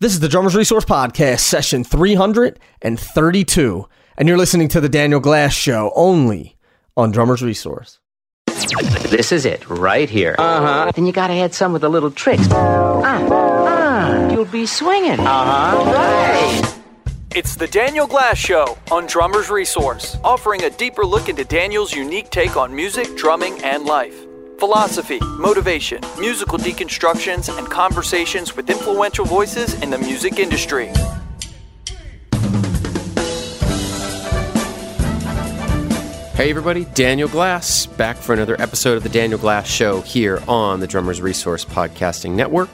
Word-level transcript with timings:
This 0.00 0.12
is 0.12 0.20
the 0.20 0.28
Drummers 0.28 0.54
Resource 0.54 0.84
Podcast, 0.84 1.40
session 1.40 1.82
332, 1.82 3.88
and 4.16 4.28
you're 4.28 4.38
listening 4.38 4.68
to 4.68 4.80
the 4.80 4.88
Daniel 4.88 5.18
Glass 5.18 5.52
Show 5.52 5.90
only 5.96 6.56
on 6.96 7.10
Drummers 7.10 7.42
Resource. 7.42 7.98
This 8.46 9.32
is 9.32 9.44
it, 9.44 9.68
right 9.68 10.08
here. 10.08 10.36
Uh 10.38 10.60
huh. 10.60 10.92
Then 10.94 11.04
you 11.04 11.12
gotta 11.12 11.32
add 11.32 11.52
some 11.52 11.72
with 11.72 11.82
the 11.82 11.88
little 11.88 12.12
tricks. 12.12 12.46
Ah, 12.52 13.26
ah, 13.28 14.30
you'll 14.30 14.44
be 14.44 14.66
swinging. 14.66 15.18
Uh 15.18 15.24
huh. 15.24 15.92
Right. 15.92 16.74
It's 17.34 17.56
the 17.56 17.66
Daniel 17.66 18.06
Glass 18.06 18.38
Show 18.38 18.78
on 18.92 19.06
Drummers 19.06 19.50
Resource, 19.50 20.16
offering 20.22 20.62
a 20.62 20.70
deeper 20.70 21.04
look 21.04 21.28
into 21.28 21.44
Daniel's 21.44 21.92
unique 21.92 22.30
take 22.30 22.56
on 22.56 22.72
music, 22.72 23.16
drumming, 23.16 23.60
and 23.64 23.84
life. 23.84 24.27
Philosophy, 24.58 25.20
motivation, 25.38 26.00
musical 26.18 26.58
deconstructions, 26.58 27.56
and 27.56 27.70
conversations 27.70 28.56
with 28.56 28.68
influential 28.68 29.24
voices 29.24 29.80
in 29.82 29.90
the 29.90 29.98
music 29.98 30.40
industry. 30.40 30.88
Hey 36.34 36.50
everybody, 36.50 36.86
Daniel 36.86 37.28
Glass 37.28 37.86
back 37.86 38.16
for 38.16 38.32
another 38.32 38.60
episode 38.60 38.96
of 38.96 39.04
the 39.04 39.08
Daniel 39.08 39.38
Glass 39.38 39.68
Show 39.68 40.00
here 40.00 40.42
on 40.48 40.80
the 40.80 40.88
Drummers 40.88 41.20
Resource 41.20 41.64
Podcasting 41.64 42.32
Network. 42.32 42.70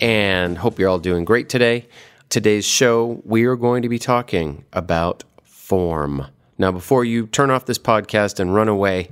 And 0.00 0.56
hope 0.56 0.78
you're 0.78 0.88
all 0.88 1.00
doing 1.00 1.24
great 1.24 1.48
today. 1.48 1.88
Today's 2.28 2.64
show, 2.64 3.20
we 3.24 3.44
are 3.46 3.56
going 3.56 3.82
to 3.82 3.88
be 3.88 3.98
talking 3.98 4.64
about 4.72 5.24
form. 5.42 6.28
Now, 6.58 6.70
before 6.70 7.04
you 7.04 7.26
turn 7.26 7.50
off 7.50 7.66
this 7.66 7.78
podcast 7.78 8.38
and 8.38 8.54
run 8.54 8.68
away 8.68 9.08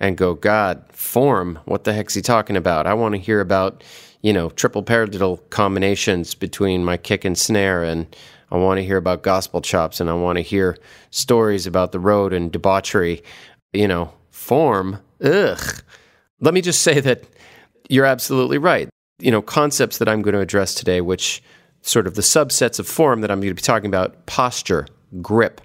and 0.00 0.16
go, 0.16 0.34
God, 0.34 0.84
form, 0.90 1.58
what 1.64 1.84
the 1.84 1.92
heck's 1.92 2.14
he 2.14 2.22
talking 2.22 2.56
about? 2.56 2.86
I 2.86 2.94
want 2.94 3.14
to 3.14 3.20
hear 3.20 3.40
about, 3.40 3.84
you 4.22 4.32
know, 4.32 4.50
triple 4.50 4.82
paradiddle 4.82 5.48
combinations 5.50 6.34
between 6.34 6.84
my 6.84 6.96
kick 6.96 7.24
and 7.24 7.38
snare 7.38 7.82
and 7.84 8.14
I 8.50 8.56
want 8.56 8.78
to 8.78 8.84
hear 8.84 8.96
about 8.96 9.22
gospel 9.22 9.60
chops 9.60 10.00
and 10.00 10.08
I 10.08 10.14
want 10.14 10.36
to 10.38 10.42
hear 10.42 10.78
stories 11.10 11.66
about 11.66 11.92
the 11.92 11.98
road 11.98 12.32
and 12.32 12.52
debauchery. 12.52 13.22
You 13.72 13.88
know, 13.88 14.12
form, 14.30 15.00
ugh. 15.22 15.82
Let 16.40 16.54
me 16.54 16.60
just 16.60 16.82
say 16.82 17.00
that 17.00 17.24
you're 17.88 18.04
absolutely 18.04 18.58
right. 18.58 18.88
You 19.18 19.30
know, 19.30 19.42
concepts 19.42 19.98
that 19.98 20.08
I'm 20.08 20.22
going 20.22 20.34
to 20.34 20.40
address 20.40 20.74
today, 20.74 21.00
which 21.00 21.42
sort 21.82 22.06
of 22.06 22.14
the 22.14 22.22
subsets 22.22 22.78
of 22.78 22.86
form 22.86 23.20
that 23.22 23.30
I'm 23.30 23.40
going 23.40 23.50
to 23.50 23.54
be 23.54 23.62
talking 23.62 23.88
about 23.88 24.26
posture, 24.26 24.86
grip, 25.20 25.60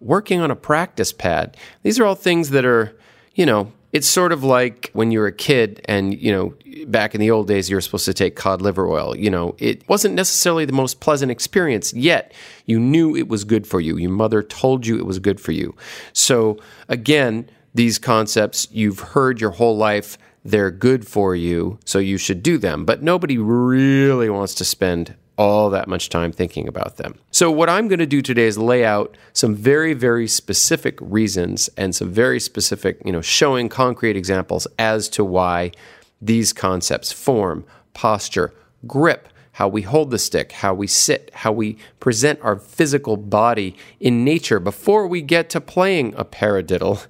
working 0.00 0.40
on 0.40 0.50
a 0.50 0.56
practice 0.56 1.12
pad. 1.12 1.56
These 1.82 1.98
are 1.98 2.04
all 2.04 2.14
things 2.14 2.50
that 2.50 2.64
are, 2.64 2.94
you 3.34 3.46
know, 3.46 3.72
it's 3.92 4.08
sort 4.08 4.32
of 4.32 4.44
like 4.44 4.90
when 4.92 5.10
you 5.10 5.20
were 5.20 5.26
a 5.26 5.32
kid 5.32 5.80
and, 5.86 6.18
you 6.20 6.32
know, 6.32 6.54
back 6.86 7.14
in 7.14 7.20
the 7.20 7.30
old 7.30 7.48
days, 7.48 7.70
you 7.70 7.76
were 7.76 7.80
supposed 7.80 8.04
to 8.04 8.14
take 8.14 8.36
cod 8.36 8.60
liver 8.60 8.86
oil. 8.86 9.16
You 9.16 9.30
know, 9.30 9.54
it 9.58 9.88
wasn't 9.88 10.14
necessarily 10.14 10.64
the 10.64 10.72
most 10.72 11.00
pleasant 11.00 11.30
experience, 11.30 11.94
yet 11.94 12.32
you 12.66 12.78
knew 12.78 13.16
it 13.16 13.28
was 13.28 13.44
good 13.44 13.66
for 13.66 13.80
you. 13.80 13.96
Your 13.96 14.10
mother 14.10 14.42
told 14.42 14.86
you 14.86 14.98
it 14.98 15.06
was 15.06 15.18
good 15.18 15.40
for 15.40 15.52
you. 15.52 15.74
So, 16.12 16.58
again, 16.88 17.48
these 17.74 17.98
concepts 17.98 18.68
you've 18.70 19.00
heard 19.00 19.40
your 19.40 19.52
whole 19.52 19.76
life, 19.76 20.18
they're 20.44 20.70
good 20.70 21.06
for 21.06 21.34
you, 21.34 21.78
so 21.84 21.98
you 21.98 22.18
should 22.18 22.42
do 22.42 22.58
them. 22.58 22.84
But 22.84 23.02
nobody 23.02 23.38
really 23.38 24.30
wants 24.30 24.54
to 24.56 24.64
spend 24.64 25.14
all 25.38 25.70
that 25.70 25.88
much 25.88 26.08
time 26.08 26.32
thinking 26.32 26.66
about 26.66 26.96
them. 26.96 27.18
So, 27.30 27.50
what 27.50 27.68
I'm 27.68 27.88
going 27.88 27.98
to 27.98 28.06
do 28.06 28.22
today 28.22 28.46
is 28.46 28.58
lay 28.58 28.84
out 28.84 29.16
some 29.32 29.54
very, 29.54 29.92
very 29.92 30.28
specific 30.28 30.98
reasons 31.00 31.68
and 31.76 31.94
some 31.94 32.10
very 32.10 32.40
specific, 32.40 33.00
you 33.04 33.12
know, 33.12 33.20
showing 33.20 33.68
concrete 33.68 34.16
examples 34.16 34.66
as 34.78 35.08
to 35.10 35.24
why 35.24 35.72
these 36.20 36.52
concepts 36.52 37.12
form, 37.12 37.64
posture, 37.92 38.54
grip, 38.86 39.28
how 39.52 39.68
we 39.68 39.82
hold 39.82 40.10
the 40.10 40.18
stick, 40.18 40.52
how 40.52 40.74
we 40.74 40.86
sit, 40.86 41.30
how 41.32 41.50
we 41.50 41.78
present 41.98 42.38
our 42.42 42.56
physical 42.56 43.16
body 43.16 43.74
in 44.00 44.24
nature 44.24 44.60
before 44.60 45.06
we 45.06 45.22
get 45.22 45.48
to 45.50 45.60
playing 45.60 46.14
a 46.16 46.24
paradiddle 46.24 47.06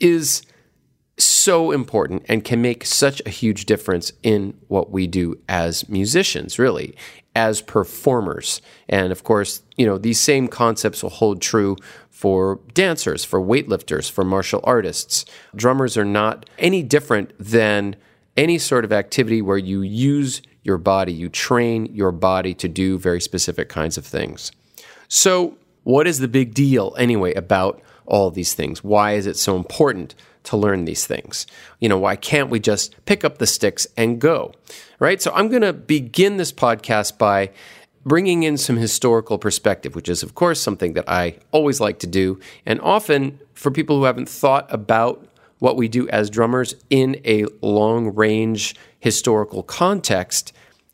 is 0.00 0.42
so 1.18 1.70
important 1.70 2.24
and 2.28 2.44
can 2.44 2.62
make 2.62 2.84
such 2.84 3.20
a 3.26 3.30
huge 3.30 3.66
difference 3.66 4.12
in 4.22 4.54
what 4.68 4.90
we 4.90 5.06
do 5.06 5.38
as 5.48 5.88
musicians, 5.88 6.58
really, 6.58 6.96
as 7.34 7.60
performers. 7.60 8.60
And 8.88 9.12
of 9.12 9.24
course, 9.24 9.62
you 9.76 9.86
know, 9.86 9.98
these 9.98 10.20
same 10.20 10.48
concepts 10.48 11.02
will 11.02 11.10
hold 11.10 11.42
true 11.42 11.76
for 12.10 12.60
dancers, 12.74 13.24
for 13.24 13.40
weightlifters, 13.40 14.10
for 14.10 14.24
martial 14.24 14.60
artists. 14.64 15.24
Drummers 15.56 15.96
are 15.96 16.04
not 16.04 16.48
any 16.58 16.82
different 16.82 17.32
than 17.38 17.96
any 18.36 18.58
sort 18.58 18.84
of 18.84 18.92
activity 18.92 19.42
where 19.42 19.58
you 19.58 19.82
use 19.82 20.40
your 20.62 20.78
body, 20.78 21.12
you 21.12 21.28
train 21.28 21.86
your 21.86 22.12
body 22.12 22.54
to 22.54 22.68
do 22.68 22.98
very 22.98 23.20
specific 23.20 23.68
kinds 23.68 23.98
of 23.98 24.06
things. 24.06 24.52
So, 25.08 25.58
what 25.82 26.06
is 26.06 26.20
the 26.20 26.28
big 26.28 26.54
deal 26.54 26.94
anyway 26.96 27.34
about 27.34 27.82
all 28.06 28.30
these 28.30 28.54
things? 28.54 28.84
Why 28.84 29.14
is 29.14 29.26
it 29.26 29.36
so 29.36 29.56
important 29.56 30.14
to 30.44 30.56
learn 30.56 30.84
these 30.84 31.06
things? 31.06 31.46
You 31.80 31.88
know, 31.88 31.98
why 31.98 32.16
can't 32.16 32.50
we 32.50 32.60
just 32.60 33.04
pick 33.04 33.24
up 33.24 33.38
the 33.38 33.46
sticks 33.46 33.86
and 33.96 34.20
go? 34.20 34.52
Right? 34.98 35.20
So, 35.20 35.32
I'm 35.34 35.48
going 35.48 35.62
to 35.62 35.72
begin 35.72 36.36
this 36.36 36.52
podcast 36.52 37.18
by 37.18 37.50
bringing 38.04 38.42
in 38.42 38.56
some 38.56 38.76
historical 38.76 39.38
perspective, 39.38 39.94
which 39.94 40.08
is, 40.08 40.22
of 40.22 40.34
course, 40.34 40.60
something 40.60 40.94
that 40.94 41.08
I 41.08 41.36
always 41.50 41.80
like 41.80 41.98
to 42.00 42.06
do. 42.06 42.40
And 42.66 42.80
often, 42.80 43.38
for 43.54 43.70
people 43.70 43.96
who 43.96 44.04
haven't 44.04 44.28
thought 44.28 44.72
about 44.72 45.26
what 45.58 45.76
we 45.76 45.86
do 45.86 46.08
as 46.08 46.28
drummers 46.28 46.74
in 46.90 47.20
a 47.24 47.44
long 47.60 48.14
range 48.14 48.74
historical 48.98 49.62
context, 49.62 50.52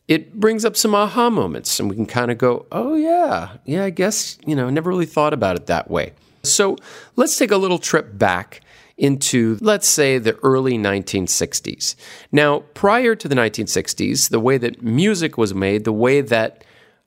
it 0.08 0.34
brings 0.38 0.64
up 0.64 0.76
some 0.76 0.94
aha 0.94 1.30
moments 1.30 1.80
and 1.80 1.88
we 1.88 1.96
can 1.96 2.06
kind 2.06 2.30
of 2.30 2.38
go, 2.38 2.66
oh, 2.72 2.94
yeah, 2.94 3.56
yeah, 3.64 3.84
I 3.84 3.90
guess, 3.90 4.38
you 4.46 4.54
know, 4.54 4.68
never 4.68 4.90
really 4.90 5.06
thought 5.06 5.32
about 5.32 5.56
it 5.56 5.66
that 5.66 5.90
way. 5.90 6.12
So 6.42 6.76
let's 7.16 7.36
take 7.36 7.50
a 7.50 7.56
little 7.56 7.78
trip 7.78 8.18
back 8.18 8.60
into, 8.98 9.56
let's 9.60 9.88
say, 9.88 10.18
the 10.18 10.36
early 10.42 10.76
1960s. 10.76 11.94
Now, 12.32 12.60
prior 12.74 13.14
to 13.14 13.28
the 13.28 13.34
1960s, 13.36 14.28
the 14.28 14.40
way 14.40 14.58
that 14.58 14.82
music 14.82 15.38
was 15.38 15.54
made, 15.54 15.84
the 15.84 15.92
way 15.92 16.20
that 16.20 16.64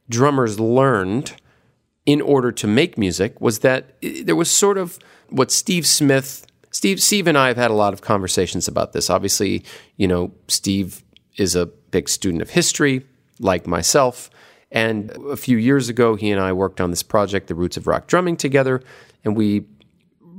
drummers 0.10 0.60
learned 0.60 1.34
in 2.06 2.22
order 2.22 2.52
to 2.52 2.66
make 2.66 2.98
music 2.98 3.40
was 3.40 3.60
that 3.60 3.94
eh, 4.02 4.24
there 4.26 4.36
was 4.36 4.50
sort 4.50 4.78
of 4.78 4.98
what 5.30 5.52
Steve 5.52 5.86
Smith 5.86 6.48
Steve, 6.74 7.02
Steve 7.02 7.28
and 7.28 7.38
I 7.38 7.50
have 7.50 7.58
had 7.58 7.70
a 7.70 7.76
lot 7.76 7.92
of 7.92 8.02
conversations 8.02 8.68
about 8.68 8.94
this. 8.94 9.10
Obviously, 9.10 9.64
you 9.98 10.08
know, 10.08 10.32
Steve 10.48 11.04
is 11.36 11.54
a 11.54 11.66
big 11.66 12.08
student 12.08 12.42
of 12.42 12.50
history, 12.50 13.06
like 13.40 13.68
myself. 13.68 14.30
And 14.72 15.12
a 15.30 15.36
few 15.36 15.58
years 15.58 15.90
ago, 15.90 16.16
he 16.16 16.32
and 16.32 16.40
I 16.40 16.54
worked 16.54 16.80
on 16.80 16.90
this 16.90 17.04
project, 17.04 17.48
The 17.48 17.56
Roots 17.56 17.76
of 17.76 17.88
Rock 17.88 18.08
Drumming, 18.08 18.38
together, 18.38 18.82
and 19.26 19.36
we 19.36 19.66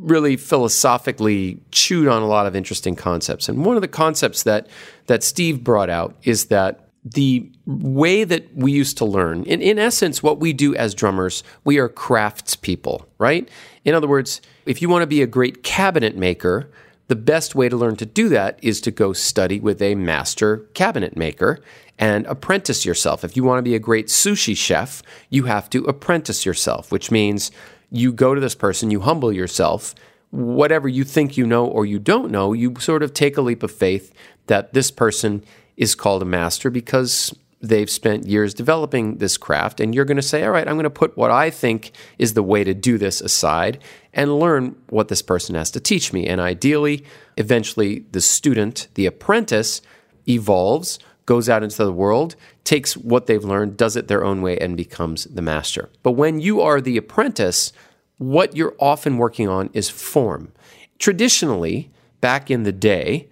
really 0.02 0.36
philosophically 0.36 1.60
chewed 1.70 2.08
on 2.08 2.22
a 2.22 2.26
lot 2.26 2.46
of 2.46 2.56
interesting 2.56 2.96
concepts. 2.96 3.48
And 3.48 3.64
one 3.64 3.76
of 3.76 3.82
the 3.82 3.88
concepts 3.88 4.42
that 4.42 4.66
that 5.06 5.22
Steve 5.22 5.64
brought 5.64 5.90
out 5.90 6.16
is 6.22 6.46
that 6.46 6.88
the 7.04 7.50
way 7.66 8.22
that 8.24 8.54
we 8.54 8.70
used 8.70 8.96
to 8.98 9.04
learn, 9.04 9.42
in, 9.44 9.60
in 9.60 9.78
essence, 9.78 10.22
what 10.22 10.38
we 10.38 10.52
do 10.52 10.74
as 10.76 10.94
drummers, 10.94 11.42
we 11.64 11.78
are 11.78 11.88
craftspeople, 11.88 13.04
right? 13.18 13.48
In 13.84 13.94
other 13.94 14.06
words, 14.06 14.40
if 14.66 14.80
you 14.80 14.88
want 14.88 15.02
to 15.02 15.08
be 15.08 15.22
a 15.22 15.26
great 15.26 15.64
cabinet 15.64 16.16
maker, 16.16 16.70
the 17.08 17.16
best 17.16 17.54
way 17.54 17.68
to 17.68 17.76
learn 17.76 17.96
to 17.96 18.06
do 18.06 18.28
that 18.28 18.58
is 18.62 18.80
to 18.82 18.90
go 18.90 19.12
study 19.12 19.58
with 19.58 19.82
a 19.82 19.96
master 19.96 20.58
cabinet 20.74 21.16
maker 21.16 21.58
and 21.98 22.24
apprentice 22.26 22.86
yourself. 22.86 23.24
If 23.24 23.36
you 23.36 23.44
want 23.44 23.58
to 23.58 23.62
be 23.62 23.74
a 23.74 23.80
great 23.80 24.06
sushi 24.06 24.56
chef, 24.56 25.02
you 25.28 25.44
have 25.44 25.68
to 25.70 25.84
apprentice 25.84 26.46
yourself, 26.46 26.92
which 26.92 27.10
means 27.10 27.50
you 27.92 28.12
go 28.12 28.34
to 28.34 28.40
this 28.40 28.54
person, 28.54 28.90
you 28.90 29.00
humble 29.00 29.32
yourself. 29.32 29.94
Whatever 30.30 30.88
you 30.88 31.04
think 31.04 31.36
you 31.36 31.46
know 31.46 31.66
or 31.66 31.84
you 31.84 31.98
don't 31.98 32.30
know, 32.30 32.54
you 32.54 32.74
sort 32.80 33.02
of 33.02 33.12
take 33.12 33.36
a 33.36 33.42
leap 33.42 33.62
of 33.62 33.70
faith 33.70 34.12
that 34.46 34.72
this 34.72 34.90
person 34.90 35.44
is 35.76 35.94
called 35.94 36.22
a 36.22 36.24
master 36.24 36.70
because 36.70 37.34
they've 37.60 37.90
spent 37.90 38.26
years 38.26 38.54
developing 38.54 39.18
this 39.18 39.36
craft. 39.36 39.78
And 39.78 39.94
you're 39.94 40.06
going 40.06 40.16
to 40.16 40.22
say, 40.22 40.42
all 40.42 40.50
right, 40.50 40.66
I'm 40.66 40.74
going 40.74 40.84
to 40.84 40.90
put 40.90 41.16
what 41.16 41.30
I 41.30 41.50
think 41.50 41.92
is 42.18 42.34
the 42.34 42.42
way 42.42 42.64
to 42.64 42.74
do 42.74 42.98
this 42.98 43.20
aside 43.20 43.78
and 44.12 44.38
learn 44.38 44.74
what 44.88 45.08
this 45.08 45.22
person 45.22 45.54
has 45.54 45.70
to 45.72 45.80
teach 45.80 46.12
me. 46.12 46.26
And 46.26 46.40
ideally, 46.40 47.04
eventually, 47.36 48.00
the 48.10 48.20
student, 48.20 48.88
the 48.94 49.06
apprentice, 49.06 49.80
evolves, 50.26 50.98
goes 51.26 51.48
out 51.48 51.62
into 51.62 51.84
the 51.84 51.92
world, 51.92 52.36
takes 52.64 52.96
what 52.96 53.26
they've 53.26 53.44
learned, 53.44 53.76
does 53.76 53.96
it 53.96 54.08
their 54.08 54.24
own 54.24 54.42
way, 54.42 54.58
and 54.58 54.76
becomes 54.76 55.24
the 55.24 55.42
master. 55.42 55.90
But 56.02 56.12
when 56.12 56.40
you 56.40 56.60
are 56.60 56.80
the 56.80 56.96
apprentice, 56.96 57.72
what 58.18 58.56
you're 58.56 58.76
often 58.78 59.18
working 59.18 59.48
on 59.48 59.70
is 59.72 59.88
form. 59.88 60.52
Traditionally, 60.98 61.90
back 62.20 62.50
in 62.50 62.62
the 62.62 62.72
day, 62.72 63.28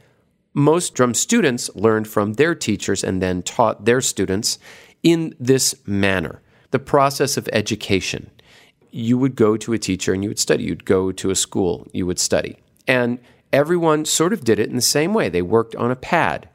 most 0.53 0.95
drum 0.95 1.15
students 1.15 1.71
learned 1.75 2.09
from 2.09 2.35
their 2.35 2.55
teachers 2.55 3.05
and 3.05 3.23
then 3.23 3.43
taught 3.43 3.85
their 3.85 4.01
students 4.01 4.59
in 5.03 5.35
this 5.39 5.75
manner 5.87 6.43
the 6.71 6.79
process 6.79 7.37
of 7.37 7.49
education. 7.53 8.31
You 8.91 9.19
would 9.19 9.37
go 9.37 9.57
to 9.57 9.73
a 9.73 9.79
teacher 9.79 10.13
and 10.13 10.23
you 10.23 10.31
would 10.31 10.39
study. 10.39 10.65
You'd 10.65 10.85
go 10.85 11.13
to 11.13 11.31
a 11.31 11.37
school, 11.37 11.87
you 11.93 12.07
would 12.07 12.19
study. 12.19 12.59
And 12.87 13.19
everyone 13.53 14.05
sort 14.05 14.33
of 14.33 14.45
did 14.45 14.59
it 14.59 14.69
in 14.69 14.77
the 14.77 14.83
same 14.83 15.15
way. 15.15 15.29
They 15.29 15.43
worked 15.43 15.77
on 15.77 15.91
a 15.91 15.97
pad, 15.97 16.49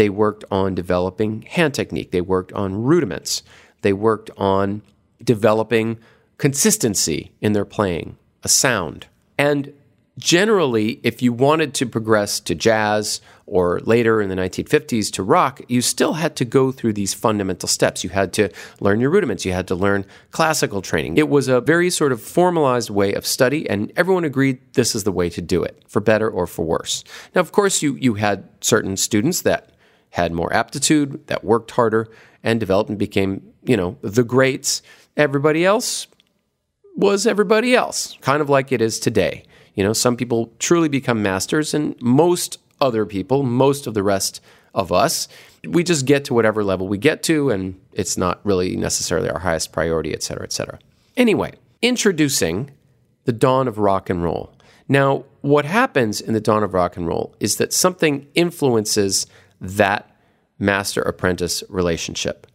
they 0.00 0.08
worked 0.08 0.46
on 0.50 0.74
developing 0.74 1.42
hand 1.42 1.74
technique, 1.74 2.10
they 2.10 2.22
worked 2.22 2.54
on 2.54 2.84
rudiments. 2.84 3.42
They 3.82 3.92
worked 3.92 4.30
on 4.38 4.80
developing 5.22 5.98
consistency 6.38 7.32
in 7.42 7.52
their 7.52 7.66
playing, 7.66 8.16
a 8.42 8.48
sound. 8.48 9.08
And 9.36 9.74
generally, 10.16 11.00
if 11.02 11.20
you 11.20 11.34
wanted 11.34 11.74
to 11.74 11.84
progress 11.84 12.40
to 12.40 12.54
jazz 12.54 13.20
or 13.44 13.80
later 13.80 14.22
in 14.22 14.30
the 14.30 14.36
1950s 14.36 15.12
to 15.12 15.22
rock, 15.22 15.60
you 15.68 15.82
still 15.82 16.14
had 16.14 16.34
to 16.36 16.46
go 16.46 16.72
through 16.72 16.94
these 16.94 17.12
fundamental 17.12 17.68
steps. 17.68 18.02
You 18.02 18.08
had 18.08 18.32
to 18.34 18.48
learn 18.80 19.00
your 19.00 19.10
rudiments, 19.10 19.44
you 19.44 19.52
had 19.52 19.68
to 19.68 19.74
learn 19.74 20.06
classical 20.30 20.80
training. 20.80 21.18
It 21.18 21.28
was 21.28 21.46
a 21.46 21.60
very 21.60 21.90
sort 21.90 22.12
of 22.12 22.22
formalized 22.22 22.88
way 22.88 23.12
of 23.12 23.26
study, 23.26 23.68
and 23.68 23.92
everyone 23.96 24.24
agreed 24.24 24.60
this 24.72 24.94
is 24.94 25.04
the 25.04 25.12
way 25.12 25.28
to 25.28 25.42
do 25.42 25.62
it, 25.62 25.82
for 25.88 26.00
better 26.00 26.30
or 26.30 26.46
for 26.46 26.64
worse. 26.64 27.04
Now, 27.34 27.42
of 27.42 27.52
course, 27.52 27.82
you, 27.82 27.96
you 27.96 28.14
had 28.14 28.48
certain 28.62 28.96
students 28.96 29.42
that 29.42 29.69
had 30.10 30.32
more 30.32 30.52
aptitude, 30.52 31.26
that 31.28 31.44
worked 31.44 31.70
harder, 31.72 32.08
and 32.42 32.60
developed 32.60 32.90
and 32.90 32.98
became, 32.98 33.42
you 33.62 33.76
know, 33.76 33.96
the 34.02 34.24
greats. 34.24 34.82
Everybody 35.16 35.64
else 35.64 36.06
was 36.96 37.26
everybody 37.26 37.74
else, 37.74 38.16
kind 38.20 38.42
of 38.42 38.48
like 38.48 38.72
it 38.72 38.80
is 38.80 38.98
today. 38.98 39.44
You 39.74 39.84
know, 39.84 39.92
some 39.92 40.16
people 40.16 40.52
truly 40.58 40.88
become 40.88 41.22
masters, 41.22 41.74
and 41.74 42.00
most 42.00 42.58
other 42.80 43.06
people, 43.06 43.42
most 43.42 43.86
of 43.86 43.94
the 43.94 44.02
rest 44.02 44.40
of 44.74 44.92
us, 44.92 45.28
we 45.66 45.84
just 45.84 46.06
get 46.06 46.24
to 46.24 46.34
whatever 46.34 46.64
level 46.64 46.88
we 46.88 46.98
get 46.98 47.22
to, 47.24 47.50
and 47.50 47.80
it's 47.92 48.16
not 48.16 48.40
really 48.44 48.76
necessarily 48.76 49.28
our 49.30 49.40
highest 49.40 49.72
priority, 49.72 50.12
et 50.12 50.22
cetera, 50.22 50.44
et 50.44 50.52
cetera. 50.52 50.78
Anyway, 51.16 51.52
introducing 51.82 52.70
the 53.24 53.32
dawn 53.32 53.68
of 53.68 53.78
rock 53.78 54.08
and 54.08 54.22
roll. 54.22 54.52
Now, 54.88 55.24
what 55.40 55.64
happens 55.64 56.20
in 56.20 56.34
the 56.34 56.40
dawn 56.40 56.62
of 56.62 56.74
rock 56.74 56.96
and 56.96 57.06
roll 57.06 57.34
is 57.38 57.56
that 57.56 57.72
something 57.72 58.26
influences 58.34 59.26
that 59.60 60.10
master 60.58 61.02
apprentice 61.02 61.62
relationship. 61.68 62.46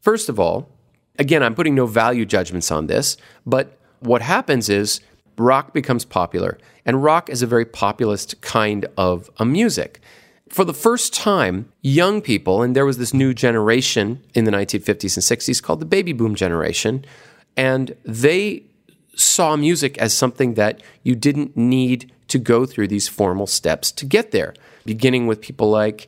First 0.00 0.28
of 0.28 0.38
all, 0.38 0.70
again, 1.18 1.42
I'm 1.42 1.54
putting 1.54 1.74
no 1.74 1.86
value 1.86 2.24
judgments 2.24 2.70
on 2.70 2.86
this, 2.86 3.16
but 3.44 3.78
what 4.00 4.22
happens 4.22 4.68
is 4.68 5.00
rock 5.36 5.72
becomes 5.72 6.04
popular, 6.04 6.58
and 6.84 7.02
rock 7.02 7.28
is 7.28 7.42
a 7.42 7.46
very 7.46 7.64
populist 7.64 8.40
kind 8.40 8.86
of 8.96 9.30
a 9.38 9.44
music. 9.44 10.00
For 10.48 10.64
the 10.64 10.74
first 10.74 11.12
time, 11.12 11.70
young 11.82 12.22
people, 12.22 12.62
and 12.62 12.74
there 12.74 12.86
was 12.86 12.98
this 12.98 13.12
new 13.12 13.34
generation 13.34 14.22
in 14.34 14.44
the 14.44 14.50
1950s 14.50 15.16
and 15.16 15.40
60s 15.40 15.62
called 15.62 15.80
the 15.80 15.86
baby 15.86 16.12
boom 16.12 16.34
generation, 16.34 17.04
and 17.56 17.94
they 18.04 18.62
saw 19.14 19.56
music 19.56 19.98
as 19.98 20.16
something 20.16 20.54
that 20.54 20.80
you 21.02 21.14
didn't 21.14 21.56
need 21.56 22.12
to 22.28 22.38
go 22.38 22.64
through 22.64 22.88
these 22.88 23.08
formal 23.08 23.46
steps 23.46 23.90
to 23.92 24.06
get 24.06 24.30
there, 24.30 24.54
beginning 24.84 25.26
with 25.26 25.40
people 25.40 25.70
like 25.70 26.06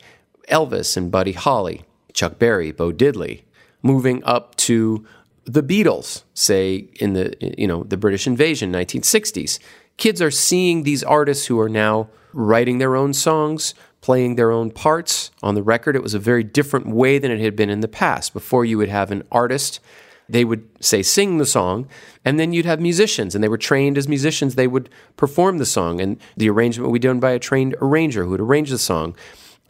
Elvis 0.51 0.97
and 0.97 1.11
Buddy 1.11 1.33
Holly, 1.33 1.85
Chuck 2.13 2.39
Berry, 2.39 2.73
Bo 2.73 2.93
Diddley, 2.93 3.43
moving 3.83 4.23
up 4.25 4.55
to 4.57 5.07
the 5.45 5.63
Beatles, 5.63 6.25
say 6.35 6.89
in 6.97 7.15
the 7.15 7.35
you 7.41 7.67
know 7.67 7.85
the 7.85 7.97
British 7.97 8.27
invasion 8.27 8.73
1960s. 8.73 9.59
Kids 9.97 10.23
are 10.23 10.31
seeing 10.31 10.83
these 10.83 11.03
artists 11.03 11.47
who 11.47 11.59
are 11.59 11.69
now 11.69 12.09
writing 12.33 12.79
their 12.79 12.97
own 12.97 13.13
songs, 13.13 13.75
playing 14.01 14.37
their 14.37 14.51
own 14.51 14.71
parts 14.71 15.31
on 15.43 15.55
the 15.55 15.63
record. 15.63 15.97
It 15.97 16.03
was 16.03 16.15
a 16.15 16.19
very 16.19 16.45
different 16.45 16.87
way 16.87 17.19
than 17.19 17.31
it 17.31 17.41
had 17.41 17.57
been 17.57 17.71
in 17.71 17.81
the 17.81 17.89
past. 17.89 18.33
Before 18.33 18.65
you 18.65 18.79
would 18.79 18.89
have 18.89 19.11
an 19.11 19.25
artist, 19.31 19.81
they 20.29 20.45
would 20.45 20.69
say 20.81 21.03
sing 21.03 21.39
the 21.39 21.47
song, 21.47 21.89
and 22.25 22.39
then 22.39 22.53
you'd 22.53 22.67
have 22.67 22.81
musicians, 22.81 23.35
and 23.35 23.43
they 23.43 23.49
were 23.49 23.59
trained 23.59 23.99
as 23.99 24.09
musicians. 24.09 24.55
They 24.55 24.69
would 24.69 24.89
perform 25.17 25.59
the 25.59 25.67
song, 25.67 26.01
and 26.01 26.19
the 26.37 26.49
arrangement 26.49 26.89
would 26.91 27.01
be 27.01 27.07
done 27.07 27.21
by 27.21 27.33
a 27.33 27.39
trained 27.39 27.75
arranger 27.83 28.25
who 28.25 28.31
would 28.31 28.41
arrange 28.41 28.71
the 28.71 28.79
song. 28.79 29.17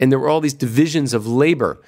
And 0.01 0.11
there 0.11 0.19
were 0.19 0.27
all 0.27 0.41
these 0.41 0.53
divisions 0.53 1.13
of 1.13 1.27
labor. 1.27 1.79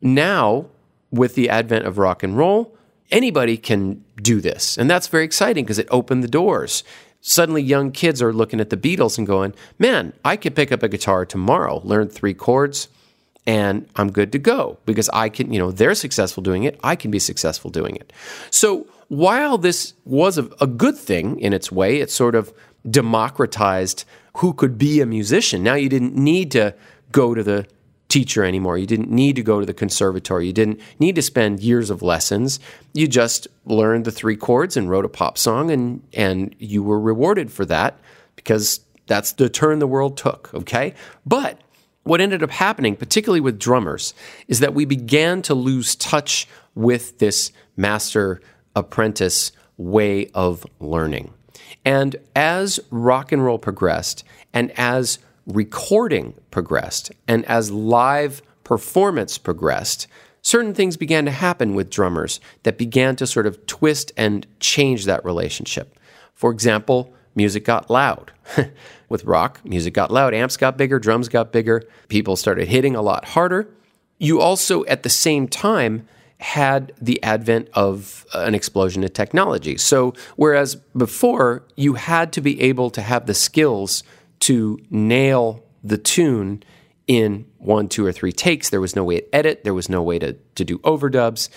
Now, 0.00 0.66
with 1.10 1.34
the 1.34 1.50
advent 1.50 1.84
of 1.84 1.98
rock 1.98 2.22
and 2.22 2.36
roll, 2.36 2.76
anybody 3.10 3.56
can 3.56 4.04
do 4.22 4.40
this. 4.40 4.78
And 4.78 4.88
that's 4.88 5.08
very 5.08 5.24
exciting 5.24 5.64
because 5.64 5.78
it 5.78 5.88
opened 5.90 6.22
the 6.24 6.28
doors. 6.28 6.84
Suddenly, 7.20 7.62
young 7.62 7.92
kids 7.92 8.22
are 8.22 8.32
looking 8.32 8.60
at 8.60 8.70
the 8.70 8.76
Beatles 8.76 9.18
and 9.18 9.26
going, 9.26 9.52
man, 9.78 10.14
I 10.24 10.36
could 10.36 10.54
pick 10.54 10.72
up 10.72 10.82
a 10.82 10.88
guitar 10.88 11.26
tomorrow, 11.26 11.82
learn 11.84 12.08
three 12.08 12.32
chords, 12.32 12.88
and 13.46 13.86
I'm 13.96 14.10
good 14.10 14.32
to 14.32 14.38
go 14.38 14.78
because 14.86 15.10
I 15.12 15.28
can, 15.28 15.52
you 15.52 15.58
know, 15.58 15.70
they're 15.70 15.94
successful 15.94 16.42
doing 16.42 16.62
it. 16.64 16.78
I 16.82 16.96
can 16.96 17.10
be 17.10 17.18
successful 17.18 17.70
doing 17.70 17.96
it. 17.96 18.12
So 18.50 18.86
while 19.08 19.58
this 19.58 19.94
was 20.04 20.38
a, 20.38 20.48
a 20.60 20.66
good 20.66 20.96
thing 20.96 21.40
in 21.40 21.52
its 21.52 21.72
way, 21.72 22.00
it 22.00 22.10
sort 22.10 22.34
of 22.34 22.54
democratized 22.88 24.04
who 24.36 24.52
could 24.54 24.78
be 24.78 25.00
a 25.00 25.06
musician. 25.06 25.62
Now 25.62 25.74
you 25.74 25.88
didn't 25.88 26.14
need 26.14 26.50
to 26.52 26.74
go 27.12 27.34
to 27.34 27.42
the 27.42 27.66
teacher 28.08 28.44
anymore. 28.44 28.76
You 28.76 28.86
didn't 28.86 29.10
need 29.10 29.36
to 29.36 29.42
go 29.42 29.60
to 29.60 29.66
the 29.66 29.72
conservatory. 29.72 30.46
You 30.46 30.52
didn't 30.52 30.80
need 30.98 31.14
to 31.14 31.22
spend 31.22 31.60
years 31.60 31.90
of 31.90 32.02
lessons. 32.02 32.58
You 32.92 33.06
just 33.06 33.46
learned 33.64 34.04
the 34.04 34.10
three 34.10 34.36
chords 34.36 34.76
and 34.76 34.90
wrote 34.90 35.04
a 35.04 35.08
pop 35.08 35.38
song 35.38 35.70
and 35.70 36.02
and 36.12 36.54
you 36.58 36.82
were 36.82 37.00
rewarded 37.00 37.52
for 37.52 37.64
that 37.66 37.98
because 38.36 38.80
that's 39.06 39.32
the 39.32 39.48
turn 39.48 39.78
the 39.78 39.86
world 39.86 40.16
took, 40.16 40.50
okay? 40.54 40.94
But 41.24 41.60
what 42.02 42.20
ended 42.20 42.42
up 42.42 42.50
happening, 42.50 42.96
particularly 42.96 43.40
with 43.40 43.58
drummers, 43.58 44.14
is 44.48 44.60
that 44.60 44.74
we 44.74 44.84
began 44.84 45.42
to 45.42 45.54
lose 45.54 45.94
touch 45.94 46.48
with 46.74 47.18
this 47.18 47.52
master 47.76 48.40
apprentice 48.74 49.52
way 49.76 50.26
of 50.34 50.66
learning. 50.78 51.32
And 51.84 52.16
as 52.34 52.80
rock 52.90 53.32
and 53.32 53.44
roll 53.44 53.58
progressed, 53.58 54.24
and 54.52 54.70
as 54.78 55.18
recording 55.50 56.34
progressed 56.50 57.12
and 57.28 57.44
as 57.46 57.70
live 57.70 58.42
performance 58.64 59.38
progressed, 59.38 60.06
certain 60.42 60.74
things 60.74 60.96
began 60.96 61.24
to 61.24 61.30
happen 61.30 61.74
with 61.74 61.90
drummers 61.90 62.40
that 62.62 62.78
began 62.78 63.16
to 63.16 63.26
sort 63.26 63.46
of 63.46 63.66
twist 63.66 64.12
and 64.16 64.46
change 64.60 65.04
that 65.04 65.24
relationship. 65.24 65.98
For 66.34 66.50
example, 66.50 67.12
music 67.34 67.64
got 67.64 67.90
loud. 67.90 68.32
with 69.10 69.24
rock, 69.24 69.60
music 69.64 69.92
got 69.92 70.10
loud, 70.10 70.32
amps 70.32 70.56
got 70.56 70.78
bigger, 70.78 70.98
drums 70.98 71.28
got 71.28 71.52
bigger, 71.52 71.82
people 72.08 72.36
started 72.36 72.68
hitting 72.68 72.96
a 72.96 73.02
lot 73.02 73.26
harder. 73.26 73.68
You 74.18 74.40
also, 74.40 74.84
at 74.86 75.02
the 75.02 75.10
same 75.10 75.48
time, 75.48 76.08
had 76.38 76.92
the 77.00 77.22
advent 77.22 77.68
of 77.74 78.24
an 78.32 78.54
explosion 78.54 79.02
in 79.04 79.10
technology. 79.10 79.76
So, 79.76 80.14
whereas 80.36 80.76
before 80.96 81.64
you 81.76 81.94
had 81.94 82.32
to 82.32 82.40
be 82.40 82.60
able 82.62 82.88
to 82.90 83.02
have 83.02 83.26
the 83.26 83.34
skills 83.34 84.02
to 84.40 84.78
nail 84.90 85.64
the 85.82 85.98
tune 85.98 86.62
in 87.06 87.46
one, 87.58 87.88
two, 87.88 88.06
or 88.06 88.12
three 88.12 88.32
takes. 88.32 88.70
There 88.70 88.80
was 88.80 88.94
no 88.94 89.04
way 89.04 89.20
to 89.20 89.34
edit, 89.34 89.64
there 89.64 89.74
was 89.74 89.88
no 89.88 90.02
way 90.02 90.18
to, 90.18 90.34
to 90.54 90.64
do 90.64 90.78
overdubs. 90.78 91.48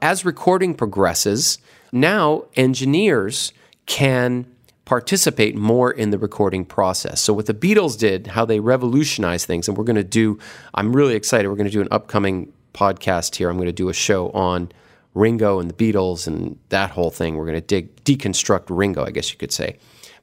As 0.00 0.24
recording 0.24 0.74
progresses, 0.74 1.58
now 1.92 2.44
engineers 2.54 3.52
can 3.86 4.46
participate 4.84 5.54
more 5.54 5.90
in 5.90 6.10
the 6.10 6.18
recording 6.18 6.64
process. 6.64 7.20
So, 7.20 7.32
what 7.32 7.46
the 7.46 7.54
Beatles 7.54 7.98
did, 7.98 8.28
how 8.28 8.44
they 8.44 8.60
revolutionized 8.60 9.46
things, 9.46 9.68
and 9.68 9.76
we're 9.76 9.84
going 9.84 9.96
to 9.96 10.04
do, 10.04 10.38
I'm 10.74 10.94
really 10.94 11.14
excited, 11.14 11.48
we're 11.48 11.56
going 11.56 11.66
to 11.66 11.72
do 11.72 11.80
an 11.80 11.88
upcoming 11.90 12.52
podcast 12.72 13.36
here. 13.36 13.50
I'm 13.50 13.56
going 13.56 13.66
to 13.66 13.72
do 13.72 13.88
a 13.88 13.94
show 13.94 14.30
on 14.30 14.70
Ringo 15.14 15.58
and 15.58 15.70
the 15.70 15.74
Beatles 15.74 16.26
and 16.26 16.58
that 16.68 16.90
whole 16.90 17.10
thing. 17.10 17.36
We're 17.36 17.46
going 17.46 17.60
to 17.60 17.66
dig, 17.66 17.96
deconstruct 18.04 18.66
Ringo, 18.68 19.04
I 19.04 19.10
guess 19.10 19.32
you 19.32 19.38
could 19.38 19.52
say. 19.52 19.78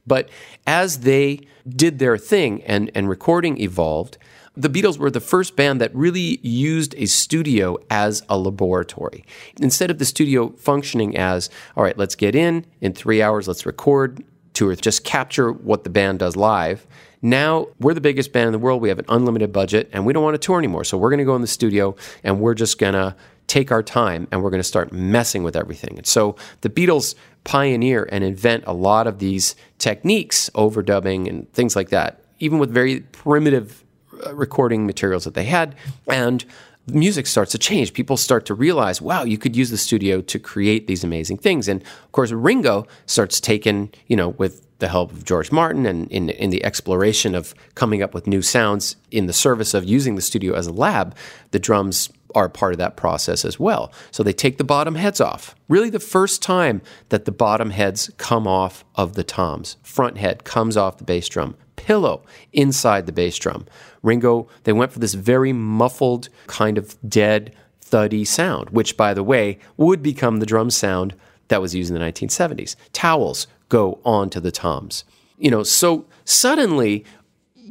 But 0.06 0.30
as 0.66 1.00
they 1.00 1.40
did 1.68 1.98
their 1.98 2.16
thing 2.16 2.62
and, 2.64 2.90
and 2.94 3.08
recording 3.08 3.60
evolved, 3.60 4.18
the 4.56 4.70
Beatles 4.70 4.96
were 4.96 5.10
the 5.10 5.20
first 5.20 5.54
band 5.54 5.80
that 5.80 5.94
really 5.94 6.40
used 6.42 6.94
a 6.96 7.06
studio 7.06 7.76
as 7.90 8.22
a 8.28 8.38
laboratory. 8.38 9.24
Instead 9.60 9.90
of 9.90 9.98
the 9.98 10.04
studio 10.04 10.48
functioning 10.56 11.16
as, 11.16 11.50
all 11.76 11.82
right, 11.82 11.98
let's 11.98 12.14
get 12.14 12.34
in, 12.34 12.64
in 12.80 12.92
three 12.94 13.20
hours, 13.20 13.46
let's 13.46 13.66
record 13.66 14.24
to 14.54 14.74
just 14.76 15.04
capture 15.04 15.52
what 15.52 15.84
the 15.84 15.90
band 15.90 16.18
does 16.18 16.36
live. 16.36 16.86
Now 17.20 17.66
we're 17.80 17.92
the 17.92 18.00
biggest 18.00 18.32
band 18.32 18.46
in 18.46 18.52
the 18.52 18.58
world. 18.58 18.80
We 18.80 18.88
have 18.88 18.98
an 18.98 19.04
unlimited 19.08 19.52
budget 19.52 19.90
and 19.92 20.06
we 20.06 20.14
don't 20.14 20.22
want 20.22 20.34
to 20.34 20.38
tour 20.38 20.58
anymore. 20.58 20.84
So 20.84 20.96
we're 20.96 21.10
going 21.10 21.18
to 21.18 21.24
go 21.24 21.36
in 21.36 21.42
the 21.42 21.46
studio 21.46 21.94
and 22.24 22.40
we're 22.40 22.54
just 22.54 22.78
going 22.78 22.94
to 22.94 23.14
take 23.46 23.70
our 23.70 23.82
time 23.82 24.26
and 24.30 24.42
we're 24.42 24.50
going 24.50 24.60
to 24.60 24.64
start 24.64 24.92
messing 24.92 25.42
with 25.42 25.56
everything. 25.56 25.96
And 25.96 26.06
so 26.06 26.36
the 26.62 26.70
Beatles 26.70 27.14
pioneer 27.44 28.08
and 28.10 28.24
invent 28.24 28.64
a 28.66 28.72
lot 28.72 29.06
of 29.06 29.18
these 29.18 29.54
techniques, 29.78 30.50
overdubbing 30.54 31.28
and 31.28 31.50
things 31.52 31.76
like 31.76 31.90
that, 31.90 32.22
even 32.38 32.58
with 32.58 32.70
very 32.70 33.00
primitive 33.00 33.84
uh, 34.26 34.34
recording 34.34 34.86
materials 34.86 35.24
that 35.24 35.34
they 35.34 35.44
had. 35.44 35.74
And 36.08 36.44
music 36.88 37.26
starts 37.26 37.52
to 37.52 37.58
change. 37.58 37.92
People 37.92 38.16
start 38.16 38.46
to 38.46 38.54
realize, 38.54 39.00
wow, 39.00 39.24
you 39.24 39.38
could 39.38 39.56
use 39.56 39.70
the 39.70 39.78
studio 39.78 40.20
to 40.22 40.38
create 40.38 40.86
these 40.86 41.04
amazing 41.04 41.38
things. 41.38 41.68
And 41.68 41.82
of 41.82 42.12
course, 42.12 42.32
Ringo 42.32 42.86
starts 43.06 43.40
taking, 43.40 43.92
you 44.06 44.16
know, 44.16 44.30
with 44.30 44.62
the 44.78 44.88
help 44.88 45.10
of 45.10 45.24
George 45.24 45.50
Martin 45.50 45.86
and 45.86 46.10
in, 46.12 46.28
in 46.30 46.50
the 46.50 46.64
exploration 46.64 47.34
of 47.34 47.54
coming 47.74 48.02
up 48.02 48.12
with 48.12 48.26
new 48.26 48.42
sounds 48.42 48.96
in 49.10 49.26
the 49.26 49.32
service 49.32 49.72
of 49.72 49.84
using 49.84 50.16
the 50.16 50.22
studio 50.22 50.54
as 50.54 50.66
a 50.66 50.72
lab, 50.72 51.16
the 51.50 51.58
drums 51.58 52.10
are 52.34 52.48
part 52.48 52.72
of 52.72 52.78
that 52.78 52.96
process 52.96 53.44
as 53.44 53.58
well. 53.58 53.92
So 54.10 54.22
they 54.22 54.32
take 54.32 54.58
the 54.58 54.64
bottom 54.64 54.94
heads 54.94 55.20
off. 55.20 55.54
Really, 55.68 55.90
the 55.90 56.00
first 56.00 56.42
time 56.42 56.82
that 57.08 57.24
the 57.24 57.32
bottom 57.32 57.70
heads 57.70 58.10
come 58.16 58.46
off 58.46 58.84
of 58.94 59.14
the 59.14 59.24
toms. 59.24 59.76
Front 59.82 60.18
head 60.18 60.44
comes 60.44 60.76
off 60.76 60.98
the 60.98 61.04
bass 61.04 61.28
drum, 61.28 61.56
pillow 61.76 62.22
inside 62.52 63.06
the 63.06 63.12
bass 63.12 63.38
drum. 63.38 63.66
Ringo, 64.02 64.48
they 64.64 64.72
went 64.72 64.92
for 64.92 64.98
this 64.98 65.14
very 65.14 65.52
muffled, 65.52 66.28
kind 66.46 66.78
of 66.78 66.96
dead, 67.08 67.54
thuddy 67.80 68.24
sound, 68.24 68.70
which, 68.70 68.96
by 68.96 69.14
the 69.14 69.22
way, 69.22 69.58
would 69.76 70.02
become 70.02 70.38
the 70.38 70.46
drum 70.46 70.70
sound 70.70 71.14
that 71.48 71.60
was 71.60 71.74
used 71.74 71.92
in 71.92 71.98
the 71.98 72.04
1970s. 72.04 72.76
Towels 72.92 73.46
go 73.68 74.00
onto 74.04 74.40
the 74.40 74.50
toms. 74.50 75.04
You 75.38 75.50
know, 75.50 75.62
so 75.62 76.06
suddenly 76.24 77.04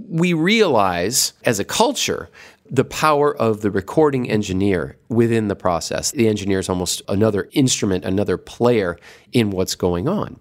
we 0.07 0.33
realize 0.33 1.33
as 1.43 1.59
a 1.59 1.65
culture 1.65 2.29
the 2.69 2.85
power 2.85 3.35
of 3.35 3.61
the 3.61 3.71
recording 3.71 4.29
engineer 4.29 4.97
within 5.07 5.47
the 5.47 5.55
process. 5.55 6.11
The 6.11 6.27
engineer 6.27 6.59
is 6.59 6.69
almost 6.69 7.01
another 7.07 7.49
instrument, 7.51 8.05
another 8.05 8.37
player 8.37 8.97
in 9.31 9.51
what's 9.51 9.75
going 9.75 10.07
on. 10.07 10.39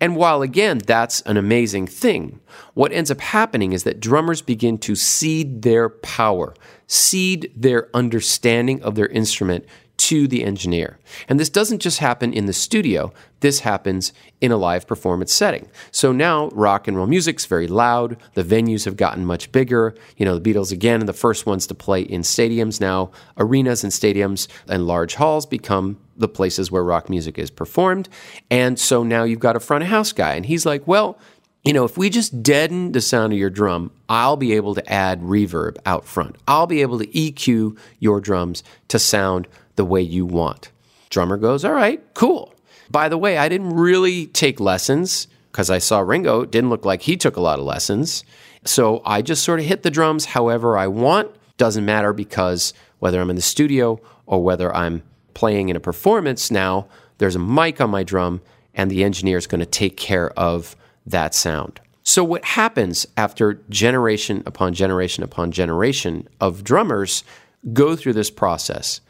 And 0.00 0.16
while 0.16 0.40
again, 0.40 0.78
that's 0.78 1.20
an 1.22 1.36
amazing 1.36 1.86
thing, 1.86 2.40
what 2.72 2.92
ends 2.92 3.10
up 3.10 3.20
happening 3.20 3.72
is 3.72 3.84
that 3.84 4.00
drummers 4.00 4.40
begin 4.40 4.78
to 4.78 4.94
cede 4.96 5.60
their 5.60 5.90
power, 5.90 6.54
cede 6.86 7.52
their 7.54 7.94
understanding 7.94 8.82
of 8.82 8.94
their 8.94 9.08
instrument 9.08 9.66
to 10.00 10.26
the 10.26 10.44
engineer. 10.44 10.98
And 11.28 11.38
this 11.38 11.50
doesn't 11.50 11.80
just 11.80 11.98
happen 11.98 12.32
in 12.32 12.46
the 12.46 12.54
studio, 12.54 13.12
this 13.40 13.60
happens 13.60 14.14
in 14.40 14.50
a 14.50 14.56
live 14.56 14.86
performance 14.86 15.30
setting. 15.30 15.68
So 15.90 16.10
now 16.10 16.48
rock 16.50 16.88
and 16.88 16.96
roll 16.96 17.06
music's 17.06 17.44
very 17.44 17.66
loud, 17.66 18.16
the 18.32 18.42
venues 18.42 18.86
have 18.86 18.96
gotten 18.96 19.26
much 19.26 19.52
bigger. 19.52 19.94
You 20.16 20.24
know, 20.24 20.38
the 20.38 20.54
Beatles 20.54 20.72
again, 20.72 21.02
are 21.02 21.06
the 21.06 21.12
first 21.12 21.44
ones 21.44 21.66
to 21.66 21.74
play 21.74 22.00
in 22.00 22.22
stadiums. 22.22 22.80
Now 22.80 23.10
arenas 23.36 23.84
and 23.84 23.92
stadiums 23.92 24.48
and 24.68 24.86
large 24.86 25.16
halls 25.16 25.44
become 25.44 25.98
the 26.16 26.28
places 26.28 26.70
where 26.70 26.82
rock 26.82 27.10
music 27.10 27.38
is 27.38 27.50
performed. 27.50 28.08
And 28.50 28.78
so 28.78 29.02
now 29.02 29.24
you've 29.24 29.38
got 29.38 29.56
a 29.56 29.60
front 29.60 29.84
of 29.84 29.90
house 29.90 30.12
guy 30.12 30.34
and 30.34 30.46
he's 30.46 30.64
like, 30.64 30.86
"Well, 30.86 31.18
you 31.64 31.74
know, 31.74 31.84
if 31.84 31.98
we 31.98 32.08
just 32.08 32.42
deaden 32.42 32.92
the 32.92 33.02
sound 33.02 33.34
of 33.34 33.38
your 33.38 33.50
drum, 33.50 33.90
I'll 34.08 34.36
be 34.36 34.54
able 34.54 34.74
to 34.76 34.92
add 34.92 35.20
reverb 35.20 35.76
out 35.84 36.06
front. 36.06 36.36
I'll 36.48 36.66
be 36.66 36.80
able 36.80 36.98
to 36.98 37.06
EQ 37.06 37.76
your 37.98 38.20
drums 38.20 38.62
to 38.88 38.98
sound 38.98 39.46
the 39.80 39.84
way 39.86 40.02
you 40.02 40.26
want. 40.26 40.70
Drummer 41.08 41.38
goes, 41.38 41.64
All 41.64 41.72
right, 41.72 42.02
cool. 42.12 42.54
By 42.90 43.08
the 43.08 43.16
way, 43.16 43.38
I 43.38 43.48
didn't 43.48 43.72
really 43.72 44.26
take 44.26 44.60
lessons 44.60 45.26
because 45.50 45.70
I 45.70 45.78
saw 45.78 46.00
Ringo. 46.00 46.42
It 46.42 46.50
didn't 46.50 46.68
look 46.68 46.84
like 46.84 47.00
he 47.00 47.16
took 47.16 47.36
a 47.36 47.40
lot 47.40 47.58
of 47.58 47.64
lessons. 47.64 48.22
So 48.66 49.00
I 49.06 49.22
just 49.22 49.42
sort 49.42 49.58
of 49.58 49.64
hit 49.64 49.82
the 49.82 49.90
drums 49.90 50.26
however 50.26 50.76
I 50.76 50.86
want. 50.86 51.34
Doesn't 51.56 51.86
matter 51.86 52.12
because 52.12 52.74
whether 52.98 53.22
I'm 53.22 53.30
in 53.30 53.36
the 53.36 53.42
studio 53.42 53.98
or 54.26 54.44
whether 54.44 54.70
I'm 54.76 55.02
playing 55.32 55.70
in 55.70 55.76
a 55.76 55.80
performance 55.80 56.50
now, 56.50 56.86
there's 57.16 57.36
a 57.36 57.38
mic 57.38 57.80
on 57.80 57.88
my 57.88 58.02
drum 58.02 58.42
and 58.74 58.90
the 58.90 59.02
engineer 59.02 59.38
is 59.38 59.46
going 59.46 59.60
to 59.60 59.66
take 59.66 59.96
care 59.96 60.30
of 60.38 60.76
that 61.06 61.34
sound. 61.34 61.80
So, 62.02 62.22
what 62.22 62.44
happens 62.44 63.06
after 63.16 63.62
generation 63.70 64.42
upon 64.44 64.74
generation 64.74 65.24
upon 65.24 65.52
generation 65.52 66.28
of 66.38 66.64
drummers 66.64 67.24
go 67.72 67.96
through 67.96 68.12
this 68.12 68.30
process 68.30 69.00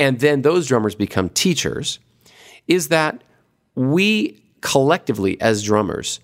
and 0.00 0.18
then 0.18 0.42
those 0.42 0.66
drummers 0.66 0.94
become 0.96 1.28
teachers, 1.28 2.00
is 2.66 2.88
that 2.88 3.22
we 3.74 4.42
collectively, 4.62 5.40
as 5.40 5.62
drummers, 5.62 6.20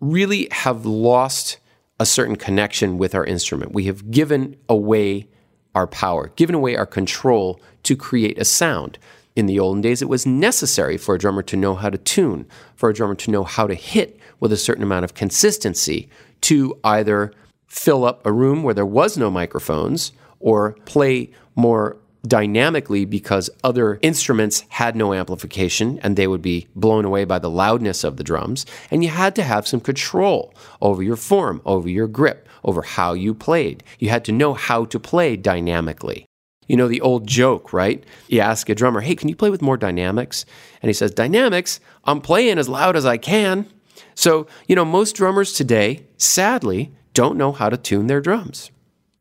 really 0.00 0.48
have 0.50 0.86
lost 0.86 1.58
a 2.00 2.06
certain 2.06 2.36
connection 2.36 2.96
with 2.96 3.14
our 3.14 3.24
instrument. 3.24 3.72
We 3.72 3.84
have 3.84 4.10
given 4.10 4.56
away 4.68 5.28
our 5.74 5.86
power, 5.86 6.28
given 6.36 6.54
away 6.54 6.76
our 6.76 6.86
control 6.86 7.60
to 7.82 7.96
create 7.96 8.38
a 8.38 8.44
sound. 8.44 8.98
In 9.36 9.46
the 9.46 9.60
olden 9.60 9.82
days, 9.82 10.00
it 10.00 10.08
was 10.08 10.26
necessary 10.26 10.96
for 10.96 11.14
a 11.14 11.18
drummer 11.18 11.42
to 11.42 11.56
know 11.56 11.74
how 11.74 11.90
to 11.90 11.98
tune, 11.98 12.46
for 12.76 12.88
a 12.88 12.94
drummer 12.94 13.14
to 13.16 13.30
know 13.30 13.44
how 13.44 13.66
to 13.66 13.74
hit 13.74 14.18
with 14.40 14.52
a 14.52 14.56
certain 14.56 14.82
amount 14.82 15.04
of 15.04 15.14
consistency 15.14 16.08
to 16.42 16.78
either 16.82 17.32
fill 17.66 18.04
up 18.04 18.24
a 18.24 18.32
room 18.32 18.62
where 18.62 18.74
there 18.74 18.86
was 18.86 19.18
no 19.18 19.30
microphones 19.30 20.12
or 20.40 20.72
play 20.86 21.30
more 21.54 21.98
dynamically 22.26 23.04
because 23.04 23.50
other 23.62 23.98
instruments 24.02 24.64
had 24.68 24.96
no 24.96 25.14
amplification 25.14 25.98
and 26.02 26.16
they 26.16 26.26
would 26.26 26.42
be 26.42 26.66
blown 26.74 27.04
away 27.04 27.24
by 27.24 27.38
the 27.38 27.50
loudness 27.50 28.04
of 28.04 28.16
the 28.16 28.24
drums. 28.24 28.66
And 28.90 29.02
you 29.02 29.10
had 29.10 29.34
to 29.36 29.42
have 29.42 29.68
some 29.68 29.80
control 29.80 30.54
over 30.80 31.02
your 31.02 31.16
form, 31.16 31.62
over 31.64 31.88
your 31.88 32.08
grip, 32.08 32.48
over 32.64 32.82
how 32.82 33.12
you 33.12 33.34
played. 33.34 33.84
You 33.98 34.08
had 34.08 34.24
to 34.26 34.32
know 34.32 34.54
how 34.54 34.84
to 34.86 34.98
play 34.98 35.36
dynamically. 35.36 36.26
You 36.66 36.76
know 36.76 36.88
the 36.88 37.00
old 37.00 37.26
joke, 37.26 37.72
right? 37.72 38.04
You 38.28 38.40
ask 38.40 38.68
a 38.68 38.74
drummer, 38.74 39.00
hey, 39.00 39.14
can 39.14 39.28
you 39.28 39.36
play 39.36 39.48
with 39.48 39.62
more 39.62 39.78
dynamics? 39.78 40.44
And 40.82 40.90
he 40.90 40.92
says, 40.92 41.12
Dynamics? 41.12 41.80
I'm 42.04 42.20
playing 42.20 42.58
as 42.58 42.68
loud 42.68 42.94
as 42.94 43.06
I 43.06 43.16
can. 43.16 43.66
So, 44.14 44.46
you 44.66 44.76
know, 44.76 44.84
most 44.84 45.16
drummers 45.16 45.52
today, 45.54 46.04
sadly, 46.18 46.92
don't 47.14 47.38
know 47.38 47.52
how 47.52 47.70
to 47.70 47.76
tune 47.76 48.06
their 48.06 48.20
drums. 48.20 48.70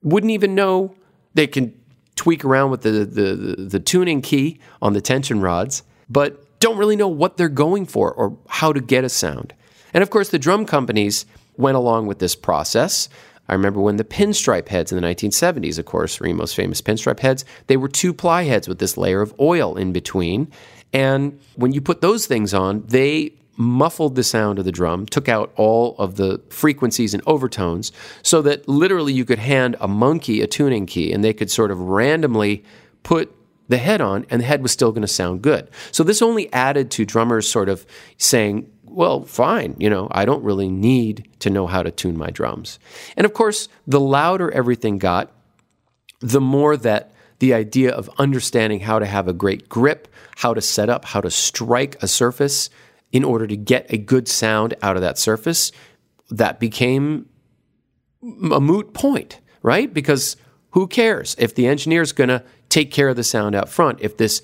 Wouldn't 0.04 0.32
even 0.32 0.56
know 0.56 0.96
they 1.34 1.48
can 1.48 1.76
tweak 2.17 2.43
around 2.43 2.71
with 2.71 2.81
the, 2.81 2.91
the, 2.91 3.05
the, 3.05 3.55
the 3.63 3.79
tuning 3.79 4.21
key 4.21 4.59
on 4.81 4.91
the 4.91 5.00
tension 5.00 5.39
rods, 5.39 5.83
but 6.09 6.59
don't 6.59 6.77
really 6.77 6.95
know 6.95 7.07
what 7.07 7.38
they're 7.38 7.47
going 7.47 7.86
for 7.86 8.12
or 8.12 8.38
how 8.47 8.74
to 8.74 8.81
get 8.81 9.05
a 9.05 9.09
sound. 9.09 9.53
And 9.93 10.01
of 10.01 10.09
course, 10.09 10.29
the 10.29 10.39
drum 10.39 10.65
companies 10.65 11.25
went 11.55 11.77
along 11.77 12.07
with 12.07 12.19
this 12.19 12.36
process. 12.36 13.07
I 13.47 13.53
remember 13.53 13.79
when 13.79 13.95
the 13.95 14.03
pinstripe 14.03 14.67
heads 14.67 14.91
in 14.91 15.01
the 15.01 15.07
1970s, 15.07 15.79
of 15.79 15.86
course, 15.86 16.19
Remo's 16.19 16.53
famous 16.53 16.81
pinstripe 16.81 17.19
heads, 17.19 17.45
they 17.67 17.77
were 17.77 17.88
two 17.88 18.13
ply 18.13 18.43
heads 18.43 18.67
with 18.67 18.79
this 18.79 18.97
layer 18.97 19.21
of 19.21 19.33
oil 19.39 19.77
in 19.77 19.93
between. 19.93 20.51
And 20.91 21.39
when 21.55 21.71
you 21.71 21.81
put 21.81 22.01
those 22.01 22.25
things 22.25 22.53
on, 22.53 22.83
they 22.88 23.33
muffled 23.57 24.15
the 24.15 24.23
sound 24.23 24.59
of 24.59 24.65
the 24.65 24.71
drum, 24.71 25.05
took 25.05 25.27
out 25.27 25.51
all 25.55 25.95
of 25.97 26.15
the 26.15 26.41
frequencies 26.49 27.13
and 27.13 27.23
overtones, 27.25 27.91
so 28.21 28.41
that 28.43 28.67
literally 28.67 29.11
you 29.11 29.25
could 29.25 29.39
hand 29.39 29.75
a 29.79 29.87
monkey 29.87 30.41
a 30.41 30.47
tuning 30.47 30.85
key 30.85 31.11
and 31.11 31.23
they 31.23 31.33
could 31.33 31.51
sort 31.51 31.71
of 31.71 31.79
randomly 31.79 32.63
put 33.03 33.33
the 33.67 33.77
head 33.77 33.99
on 33.99 34.25
and 34.29 34.41
the 34.41 34.45
head 34.45 34.61
was 34.61 34.71
still 34.71 34.91
going 34.91 35.01
to 35.01 35.07
sound 35.07 35.41
good. 35.41 35.69
So 35.91 36.03
this 36.03 36.21
only 36.21 36.51
added 36.53 36.91
to 36.91 37.05
drummers 37.05 37.49
sort 37.49 37.67
of 37.67 37.85
saying, 38.17 38.71
well, 38.83 39.25
fine, 39.25 39.75
you 39.77 39.89
know, 39.89 40.07
I 40.11 40.25
don't 40.25 40.43
really 40.43 40.69
need 40.69 41.27
to 41.39 41.49
know 41.49 41.67
how 41.67 41.83
to 41.83 41.91
tune 41.91 42.17
my 42.17 42.29
drums. 42.29 42.79
And 43.15 43.25
of 43.25 43.33
course, 43.33 43.67
the 43.85 43.99
louder 43.99 44.49
everything 44.51 44.97
got, 44.97 45.31
the 46.19 46.41
more 46.41 46.77
that 46.77 47.11
the 47.39 47.53
idea 47.53 47.91
of 47.93 48.09
understanding 48.17 48.79
how 48.79 48.99
to 48.99 49.05
have 49.05 49.27
a 49.27 49.33
great 49.33 49.69
grip, 49.69 50.07
how 50.37 50.53
to 50.53 50.61
set 50.61 50.89
up, 50.89 51.05
how 51.05 51.21
to 51.21 51.29
strike 51.29 52.01
a 52.01 52.07
surface, 52.07 52.69
in 53.11 53.23
order 53.23 53.47
to 53.47 53.55
get 53.55 53.85
a 53.89 53.97
good 53.97 54.27
sound 54.27 54.75
out 54.81 54.95
of 54.95 55.01
that 55.01 55.17
surface, 55.17 55.71
that 56.29 56.59
became 56.59 57.29
a 58.51 58.59
moot 58.59 58.93
point, 58.93 59.39
right? 59.61 59.93
Because 59.93 60.35
who 60.71 60.87
cares 60.87 61.35
if 61.39 61.55
the 61.55 61.67
engineer 61.67 62.01
is 62.01 62.11
going 62.11 62.29
to 62.29 62.43
take 62.69 62.91
care 62.91 63.09
of 63.09 63.15
the 63.15 63.23
sound 63.23 63.55
out 63.55 63.69
front? 63.69 63.99
If 64.01 64.17
this 64.17 64.41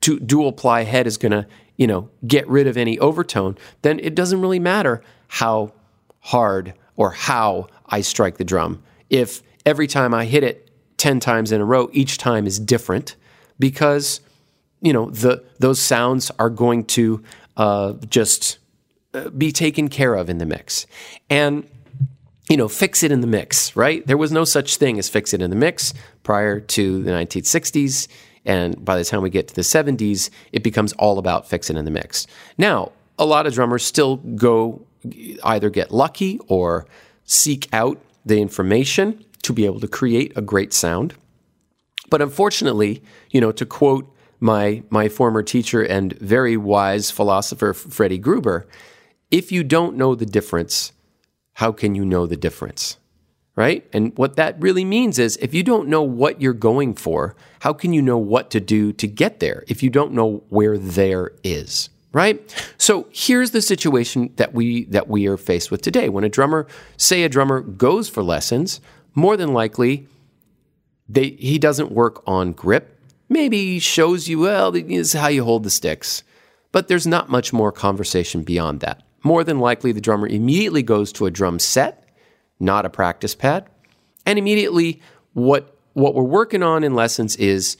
dual 0.00 0.52
ply 0.52 0.84
head 0.84 1.06
is 1.06 1.16
going 1.16 1.32
to, 1.32 1.46
you 1.76 1.86
know, 1.86 2.08
get 2.26 2.48
rid 2.48 2.66
of 2.66 2.76
any 2.76 2.98
overtone, 2.98 3.58
then 3.82 3.98
it 4.00 4.14
doesn't 4.14 4.40
really 4.40 4.58
matter 4.58 5.02
how 5.28 5.72
hard 6.20 6.74
or 6.96 7.10
how 7.10 7.66
I 7.86 8.00
strike 8.02 8.38
the 8.38 8.44
drum. 8.44 8.82
If 9.08 9.42
every 9.66 9.86
time 9.86 10.14
I 10.14 10.24
hit 10.24 10.44
it 10.44 10.70
10 10.98 11.20
times 11.20 11.52
in 11.52 11.60
a 11.60 11.64
row, 11.64 11.88
each 11.92 12.18
time 12.18 12.46
is 12.46 12.58
different 12.58 13.16
because, 13.58 14.20
you 14.80 14.92
know, 14.92 15.10
the, 15.10 15.44
those 15.58 15.80
sounds 15.80 16.30
are 16.38 16.50
going 16.50 16.84
to 16.84 17.22
uh, 17.56 17.94
just 18.08 18.58
uh, 19.14 19.30
be 19.30 19.52
taken 19.52 19.88
care 19.88 20.14
of 20.14 20.30
in 20.30 20.38
the 20.38 20.46
mix. 20.46 20.86
And 21.28 21.68
you 22.48 22.56
know, 22.56 22.68
fix 22.68 23.04
it 23.04 23.12
in 23.12 23.20
the 23.20 23.28
mix, 23.28 23.76
right? 23.76 24.04
There 24.08 24.16
was 24.16 24.32
no 24.32 24.44
such 24.44 24.76
thing 24.76 24.98
as 24.98 25.08
fix 25.08 25.32
it 25.32 25.40
in 25.40 25.50
the 25.50 25.56
mix 25.56 25.94
prior 26.24 26.58
to 26.58 27.02
the 27.04 27.12
1960s. 27.12 28.08
And 28.44 28.84
by 28.84 28.98
the 28.98 29.04
time 29.04 29.22
we 29.22 29.30
get 29.30 29.46
to 29.48 29.54
the 29.54 29.62
70s, 29.62 30.30
it 30.50 30.64
becomes 30.64 30.92
all 30.94 31.18
about 31.18 31.48
fix 31.48 31.70
it 31.70 31.76
in 31.76 31.84
the 31.84 31.92
mix. 31.92 32.26
Now, 32.58 32.90
a 33.20 33.24
lot 33.24 33.46
of 33.46 33.54
drummers 33.54 33.84
still 33.84 34.16
go 34.16 34.84
either 35.44 35.70
get 35.70 35.92
lucky 35.92 36.40
or 36.48 36.86
seek 37.24 37.68
out 37.72 38.00
the 38.26 38.40
information 38.40 39.24
to 39.42 39.52
be 39.52 39.64
able 39.64 39.80
to 39.80 39.88
create 39.88 40.32
a 40.36 40.42
great 40.42 40.72
sound. 40.72 41.14
But 42.10 42.20
unfortunately, 42.20 43.02
you 43.30 43.40
know, 43.40 43.52
to 43.52 43.64
quote 43.64 44.12
my 44.40 44.82
my 44.90 45.08
former 45.08 45.42
teacher 45.42 45.82
and 45.82 46.18
very 46.18 46.56
wise 46.56 47.10
philosopher 47.10 47.72
Freddie 47.74 48.18
Gruber, 48.18 48.66
if 49.30 49.52
you 49.52 49.62
don't 49.62 49.96
know 49.96 50.14
the 50.14 50.26
difference, 50.26 50.92
how 51.54 51.72
can 51.72 51.94
you 51.94 52.04
know 52.04 52.26
the 52.26 52.36
difference? 52.36 52.96
Right? 53.54 53.86
And 53.92 54.16
what 54.16 54.36
that 54.36 54.58
really 54.60 54.84
means 54.84 55.18
is 55.18 55.36
if 55.36 55.52
you 55.52 55.62
don't 55.62 55.88
know 55.88 56.02
what 56.02 56.40
you're 56.40 56.54
going 56.54 56.94
for, 56.94 57.36
how 57.60 57.74
can 57.74 57.92
you 57.92 58.00
know 58.00 58.16
what 58.16 58.50
to 58.52 58.60
do 58.60 58.92
to 58.94 59.06
get 59.06 59.40
there 59.40 59.64
if 59.68 59.82
you 59.82 59.90
don't 59.90 60.12
know 60.12 60.42
where 60.48 60.78
there 60.78 61.32
is? 61.44 61.90
Right? 62.12 62.40
So 62.78 63.06
here's 63.12 63.50
the 63.50 63.60
situation 63.60 64.32
that 64.36 64.54
we 64.54 64.86
that 64.86 65.08
we 65.08 65.26
are 65.26 65.36
faced 65.36 65.70
with 65.70 65.82
today. 65.82 66.08
When 66.08 66.24
a 66.24 66.28
drummer, 66.28 66.66
say 66.96 67.22
a 67.22 67.28
drummer 67.28 67.60
goes 67.60 68.08
for 68.08 68.22
lessons, 68.22 68.80
more 69.14 69.36
than 69.36 69.52
likely 69.52 70.08
they, 71.08 71.30
he 71.30 71.58
doesn't 71.58 71.90
work 71.92 72.22
on 72.26 72.52
grip 72.52 72.99
maybe 73.30 73.78
shows 73.78 74.28
you, 74.28 74.40
well, 74.40 74.70
this 74.70 74.84
is 74.84 75.12
how 75.14 75.28
you 75.28 75.44
hold 75.44 75.62
the 75.62 75.70
sticks. 75.70 76.22
But 76.72 76.88
there's 76.88 77.06
not 77.06 77.30
much 77.30 77.52
more 77.52 77.72
conversation 77.72 78.42
beyond 78.42 78.80
that. 78.80 79.02
More 79.22 79.42
than 79.42 79.58
likely, 79.58 79.92
the 79.92 80.00
drummer 80.00 80.26
immediately 80.26 80.82
goes 80.82 81.12
to 81.12 81.26
a 81.26 81.30
drum 81.30 81.58
set, 81.58 82.08
not 82.58 82.84
a 82.84 82.90
practice 82.90 83.34
pad. 83.34 83.66
And 84.26 84.38
immediately, 84.38 85.00
what, 85.32 85.76
what 85.94 86.14
we're 86.14 86.22
working 86.22 86.62
on 86.62 86.84
in 86.84 86.94
lessons 86.94 87.36
is 87.36 87.76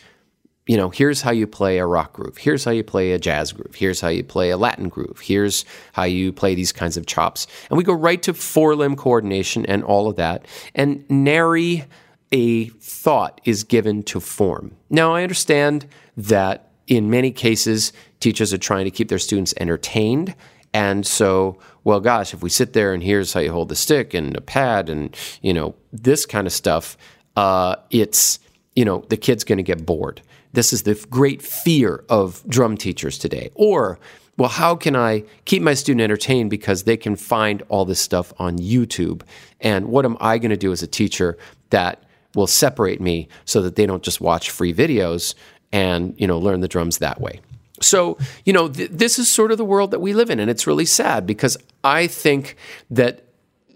you 0.66 0.76
know, 0.76 0.88
here's 0.90 1.20
how 1.20 1.32
you 1.32 1.48
play 1.48 1.78
a 1.78 1.86
rock 1.86 2.12
groove. 2.12 2.36
Here's 2.36 2.64
how 2.64 2.70
you 2.70 2.84
play 2.84 3.10
a 3.10 3.18
jazz 3.18 3.50
groove. 3.50 3.74
Here's 3.74 4.00
how 4.00 4.06
you 4.06 4.22
play 4.22 4.50
a 4.50 4.56
Latin 4.56 4.88
groove. 4.88 5.18
Here's 5.20 5.64
how 5.92 6.04
you 6.04 6.32
play 6.32 6.54
these 6.54 6.70
kinds 6.70 6.96
of 6.96 7.06
chops. 7.06 7.48
And 7.68 7.76
we 7.76 7.82
go 7.82 7.92
right 7.92 8.22
to 8.22 8.32
four 8.32 8.76
limb 8.76 8.94
coordination 8.94 9.66
and 9.66 9.82
all 9.82 10.08
of 10.08 10.14
that. 10.14 10.46
And 10.76 11.04
nary 11.10 11.86
a 12.32 12.68
thought 12.68 13.40
is 13.44 13.64
given 13.64 14.02
to 14.04 14.20
form. 14.20 14.76
Now, 14.88 15.14
I 15.14 15.22
understand 15.22 15.86
that 16.16 16.70
in 16.86 17.10
many 17.10 17.30
cases, 17.30 17.92
teachers 18.18 18.52
are 18.52 18.58
trying 18.58 18.84
to 18.84 18.90
keep 18.90 19.08
their 19.08 19.18
students 19.18 19.54
entertained. 19.60 20.34
And 20.72 21.06
so, 21.06 21.58
well, 21.84 22.00
gosh, 22.00 22.34
if 22.34 22.42
we 22.42 22.50
sit 22.50 22.72
there 22.72 22.92
and 22.92 23.02
here's 23.02 23.32
how 23.32 23.40
you 23.40 23.52
hold 23.52 23.68
the 23.68 23.76
stick 23.76 24.14
and 24.14 24.36
a 24.36 24.40
pad 24.40 24.88
and, 24.88 25.16
you 25.42 25.52
know, 25.52 25.74
this 25.92 26.26
kind 26.26 26.46
of 26.46 26.52
stuff, 26.52 26.96
uh, 27.36 27.76
it's, 27.90 28.38
you 28.76 28.84
know, 28.84 29.04
the 29.08 29.16
kid's 29.16 29.44
going 29.44 29.58
to 29.58 29.64
get 29.64 29.84
bored. 29.86 30.22
This 30.52 30.72
is 30.72 30.82
the 30.82 30.94
great 31.10 31.42
fear 31.42 32.04
of 32.08 32.42
drum 32.48 32.76
teachers 32.76 33.18
today. 33.18 33.50
Or, 33.54 33.98
well, 34.36 34.48
how 34.48 34.74
can 34.74 34.96
I 34.96 35.24
keep 35.44 35.62
my 35.62 35.74
student 35.74 36.02
entertained 36.02 36.50
because 36.50 36.84
they 36.84 36.96
can 36.96 37.14
find 37.14 37.62
all 37.68 37.84
this 37.84 38.00
stuff 38.00 38.32
on 38.38 38.58
YouTube? 38.58 39.22
And 39.60 39.86
what 39.86 40.04
am 40.04 40.16
I 40.20 40.38
going 40.38 40.50
to 40.50 40.56
do 40.56 40.72
as 40.72 40.82
a 40.82 40.86
teacher 40.86 41.36
that 41.70 42.04
will 42.34 42.46
separate 42.46 43.00
me 43.00 43.28
so 43.44 43.60
that 43.62 43.76
they 43.76 43.86
don't 43.86 44.02
just 44.02 44.20
watch 44.20 44.50
free 44.50 44.72
videos 44.72 45.34
and, 45.72 46.14
you 46.18 46.26
know, 46.26 46.38
learn 46.38 46.60
the 46.60 46.68
drums 46.68 46.98
that 46.98 47.20
way? 47.20 47.40
So, 47.80 48.18
you 48.44 48.52
know, 48.52 48.68
th- 48.68 48.90
this 48.90 49.18
is 49.18 49.30
sort 49.30 49.52
of 49.52 49.58
the 49.58 49.64
world 49.64 49.90
that 49.90 50.00
we 50.00 50.12
live 50.12 50.30
in. 50.30 50.38
And 50.38 50.50
it's 50.50 50.66
really 50.66 50.84
sad 50.84 51.26
because 51.26 51.56
I 51.82 52.06
think 52.06 52.56
that 52.90 53.24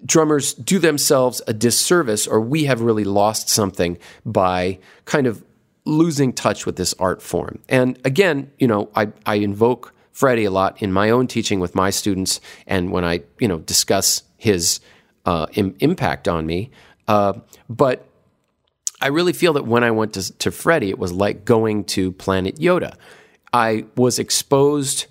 drummers 0.05 0.55
do 0.55 0.79
themselves 0.79 1.41
a 1.47 1.55
disservice 1.55 2.27
or 2.27 2.41
we 2.41 2.65
have 2.65 2.83
really 2.83 3.05
lost 3.05 3.49
something 3.49 3.99
by 4.27 4.79
kind 5.07 5.27
of 5.27 5.43
losing 5.87 6.33
touch 6.33 6.67
with 6.67 6.77
this 6.77 6.95
art 6.99 7.23
form. 7.23 7.59
And 7.69 7.99
again, 8.05 8.51
you 8.59 8.67
know, 8.67 8.91
I, 8.95 9.09
I 9.27 9.37
invoke 9.37 9.95
Freddie 10.13 10.45
a 10.45 10.51
lot 10.51 10.81
in 10.83 10.93
my 10.93 11.11
own 11.11 11.27
teaching 11.27 11.61
with 11.61 11.75
my 11.75 11.91
students 11.91 12.41
and 12.67 12.93
when 12.93 13.05
I, 13.05 13.23
you 13.39 13.49
know, 13.49 13.59
discuss 13.59 14.23
his 14.37 14.81
uh, 15.27 15.47
Im- 15.55 15.77
impact 15.81 16.29
on 16.29 16.47
me. 16.47 16.71
Uh, 17.09 17.35
but 17.69 18.07
I 19.05 19.09
really 19.09 19.35
feel 19.35 19.53
that 19.53 19.67
when 19.67 19.85
I 19.85 19.91
went 19.91 20.15
to, 20.15 20.33
to 20.39 20.51
Freddie, 20.51 20.89
it 20.89 20.99
was 20.99 21.13
like 21.13 21.45
going 21.45 21.85
to 21.85 22.11
Planet 22.13 22.57
Yoda. 22.57 22.97
I 23.53 23.85
was 23.97 24.19
exposed 24.19 25.09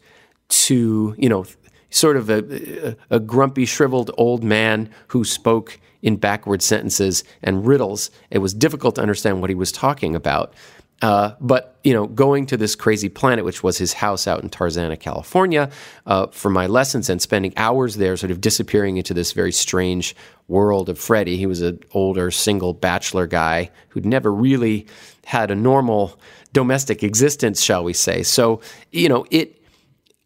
to, 0.49 1.13
you 1.15 1.29
know, 1.29 1.45
sort 1.91 2.17
of 2.17 2.27
a, 2.27 2.97
a 3.11 3.19
grumpy, 3.19 3.65
shriveled 3.65 4.09
old 4.17 4.43
man 4.43 4.89
who 5.09 5.23
spoke 5.23 5.79
in 6.01 6.15
backward 6.15 6.63
sentences 6.63 7.23
and 7.43 7.67
riddles. 7.67 8.09
It 8.31 8.39
was 8.39 8.55
difficult 8.55 8.95
to 8.95 9.01
understand 9.01 9.41
what 9.41 9.51
he 9.51 9.55
was 9.55 9.71
talking 9.71 10.15
about. 10.15 10.55
Uh, 11.03 11.35
but 11.39 11.77
you 11.83 11.93
know, 11.93 12.07
going 12.07 12.45
to 12.45 12.55
this 12.55 12.75
crazy 12.75 13.09
planet, 13.09 13.43
which 13.43 13.61
was 13.61 13.77
his 13.77 13.93
house 13.93 14.25
out 14.25 14.41
in 14.41 14.49
Tarzana, 14.49 14.97
California, 14.97 15.69
uh, 16.05 16.27
for 16.27 16.49
my 16.49 16.65
lessons 16.65 17.09
and 17.09 17.21
spending 17.21 17.53
hours 17.57 17.97
there, 17.97 18.15
sort 18.15 18.31
of 18.31 18.39
disappearing 18.39 18.95
into 18.95 19.13
this 19.13 19.33
very 19.33 19.51
strange 19.51 20.15
world 20.47 20.89
of 20.89 20.99
Freddie. 20.99 21.37
He 21.37 21.45
was 21.45 21.61
an 21.61 21.79
older, 21.93 22.31
single 22.31 22.73
bachelor 22.73 23.27
guy 23.27 23.71
who'd 23.89 24.05
never 24.05 24.31
really 24.31 24.87
had 25.25 25.51
a 25.51 25.55
normal 25.55 26.19
domestic 26.51 27.03
existence, 27.03 27.61
shall 27.61 27.83
we 27.83 27.93
say? 27.93 28.23
So 28.23 28.61
you 28.91 29.09
know, 29.09 29.25
it. 29.31 29.59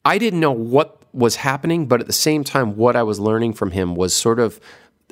I 0.05 0.17
didn't 0.17 0.39
know 0.39 0.51
what 0.51 1.01
was 1.13 1.35
happening, 1.35 1.87
but 1.87 1.99
at 1.99 2.07
the 2.07 2.13
same 2.13 2.43
time, 2.43 2.77
what 2.77 2.95
I 2.95 3.03
was 3.03 3.19
learning 3.19 3.53
from 3.53 3.71
him 3.71 3.95
was 3.95 4.15
sort 4.15 4.39
of 4.39 4.59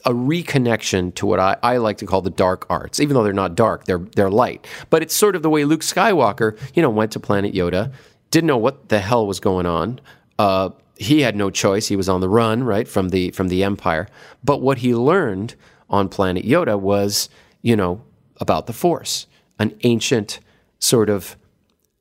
a 0.06 0.12
reconnection 0.12 1.14
to 1.16 1.26
what 1.26 1.40
I, 1.40 1.58
I, 1.64 1.78
like 1.78 1.98
to 1.98 2.06
call 2.06 2.22
the 2.22 2.30
dark 2.30 2.66
arts, 2.70 3.00
even 3.00 3.16
though 3.16 3.24
they're 3.24 3.34
not 3.34 3.56
dark, 3.56 3.86
they're 3.86 4.06
they're 4.16 4.30
light. 4.30 4.66
But 4.90 5.02
it's 5.02 5.16
sort 5.16 5.36
of 5.36 5.42
the 5.42 5.50
way 5.50 5.66
Luke 5.66 5.82
Skywalker, 5.82 6.60
you 6.76 6.82
know, 6.82 6.90
went 6.90 7.12
to 7.14 7.20
Planet 7.20 7.54
Yoda, 7.54 7.92
didn't 8.32 8.48
know 8.48 8.58
what 8.58 8.90
the 8.90 9.00
hell 9.00 9.26
was 9.26 9.40
going 9.40 9.66
on. 9.66 10.00
Uh, 10.38 10.70
he 10.98 11.22
had 11.22 11.36
no 11.36 11.50
choice; 11.50 11.88
he 11.88 11.96
was 11.96 12.10
on 12.10 12.22
the 12.22 12.30
run, 12.30 12.64
right 12.64 12.88
from 12.88 13.10
the 13.10 13.32
from 13.32 13.48
the 13.48 13.64
Empire. 13.64 14.08
But 14.44 14.62
what 14.62 14.80
he 14.80 14.96
learned 14.96 15.56
on 15.90 16.10
Planet 16.10 16.46
Yoda 16.46 16.80
was, 16.80 17.30
you 17.62 17.76
know, 17.76 18.02
about 18.38 18.68
the 18.68 18.74
Force, 18.74 19.28
an 19.60 19.78
ancient 19.84 20.40
sort 20.80 21.10
of 21.10 21.36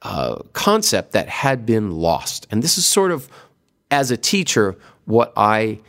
uh, 0.02 0.36
concept 0.52 1.12
that 1.12 1.28
had 1.28 1.64
been 1.64 1.90
lost. 1.90 2.46
And 2.50 2.62
this 2.62 2.76
is 2.78 2.86
sort 2.86 3.10
of, 3.10 3.28
as 3.90 4.10
a 4.10 4.16
teacher, 4.16 4.76
what 5.06 5.32
I 5.36 5.80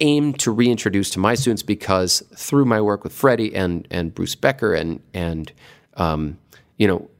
aim 0.00 0.32
to 0.32 0.50
reintroduce 0.50 1.10
to 1.10 1.18
my 1.18 1.34
students 1.34 1.62
because 1.62 2.22
through 2.34 2.64
my 2.64 2.80
work 2.80 3.02
with 3.04 3.12
Freddie 3.12 3.54
and 3.54 3.86
and 3.90 4.14
Bruce 4.14 4.34
Becker 4.34 4.74
and 4.74 5.00
and 5.12 5.52
um, 5.94 6.38
you 6.76 6.86
know 6.86 7.10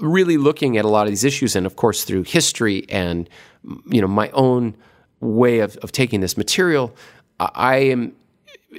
really 0.00 0.38
looking 0.38 0.78
at 0.78 0.84
a 0.84 0.88
lot 0.88 1.06
of 1.06 1.10
these 1.10 1.24
issues 1.24 1.54
and 1.54 1.66
of 1.66 1.76
course 1.76 2.04
through 2.04 2.22
history 2.22 2.86
and 2.88 3.28
you 3.90 4.00
know 4.00 4.08
my 4.08 4.30
own 4.30 4.76
way 5.20 5.60
of, 5.60 5.76
of 5.78 5.92
taking 5.92 6.20
this 6.20 6.36
material 6.36 6.94
I 7.40 7.76
am 7.76 8.14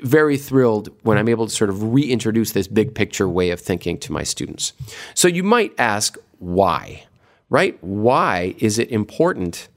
very 0.03 0.37
thrilled 0.37 0.89
when 1.03 1.17
I'm 1.17 1.27
able 1.27 1.47
to 1.47 1.53
sort 1.53 1.69
of 1.69 1.93
reintroduce 1.93 2.51
this 2.53 2.67
big 2.67 2.95
picture 2.95 3.27
way 3.27 3.51
of 3.51 3.59
thinking 3.59 3.97
to 3.99 4.11
my 4.11 4.23
students. 4.23 4.73
So 5.13 5.27
you 5.27 5.43
might 5.43 5.73
ask 5.77 6.17
why, 6.39 7.03
right? 7.49 7.77
Why 7.83 8.55
is 8.59 8.79
it 8.79 8.89
important 8.89 9.67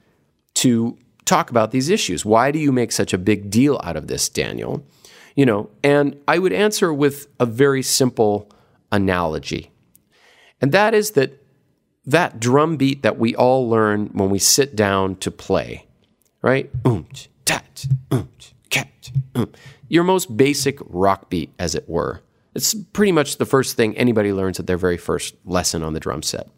to 0.55 0.97
talk 1.27 1.51
about 1.51 1.73
these 1.73 1.91
issues. 1.91 2.25
Why 2.25 2.51
do 2.51 2.59
you 2.59 2.73
make 2.73 2.93
such 2.93 3.13
a 3.13 3.19
big 3.19 3.51
deal 3.51 3.79
out 3.85 3.97
of 3.97 4.07
this, 4.07 4.29
Daniel? 4.31 4.87
You 5.35 5.45
know, 5.45 5.69
and 5.85 6.19
I 6.27 6.39
would 6.39 6.53
answer 6.53 6.95
with 6.95 7.27
a 7.39 7.45
very 7.45 7.83
simple 7.83 8.49
analogy. 8.91 9.71
And 10.63 10.73
that 10.73 10.95
is 10.95 11.11
that 11.11 11.45
that 12.07 12.39
drum 12.39 12.77
beat 12.77 13.03
that 13.03 13.19
we 13.19 13.35
all 13.35 13.69
learn 13.69 14.07
when 14.13 14.31
we 14.31 14.39
sit 14.39 14.77
down 14.77 15.17
to 15.17 15.31
play, 15.31 15.87
right? 16.41 16.71
Oomph, 16.87 17.29
tat, 17.45 17.87
oomph, 18.13 18.55
cat, 18.71 19.11
oomph. 19.37 19.51
Your 19.89 20.05
most 20.05 20.37
basic 20.37 20.79
rock 20.81 21.29
beat, 21.29 21.53
as 21.59 21.75
it 21.75 21.89
were. 21.89 22.23
It's 22.55 22.75
pretty 22.75 23.13
much 23.13 23.37
the 23.37 23.47
first 23.47 23.77
thing 23.77 23.97
anybody 23.97 24.33
learns 24.33 24.59
at 24.59 24.67
their 24.67 24.79
very 24.79 24.97
first 24.97 25.35
lesson 25.45 25.83
on 25.83 25.93
the 25.93 26.01
drum 26.01 26.23
set. 26.23 26.49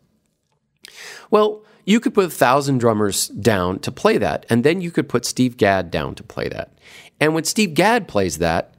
Well, 1.30 1.64
you 1.84 2.00
could 2.00 2.14
put 2.14 2.26
a 2.26 2.30
thousand 2.30 2.78
drummers 2.78 3.28
down 3.28 3.80
to 3.80 3.90
play 3.90 4.18
that, 4.18 4.46
and 4.48 4.62
then 4.62 4.80
you 4.80 4.90
could 4.90 5.08
put 5.08 5.24
Steve 5.24 5.56
Gadd 5.56 5.90
down 5.90 6.14
to 6.16 6.22
play 6.22 6.48
that. 6.48 6.78
And 7.18 7.34
when 7.34 7.44
Steve 7.44 7.74
Gadd 7.74 8.06
plays 8.06 8.38
that, 8.38 8.74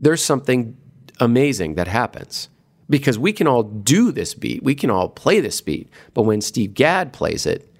there's 0.00 0.24
something 0.24 0.76
amazing 1.20 1.74
that 1.74 1.88
happens 1.88 2.48
because 2.92 3.18
we 3.18 3.32
can 3.32 3.46
all 3.46 3.62
do 3.62 4.12
this 4.12 4.34
beat, 4.34 4.62
we 4.62 4.74
can 4.74 4.90
all 4.90 5.08
play 5.08 5.40
this 5.40 5.62
beat, 5.62 5.88
but 6.12 6.24
when 6.24 6.42
Steve 6.42 6.74
Gadd 6.74 7.10
plays 7.10 7.46
it, 7.46 7.72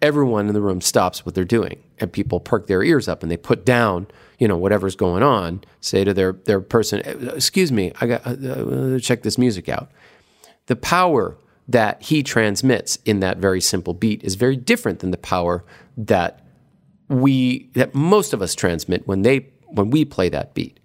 everyone 0.00 0.48
in 0.48 0.54
the 0.54 0.62
room 0.62 0.80
stops 0.80 1.26
what 1.26 1.34
they're 1.34 1.44
doing, 1.44 1.78
and 1.98 2.10
people 2.10 2.40
perk 2.40 2.68
their 2.68 2.82
ears 2.82 3.06
up 3.06 3.22
and 3.22 3.30
they 3.30 3.36
put 3.36 3.66
down, 3.66 4.06
you 4.38 4.48
know, 4.48 4.56
whatever's 4.56 4.96
going 4.96 5.22
on. 5.22 5.62
Say 5.82 6.04
to 6.04 6.14
their 6.14 6.32
their 6.32 6.62
person, 6.62 7.02
"Excuse 7.34 7.70
me, 7.70 7.92
I 8.00 8.06
got 8.06 8.26
uh, 8.26 8.30
uh, 8.30 8.98
check 8.98 9.24
this 9.24 9.36
music 9.36 9.68
out." 9.68 9.90
The 10.68 10.76
power 10.76 11.36
that 11.68 12.02
he 12.02 12.22
transmits 12.22 12.96
in 13.04 13.20
that 13.20 13.36
very 13.36 13.60
simple 13.60 13.92
beat 13.92 14.24
is 14.24 14.36
very 14.36 14.56
different 14.56 15.00
than 15.00 15.10
the 15.10 15.18
power 15.18 15.66
that 15.98 16.46
we 17.08 17.68
that 17.74 17.94
most 17.94 18.32
of 18.32 18.40
us 18.40 18.54
transmit 18.54 19.06
when 19.06 19.20
they 19.20 19.50
when 19.66 19.90
we 19.90 20.06
play 20.06 20.30
that 20.30 20.54
beat. 20.54 20.80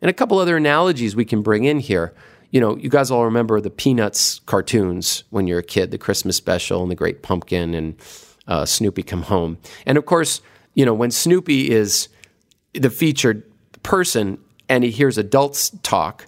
And 0.00 0.08
a 0.08 0.14
couple 0.14 0.38
other 0.38 0.56
analogies 0.56 1.16
we 1.16 1.24
can 1.24 1.42
bring 1.42 1.64
in 1.64 1.80
here. 1.80 2.14
You 2.54 2.60
know, 2.60 2.76
you 2.76 2.88
guys 2.88 3.10
all 3.10 3.24
remember 3.24 3.60
the 3.60 3.68
Peanuts 3.68 4.38
cartoons 4.46 5.24
when 5.30 5.48
you're 5.48 5.58
a 5.58 5.62
kid, 5.64 5.90
the 5.90 5.98
Christmas 5.98 6.36
special 6.36 6.82
and 6.82 6.90
the 6.90 6.94
Great 6.94 7.20
Pumpkin 7.20 7.74
and 7.74 7.96
uh, 8.46 8.64
Snoopy 8.64 9.02
Come 9.02 9.22
Home. 9.22 9.58
And 9.86 9.98
of 9.98 10.06
course, 10.06 10.40
you 10.74 10.86
know, 10.86 10.94
when 10.94 11.10
Snoopy 11.10 11.72
is 11.72 12.08
the 12.72 12.90
featured 12.90 13.42
person 13.82 14.38
and 14.68 14.84
he 14.84 14.92
hears 14.92 15.18
adults 15.18 15.70
talk, 15.82 16.26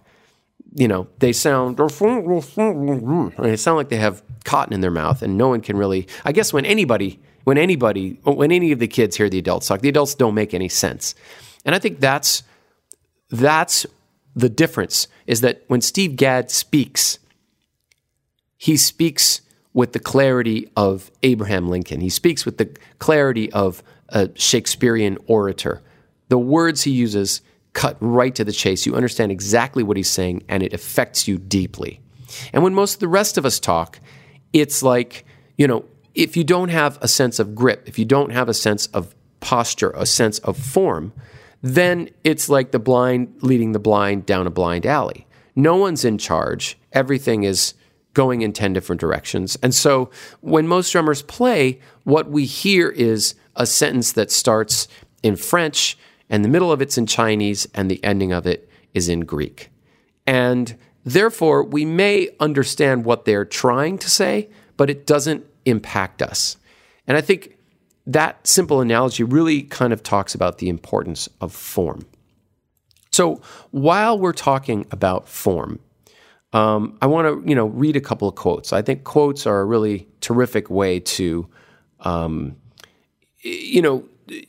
you 0.75 0.89
know, 0.89 1.07
they 1.21 1.33
sound 1.33 1.77
they 1.77 3.57
sound 3.57 3.77
like 3.77 3.89
they 3.89 3.97
have 3.97 4.21
cotton 4.43 4.75
in 4.75 4.81
their 4.81 4.91
mouth, 4.91 5.23
and 5.23 5.39
no 5.39 5.47
one 5.47 5.61
can 5.61 5.77
really. 5.77 6.09
I 6.25 6.33
guess 6.33 6.53
when 6.53 6.67
anybody, 6.67 7.21
when 7.45 7.57
anybody, 7.57 8.19
when 8.25 8.51
any 8.51 8.73
of 8.73 8.81
the 8.81 8.89
kids 8.89 9.17
hear 9.17 9.31
the 9.31 9.39
adults 9.39 9.69
talk, 9.69 9.81
the 9.81 9.89
adults 9.89 10.17
don't 10.17 10.35
make 10.35 10.55
any 10.55 10.69
sense, 10.69 11.15
and 11.65 11.73
I 11.73 11.79
think 11.79 12.01
that's 12.01 12.43
that's 13.31 13.87
the 14.37 14.49
difference. 14.49 15.09
Is 15.27 15.41
that 15.41 15.65
when 15.67 15.81
Steve 15.81 16.15
Gadd 16.15 16.53
speaks, 16.53 17.19
he 18.57 18.77
speaks 18.77 19.41
with 19.73 19.93
the 19.93 19.99
clarity 19.99 20.71
of 20.77 21.11
Abraham 21.23 21.69
Lincoln. 21.69 22.01
He 22.01 22.09
speaks 22.09 22.47
with 22.47 22.59
the 22.59 22.71
clarity 22.99 23.53
of 23.53 23.83
a 24.11 24.31
Shakespearean 24.35 25.19
orator. 25.27 25.83
The 26.29 26.39
words 26.39 26.83
he 26.83 26.93
uses 26.93 27.41
cut 27.73 27.97
right 28.01 28.35
to 28.35 28.45
the 28.45 28.53
chase. 28.53 28.87
You 28.87 28.95
understand 28.95 29.31
exactly 29.31 29.83
what 29.83 29.97
he's 29.97 30.09
saying, 30.09 30.45
and 30.49 30.63
it 30.63 30.73
affects 30.73 31.29
you 31.29 31.37
deeply. 31.37 32.01
And 32.53 32.63
when 32.63 32.73
most 32.73 32.95
of 32.95 33.01
the 33.01 33.09
rest 33.09 33.37
of 33.37 33.45
us 33.45 33.61
talk, 33.61 34.01
it's 34.53 34.83
like, 34.83 35.27
you 35.59 35.67
know, 35.67 35.85
if 36.15 36.37
you 36.37 36.45
don't 36.45 36.71
have 36.71 36.99
a 37.03 37.09
sense 37.09 37.39
of 37.39 37.55
grip, 37.55 37.87
if 37.87 37.99
you 37.99 38.07
don't 38.07 38.33
have 38.33 38.49
a 38.49 38.55
sense 38.55 38.87
of 38.89 39.15
posture, 39.41 39.91
a 39.91 40.07
sense 40.07 40.39
of 40.39 40.57
form, 40.57 41.13
then 41.67 42.09
it's 42.23 42.49
like 42.49 42.71
the 42.71 42.79
blind 42.79 43.43
leading 43.43 43.73
the 43.73 43.79
blind 43.79 44.25
down 44.25 44.47
a 44.47 44.51
blind 44.51 44.87
alley. 44.87 45.27
No 45.57 45.77
one's 45.77 46.05
in 46.05 46.19
charge. 46.19 46.79
Everything 46.93 47.43
is 47.43 47.75
going 48.15 48.43
in 48.43 48.53
10 48.53 48.73
different 48.73 49.01
directions. 49.01 49.57
And 49.63 49.75
so 49.75 50.11
when 50.41 50.69
most 50.69 50.93
drummers 50.93 51.23
play, 51.23 51.81
what 52.05 52.31
we 52.31 52.45
hear 52.45 52.89
is 52.89 53.35
a 53.57 53.67
sentence 53.67 54.13
that 54.13 54.31
starts 54.31 54.87
in 55.23 55.35
French 55.35 55.99
and 56.31 56.45
the 56.45 56.49
middle 56.49 56.71
of 56.71 56.81
it's 56.81 56.97
in 56.97 57.07
Chinese 57.07 57.67
and 57.75 57.91
the 57.91 58.03
ending 58.05 58.33
of 58.33 58.47
it 58.47 58.71
is 58.95 59.09
in 59.09 59.21
Greek. 59.21 59.71
And 60.27 60.77
therefore, 61.05 61.65
we 61.65 61.85
may 61.85 62.29
understand 62.39 63.05
what 63.05 63.25
they're 63.25 63.45
trying 63.45 63.99
to 63.99 64.11
say, 64.11 64.51
but 64.77 64.89
it 64.89 65.05
doesn't 65.05 65.45
impact 65.65 66.23
us. 66.23 66.57
And 67.07 67.17
I 67.17 67.21
think 67.21 67.56
that 68.07 68.47
simple 68.47 68.81
analogy 68.81 69.25
really 69.25 69.63
kind 69.63 69.93
of 69.93 70.03
talks 70.03 70.35
about 70.35 70.59
the 70.59 70.69
importance 70.69 71.29
of 71.41 71.53
form. 71.53 72.07
So 73.11 73.41
while 73.71 74.19
we're 74.19 74.33
talking 74.33 74.87
about 74.91 75.29
form, 75.29 75.81
um, 76.53 76.97
I 77.03 77.07
want 77.07 77.27
to 77.27 77.49
you 77.49 77.55
know 77.55 77.67
read 77.67 77.97
a 77.97 78.01
couple 78.01 78.29
of 78.29 78.35
quotes. 78.35 78.73
I 78.73 78.83
think 78.83 79.05
quotes 79.05 79.47
are 79.47 79.61
a 79.61 79.65
really 79.65 80.07
terrific 80.21 80.71
way 80.71 81.01
to 81.01 81.49
um, 82.01 82.57
you 83.43 83.83
know 83.83 84.05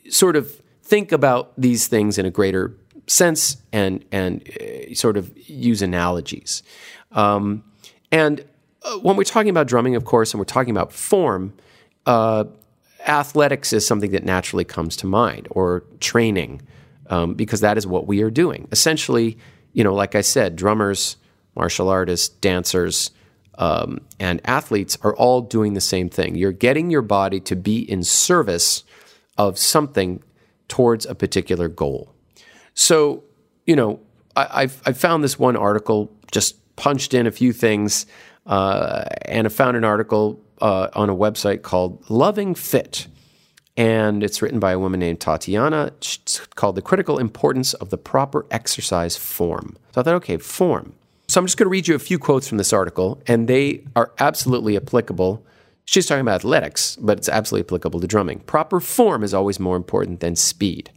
sort 0.09 0.35
of 0.35 0.61
think 0.83 1.11
about 1.11 1.53
these 1.57 1.87
things 1.87 2.17
in 2.17 2.25
a 2.25 2.31
greater 2.31 2.75
sense 3.07 3.57
and 3.71 4.05
and 4.11 4.47
uh, 4.61 4.93
sort 4.93 5.17
of 5.17 5.31
use 5.49 5.81
analogies. 5.81 6.63
Um, 7.11 7.63
and 8.11 8.45
uh, 8.83 8.97
when 8.99 9.15
we're 9.15 9.23
talking 9.23 9.49
about 9.49 9.67
drumming, 9.67 9.95
of 9.95 10.05
course, 10.05 10.33
and 10.33 10.39
we're 10.39 10.45
talking 10.45 10.71
about 10.71 10.93
form, 10.93 11.53
uh, 12.05 12.45
athletics 13.07 13.73
is 13.73 13.85
something 13.85 14.11
that 14.11 14.23
naturally 14.23 14.65
comes 14.65 14.95
to 14.97 15.07
mind, 15.07 15.47
or 15.51 15.83
training, 15.99 16.61
um, 17.09 17.33
because 17.33 17.61
that 17.61 17.77
is 17.77 17.87
what 17.87 18.07
we 18.07 18.21
are 18.21 18.29
doing. 18.29 18.67
Essentially, 18.71 19.37
you 19.73 19.83
know, 19.83 19.93
like 19.93 20.15
I 20.15 20.21
said, 20.21 20.55
drummers, 20.55 21.17
martial 21.55 21.89
artists, 21.89 22.29
dancers, 22.29 23.11
um, 23.57 24.01
and 24.19 24.39
athletes 24.45 24.97
are 25.01 25.15
all 25.15 25.41
doing 25.41 25.73
the 25.73 25.81
same 25.81 26.09
thing. 26.09 26.35
You're 26.35 26.51
getting 26.51 26.91
your 26.91 27.01
body 27.01 27.39
to 27.41 27.55
be 27.55 27.79
in 27.79 28.03
service 28.03 28.83
of 29.37 29.57
something 29.57 30.21
towards 30.67 31.05
a 31.05 31.15
particular 31.15 31.67
goal. 31.67 32.13
So, 32.73 33.23
you 33.65 33.75
know, 33.75 33.99
I, 34.35 34.61
have 34.61 34.81
I've 34.85 34.97
found 34.97 35.23
this 35.23 35.39
one 35.39 35.55
article, 35.55 36.11
just 36.31 36.55
punched 36.75 37.13
in 37.13 37.25
a 37.25 37.31
few 37.31 37.53
things, 37.53 38.05
uh, 38.45 39.05
and 39.23 39.47
I 39.47 39.49
found 39.49 39.75
an 39.75 39.83
article 39.83 40.39
uh, 40.61 40.89
on 40.93 41.09
a 41.09 41.15
website 41.15 41.61
called 41.61 42.03
Loving 42.09 42.55
Fit. 42.55 43.07
And 43.75 44.23
it's 44.23 44.41
written 44.41 44.59
by 44.59 44.71
a 44.71 44.79
woman 44.79 44.99
named 44.99 45.19
Tatiana. 45.19 45.91
It's 45.97 46.39
called 46.55 46.75
The 46.75 46.81
Critical 46.81 47.19
Importance 47.19 47.73
of 47.75 47.91
the 47.91 47.97
Proper 47.97 48.45
Exercise 48.49 49.15
Form. 49.15 49.77
So 49.93 50.01
I 50.01 50.03
thought, 50.03 50.15
okay, 50.15 50.37
form. 50.37 50.93
So 51.27 51.39
I'm 51.39 51.45
just 51.45 51.57
going 51.57 51.65
to 51.65 51.69
read 51.69 51.87
you 51.87 51.95
a 51.95 51.99
few 51.99 52.17
quotes 52.17 52.47
from 52.47 52.57
this 52.57 52.73
article, 52.73 53.21
and 53.27 53.47
they 53.47 53.83
are 53.95 54.13
absolutely 54.17 54.77
applicable. 54.77 55.45
She's 55.85 56.05
talking 56.05 56.21
about 56.21 56.35
athletics, 56.35 56.95
but 56.99 57.17
it's 57.17 57.29
absolutely 57.29 57.67
applicable 57.67 57.99
to 57.99 58.07
drumming. 58.07 58.39
Proper 58.39 58.79
form 58.79 59.23
is 59.23 59.33
always 59.33 59.59
more 59.59 59.75
important 59.75 60.21
than 60.21 60.35
speed. 60.35 60.89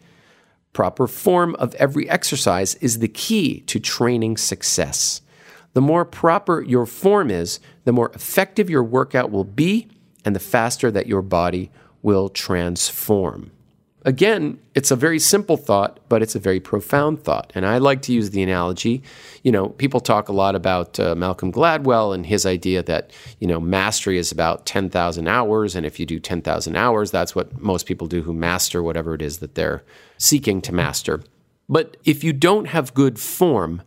Proper 0.72 1.08
form 1.08 1.56
of 1.56 1.74
every 1.74 2.08
exercise 2.08 2.76
is 2.76 3.00
the 3.00 3.08
key 3.08 3.60
to 3.62 3.80
training 3.80 4.36
success. 4.36 5.20
The 5.72 5.80
more 5.80 6.04
proper 6.04 6.62
your 6.62 6.86
form 6.86 7.30
is, 7.30 7.60
the 7.84 7.92
more 7.92 8.10
effective 8.14 8.68
your 8.68 8.82
workout 8.82 9.30
will 9.30 9.44
be 9.44 9.88
and 10.24 10.34
the 10.34 10.40
faster 10.40 10.90
that 10.90 11.06
your 11.06 11.22
body 11.22 11.70
will 12.02 12.28
transform. 12.28 13.52
Again, 14.02 14.58
it's 14.74 14.90
a 14.90 14.96
very 14.96 15.18
simple 15.18 15.58
thought, 15.58 16.00
but 16.08 16.22
it's 16.22 16.34
a 16.34 16.38
very 16.38 16.58
profound 16.58 17.22
thought. 17.22 17.52
And 17.54 17.66
I 17.66 17.76
like 17.76 18.00
to 18.02 18.14
use 18.14 18.30
the 18.30 18.42
analogy. 18.42 19.02
You 19.42 19.52
know, 19.52 19.68
people 19.68 20.00
talk 20.00 20.30
a 20.30 20.32
lot 20.32 20.54
about 20.54 20.98
uh, 20.98 21.14
Malcolm 21.14 21.52
Gladwell 21.52 22.14
and 22.14 22.24
his 22.24 22.46
idea 22.46 22.82
that, 22.84 23.12
you 23.40 23.46
know, 23.46 23.60
mastery 23.60 24.16
is 24.16 24.32
about 24.32 24.64
10,000 24.64 25.28
hours. 25.28 25.74
And 25.76 25.84
if 25.84 26.00
you 26.00 26.06
do 26.06 26.18
10,000 26.18 26.76
hours, 26.76 27.10
that's 27.10 27.34
what 27.34 27.60
most 27.60 27.84
people 27.84 28.06
do 28.06 28.22
who 28.22 28.32
master 28.32 28.82
whatever 28.82 29.14
it 29.14 29.20
is 29.20 29.38
that 29.38 29.54
they're 29.54 29.82
seeking 30.16 30.62
to 30.62 30.72
master. 30.72 31.22
But 31.68 31.98
if 32.04 32.24
you 32.24 32.32
don't 32.32 32.68
have 32.68 32.94
good 32.94 33.18
form, 33.20 33.82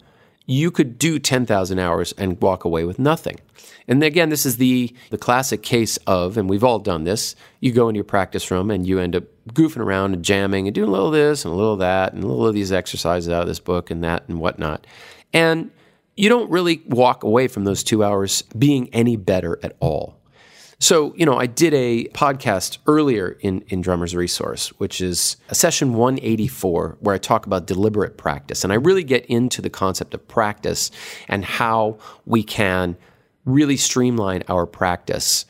you 0.46 0.72
could 0.72 0.98
do 0.98 1.20
10,000 1.20 1.80
hours 1.80 2.14
and 2.18 2.42
walk 2.42 2.66
away 2.66 2.84
with 2.84 3.00
nothing. 3.00 3.40
And 3.88 4.04
again, 4.04 4.30
this 4.30 4.46
is 4.46 4.58
the, 4.58 4.94
the 5.10 5.18
classic 5.18 5.62
case 5.62 5.98
of, 6.08 6.38
and 6.38 6.50
we've 6.50 6.64
all 6.64 6.80
done 6.80 7.04
this, 7.04 7.36
you 7.60 7.72
go 7.72 7.90
into 7.90 7.98
your 7.98 8.06
practice 8.06 8.50
room 8.50 8.72
and 8.72 8.88
you 8.88 9.00
end 9.00 9.16
up 9.16 9.24
goofing 9.50 9.78
around 9.78 10.14
and 10.14 10.24
jamming 10.24 10.68
and 10.68 10.76
doing 10.76 10.90
a 10.90 10.92
little 10.92 11.08
of 11.08 11.14
this 11.14 11.46
and 11.46 11.54
a 11.54 11.58
little 11.58 11.74
of 11.74 11.80
that 11.80 12.14
and 12.14 12.24
a 12.24 12.28
little 12.28 12.48
of 12.48 12.54
these 12.54 12.72
exercises 12.72 13.30
out 13.30 13.42
of 13.42 13.48
this 13.48 13.60
book 13.60 13.92
and 13.92 14.04
that 14.04 14.28
and 14.28 14.40
whatnot. 14.40 14.86
And 15.34 15.72
you 16.16 16.30
don't 16.30 16.50
really 16.50 16.82
walk 16.88 17.24
away 17.24 17.48
from 17.48 17.64
those 17.64 17.84
two 17.84 18.04
hours 18.04 18.44
being 18.58 18.90
any 18.94 19.16
better 19.16 19.60
at 19.64 19.76
all. 19.80 20.18
So, 20.84 21.14
you 21.16 21.26
know, 21.26 21.38
I 21.38 21.46
did 21.46 21.74
a 21.74 22.10
podcast 22.10 22.80
earlier 22.88 23.38
in, 23.40 23.64
in 23.70 23.80
Drummer's 23.80 24.14
Resource, 24.14 24.68
which 24.80 25.00
is 25.00 25.38
a 25.48 25.56
session 25.56 25.94
184, 25.94 26.98
where 27.00 27.16
I 27.16 27.20
talk 27.20 27.46
about 27.46 27.68
deliberate 27.68 28.18
practice. 28.18 28.66
And 28.66 28.74
I 28.74 28.76
really 28.76 29.06
get 29.06 29.26
into 29.28 29.62
the 29.62 29.70
concept 29.70 30.14
of 30.14 30.28
practice 30.28 30.92
and 31.30 31.46
how 31.46 32.00
we 32.26 32.44
can 32.44 32.98
really 33.46 33.78
streamline 33.78 34.44
our 34.50 34.66
practice 34.66 35.46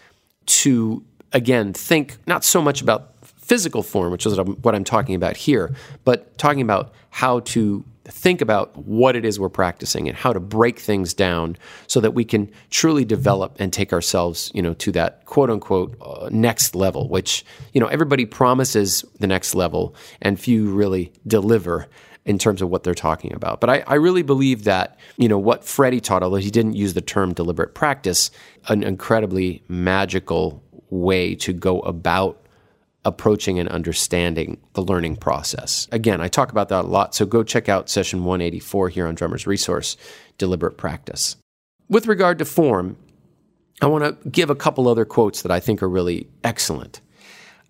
to, 0.45 1.03
again, 1.31 1.73
think 1.73 2.17
not 2.27 2.43
so 2.43 2.61
much 2.61 2.83
about 2.83 3.15
physical 3.25 3.81
form, 3.81 4.11
which 4.11 4.27
is 4.27 4.37
what 4.37 4.75
I'm 4.75 4.83
talking 4.83 5.15
about 5.15 5.35
here, 5.35 5.73
but 6.05 6.37
talking 6.37 6.61
about 6.61 6.93
how 7.09 7.39
to 7.39 7.83
think 8.05 8.41
about 8.41 8.75
what 8.77 9.15
it 9.15 9.23
is 9.23 9.39
we're 9.39 9.49
practicing 9.49 10.07
and 10.07 10.17
how 10.17 10.33
to 10.33 10.39
break 10.39 10.79
things 10.79 11.13
down 11.13 11.57
so 11.87 11.99
that 12.01 12.11
we 12.11 12.25
can 12.25 12.51
truly 12.69 13.05
develop 13.05 13.55
and 13.59 13.71
take 13.71 13.93
ourselves, 13.93 14.51
you 14.53 14.61
know, 14.61 14.73
to 14.73 14.91
that 14.91 15.25
quote 15.25 15.49
unquote 15.49 15.95
uh, 16.01 16.29
next 16.31 16.75
level, 16.75 17.07
which, 17.07 17.45
you 17.71 17.79
know, 17.79 17.87
everybody 17.87 18.25
promises 18.25 19.05
the 19.19 19.27
next 19.27 19.55
level 19.55 19.95
and 20.21 20.39
few 20.39 20.69
really 20.69 21.13
deliver 21.25 21.87
in 22.25 22.37
terms 22.37 22.61
of 22.61 22.69
what 22.69 22.83
they're 22.83 22.93
talking 22.93 23.33
about. 23.33 23.59
But 23.59 23.69
I, 23.69 23.83
I 23.87 23.95
really 23.95 24.21
believe 24.21 24.63
that, 24.63 24.97
you 25.17 25.27
know, 25.27 25.37
what 25.37 25.63
Freddie 25.63 25.99
taught, 25.99 26.23
although 26.23 26.37
he 26.37 26.51
didn't 26.51 26.75
use 26.75 26.93
the 26.93 27.01
term 27.01 27.33
deliberate 27.33 27.73
practice, 27.73 28.31
an 28.67 28.83
incredibly 28.83 29.63
magical 29.67 30.63
way 30.89 31.35
to 31.35 31.53
go 31.53 31.79
about 31.81 32.42
approaching 33.05 33.59
and 33.59 33.67
understanding 33.69 34.57
the 34.73 34.81
learning 34.81 35.17
process. 35.17 35.87
Again, 35.91 36.21
I 36.21 36.27
talk 36.27 36.51
about 36.51 36.69
that 36.69 36.85
a 36.85 36.87
lot, 36.87 37.13
so 37.13 37.25
go 37.25 37.43
check 37.43 37.67
out 37.67 37.89
session 37.89 38.23
184 38.23 38.89
here 38.89 39.07
on 39.07 39.15
Drummer's 39.15 39.45
Resource 39.45 39.97
Deliberate 40.37 40.77
Practice. 40.77 41.35
With 41.89 42.07
regard 42.07 42.39
to 42.39 42.45
form, 42.45 42.97
I 43.81 43.87
want 43.87 44.03
to 44.03 44.29
give 44.29 44.49
a 44.49 44.55
couple 44.55 44.87
other 44.87 45.05
quotes 45.05 45.41
that 45.41 45.51
I 45.51 45.59
think 45.59 45.83
are 45.83 45.89
really 45.89 46.27
excellent. 46.43 47.01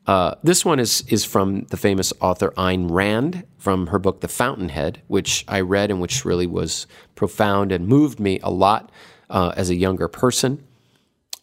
Uh, 0.05 0.35
this 0.43 0.65
one 0.65 0.79
is 0.79 1.01
is 1.07 1.23
from 1.23 1.61
the 1.69 1.77
famous 1.77 2.11
author 2.19 2.51
Ayn 2.51 2.91
Rand 2.91 3.45
from 3.57 3.87
her 3.87 3.99
book 3.99 4.19
The 4.19 4.27
Fountainhead, 4.27 5.01
which 5.07 5.45
I 5.47 5.61
read 5.61 5.89
and 5.89 6.01
which 6.01 6.25
really 6.25 6.45
was 6.45 6.87
profound 7.15 7.71
and 7.71 7.87
moved 7.87 8.19
me 8.19 8.39
a 8.43 8.51
lot 8.51 8.91
uh, 9.29 9.53
as 9.55 9.69
a 9.69 9.75
younger 9.75 10.09
person. 10.09 10.63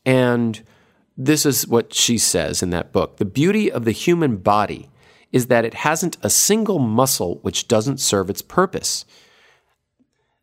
And 0.05 0.63
this 1.23 1.45
is 1.45 1.69
what 1.69 1.93
she 1.93 2.17
says 2.17 2.63
in 2.63 2.71
that 2.71 2.93
book 2.93 3.19
The 3.19 3.25
beauty 3.27 3.71
of 3.71 3.85
the 3.85 3.93
human 3.93 4.39
body 4.39 4.89
is 5.33 5.47
that 5.47 5.65
it 5.65 5.75
hasn't 5.75 6.17
a 6.23 6.31
single 6.31 6.79
muscle 6.79 7.39
which 7.43 7.69
doesn't 7.69 8.01
serve 8.01 8.31
its 8.31 8.43
purpose. 8.43 9.05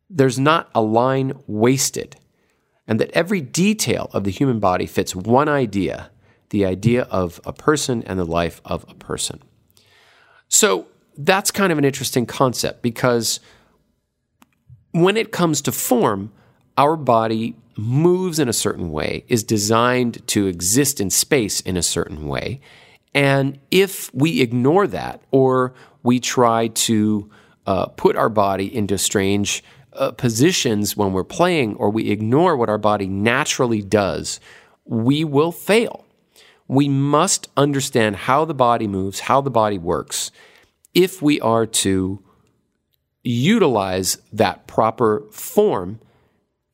There's 0.09 0.39
not 0.39 0.69
a 0.73 0.81
line 0.81 1.33
wasted, 1.47 2.15
and 2.87 2.99
that 2.99 3.11
every 3.11 3.41
detail 3.41 4.09
of 4.13 4.23
the 4.23 4.31
human 4.31 4.59
body 4.59 4.85
fits 4.85 5.15
one 5.15 5.49
idea 5.49 6.11
the 6.49 6.65
idea 6.65 7.03
of 7.03 7.41
a 7.45 7.51
person 7.51 8.01
and 8.03 8.17
the 8.17 8.25
life 8.25 8.61
of 8.63 8.85
a 8.87 8.93
person. 8.93 9.41
So 10.47 10.87
that's 11.17 11.51
kind 11.51 11.73
of 11.73 11.77
an 11.77 11.83
interesting 11.83 12.25
concept 12.25 12.81
because 12.81 13.41
when 14.91 15.17
it 15.17 15.33
comes 15.33 15.61
to 15.63 15.73
form, 15.73 16.31
our 16.77 16.95
body 16.95 17.55
moves 17.75 18.39
in 18.39 18.49
a 18.49 18.53
certain 18.53 18.91
way, 18.91 19.23
is 19.27 19.43
designed 19.43 20.25
to 20.27 20.47
exist 20.47 20.99
in 20.99 21.09
space 21.09 21.61
in 21.61 21.77
a 21.77 21.83
certain 21.83 22.27
way. 22.27 22.59
And 23.13 23.59
if 23.71 24.13
we 24.13 24.41
ignore 24.41 24.87
that 24.87 25.21
or 25.31 25.73
we 26.03 26.19
try 26.19 26.67
to 26.67 27.29
uh, 27.65 27.87
put 27.87 28.15
our 28.15 28.29
body 28.29 28.73
into 28.73 28.97
strange 28.97 29.63
uh, 29.93 30.11
positions 30.11 30.95
when 30.95 31.13
we're 31.13 31.23
playing 31.23 31.75
or 31.75 31.89
we 31.89 32.11
ignore 32.11 32.55
what 32.55 32.69
our 32.69 32.77
body 32.77 33.07
naturally 33.07 33.81
does, 33.81 34.39
we 34.85 35.23
will 35.23 35.51
fail. 35.51 36.05
We 36.67 36.89
must 36.89 37.49
understand 37.57 38.15
how 38.15 38.45
the 38.45 38.53
body 38.53 38.87
moves, 38.87 39.21
how 39.21 39.41
the 39.41 39.49
body 39.49 39.77
works, 39.77 40.31
if 40.93 41.21
we 41.21 41.39
are 41.41 41.65
to 41.65 42.23
utilize 43.23 44.17
that 44.31 44.67
proper 44.67 45.23
form 45.31 45.99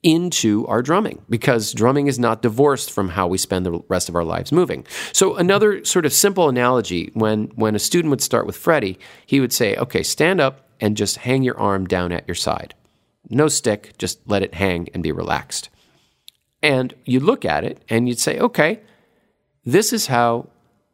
into 0.03 0.67
our 0.67 0.81
drumming 0.81 1.21
because 1.29 1.73
drumming 1.73 2.07
is 2.07 2.19
not 2.19 2.41
divorced 2.41 2.91
from 2.91 3.09
how 3.09 3.27
we 3.27 3.37
spend 3.37 3.65
the 3.65 3.81
rest 3.87 4.09
of 4.09 4.15
our 4.15 4.23
lives 4.23 4.51
moving. 4.51 4.85
So 5.13 5.35
another 5.35 5.83
sort 5.85 6.05
of 6.05 6.13
simple 6.13 6.49
analogy 6.49 7.09
when 7.13 7.45
when 7.55 7.75
a 7.75 7.79
student 7.79 8.09
would 8.11 8.21
start 8.21 8.45
with 8.45 8.57
Freddie, 8.57 8.99
he 9.25 9.39
would 9.39 9.53
say, 9.53 9.75
"Okay, 9.77 10.03
stand 10.03 10.41
up 10.41 10.67
and 10.79 10.97
just 10.97 11.17
hang 11.17 11.43
your 11.43 11.57
arm 11.59 11.87
down 11.87 12.11
at 12.11 12.27
your 12.27 12.35
side. 12.35 12.75
No 13.29 13.47
stick, 13.47 13.97
just 13.97 14.19
let 14.27 14.43
it 14.43 14.53
hang 14.55 14.89
and 14.93 15.01
be 15.01 15.11
relaxed." 15.11 15.69
And 16.63 16.95
you 17.03 17.19
look 17.19 17.43
at 17.43 17.65
it 17.65 17.83
and 17.89 18.07
you'd 18.07 18.19
say, 18.19 18.39
okay, 18.39 18.79
this 19.65 19.91
is 19.91 20.07
how 20.07 20.47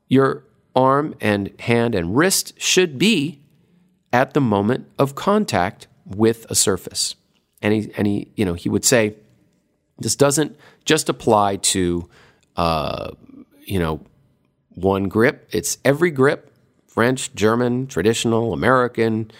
your 0.07 0.43
arm 0.75 1.13
and 1.21 1.53
hand 1.59 1.93
and 1.93 2.17
wrist 2.17 2.59
should 2.59 2.97
be 2.97 3.39
at 4.11 4.33
the 4.33 4.41
moment 4.41 4.87
of 4.97 5.13
contact 5.13 5.87
with 6.05 6.47
a 6.49 6.55
surface. 6.55 7.15
And 7.61 7.73
he, 7.73 7.91
and 7.97 8.07
he, 8.07 8.31
you 8.35 8.45
know, 8.45 8.53
he 8.53 8.69
would 8.69 8.85
say, 8.85 9.15
this 9.97 10.15
doesn't 10.15 10.55
just 10.85 11.09
apply 11.09 11.57
to, 11.57 12.09
uh, 12.55 13.11
you 13.65 13.79
know, 13.79 14.01
one 14.69 15.09
grip. 15.09 15.47
It's 15.51 15.77
every 15.83 16.11
grip, 16.11 16.53
French, 16.87 17.33
German, 17.35 17.87
traditional, 17.87 18.53
American. 18.53 19.31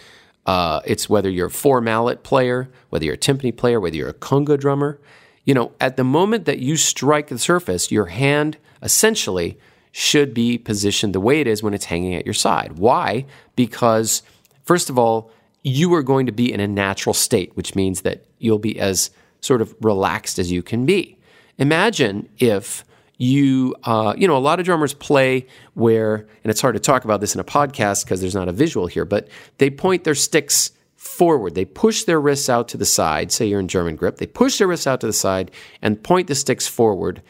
Uh, 0.46 0.82
it's 0.86 1.10
whether 1.10 1.30
you're 1.30 1.48
a 1.48 1.52
four 1.52 1.80
mallet 1.80 2.24
player, 2.24 2.70
whether 2.90 3.06
you're 3.06 3.16
a 3.16 3.18
timpani 3.18 3.56
player, 3.56 3.80
whether 3.80 3.96
you're 3.96 4.10
a 4.10 4.14
conga 4.14 4.60
drummer. 4.60 5.00
You 5.46 5.54
know, 5.54 5.72
at 5.80 5.96
the 5.96 6.04
moment 6.04 6.46
that 6.46 6.60
you 6.60 6.76
strike 6.76 7.28
the 7.28 7.40
surface, 7.40 7.92
your 7.92 8.08
hand 8.08 8.58
essentially 8.84 9.58
should 9.92 10.34
be 10.34 10.58
positioned 10.58 11.16
the 11.16 11.20
way 11.20 11.40
it 11.40 11.48
is 11.48 11.64
when 11.64 11.74
it's 11.74 11.86
hanging 11.86 12.16
at 12.16 12.26
your 12.26 12.34
side. 12.34 12.74
Why? 12.78 13.26
Because, 13.56 14.24
first 14.64 14.90
of 14.90 15.00
all, 15.00 15.32
you 15.64 15.94
are 15.94 16.04
going 16.04 16.26
to 16.26 16.32
be 16.32 16.52
in 16.52 16.60
a 16.60 16.68
natural 16.68 17.14
state, 17.14 17.56
which 17.56 17.76
means 17.76 18.02
that 18.02 18.26
you'll 18.38 18.60
be 18.60 18.80
as 18.80 19.12
sort 19.42 19.62
of 19.62 19.76
relaxed 19.82 20.40
as 20.40 20.52
you 20.52 20.62
can 20.62 20.86
be. 20.86 21.18
Imagine 21.58 22.30
if 22.38 22.86
you, 23.18 23.76
uh, 23.84 24.14
you 24.18 24.28
know, 24.28 24.38
a 24.38 24.40
lot 24.40 24.60
of 24.60 24.66
drummers 24.66 24.94
play 24.94 25.46
where, 25.74 26.16
and 26.44 26.50
it's 26.50 26.62
hard 26.62 26.76
to 26.76 26.80
talk 26.80 27.04
about 27.04 27.20
this 27.20 27.36
in 27.36 27.42
a 27.42 27.44
podcast 27.44 28.06
because 28.06 28.22
there's 28.22 28.36
not 28.36 28.48
a 28.48 28.54
visual 28.54 28.88
here, 28.88 29.06
but 29.06 29.28
they 29.58 29.70
point 29.70 30.06
their 30.06 30.16
sticks 30.16 30.72
forward. 30.96 31.54
They 31.54 31.66
push 31.66 32.04
their 32.04 32.20
wrists 32.20 32.50
out 32.50 32.70
to 32.70 32.78
the 32.78 32.86
side. 32.86 33.32
Say 33.32 33.48
you're 33.48 33.60
in 33.60 33.68
German 33.68 33.98
grip. 33.98 34.18
They 34.18 34.28
push 34.28 34.58
their 34.58 34.68
wrists 34.68 34.88
out 34.88 35.02
to 35.02 35.08
the 35.08 35.14
side 35.14 35.52
and 35.82 36.02
point 36.02 36.28
the 36.28 36.36
sticks 36.36 36.68
forward. 36.68 37.22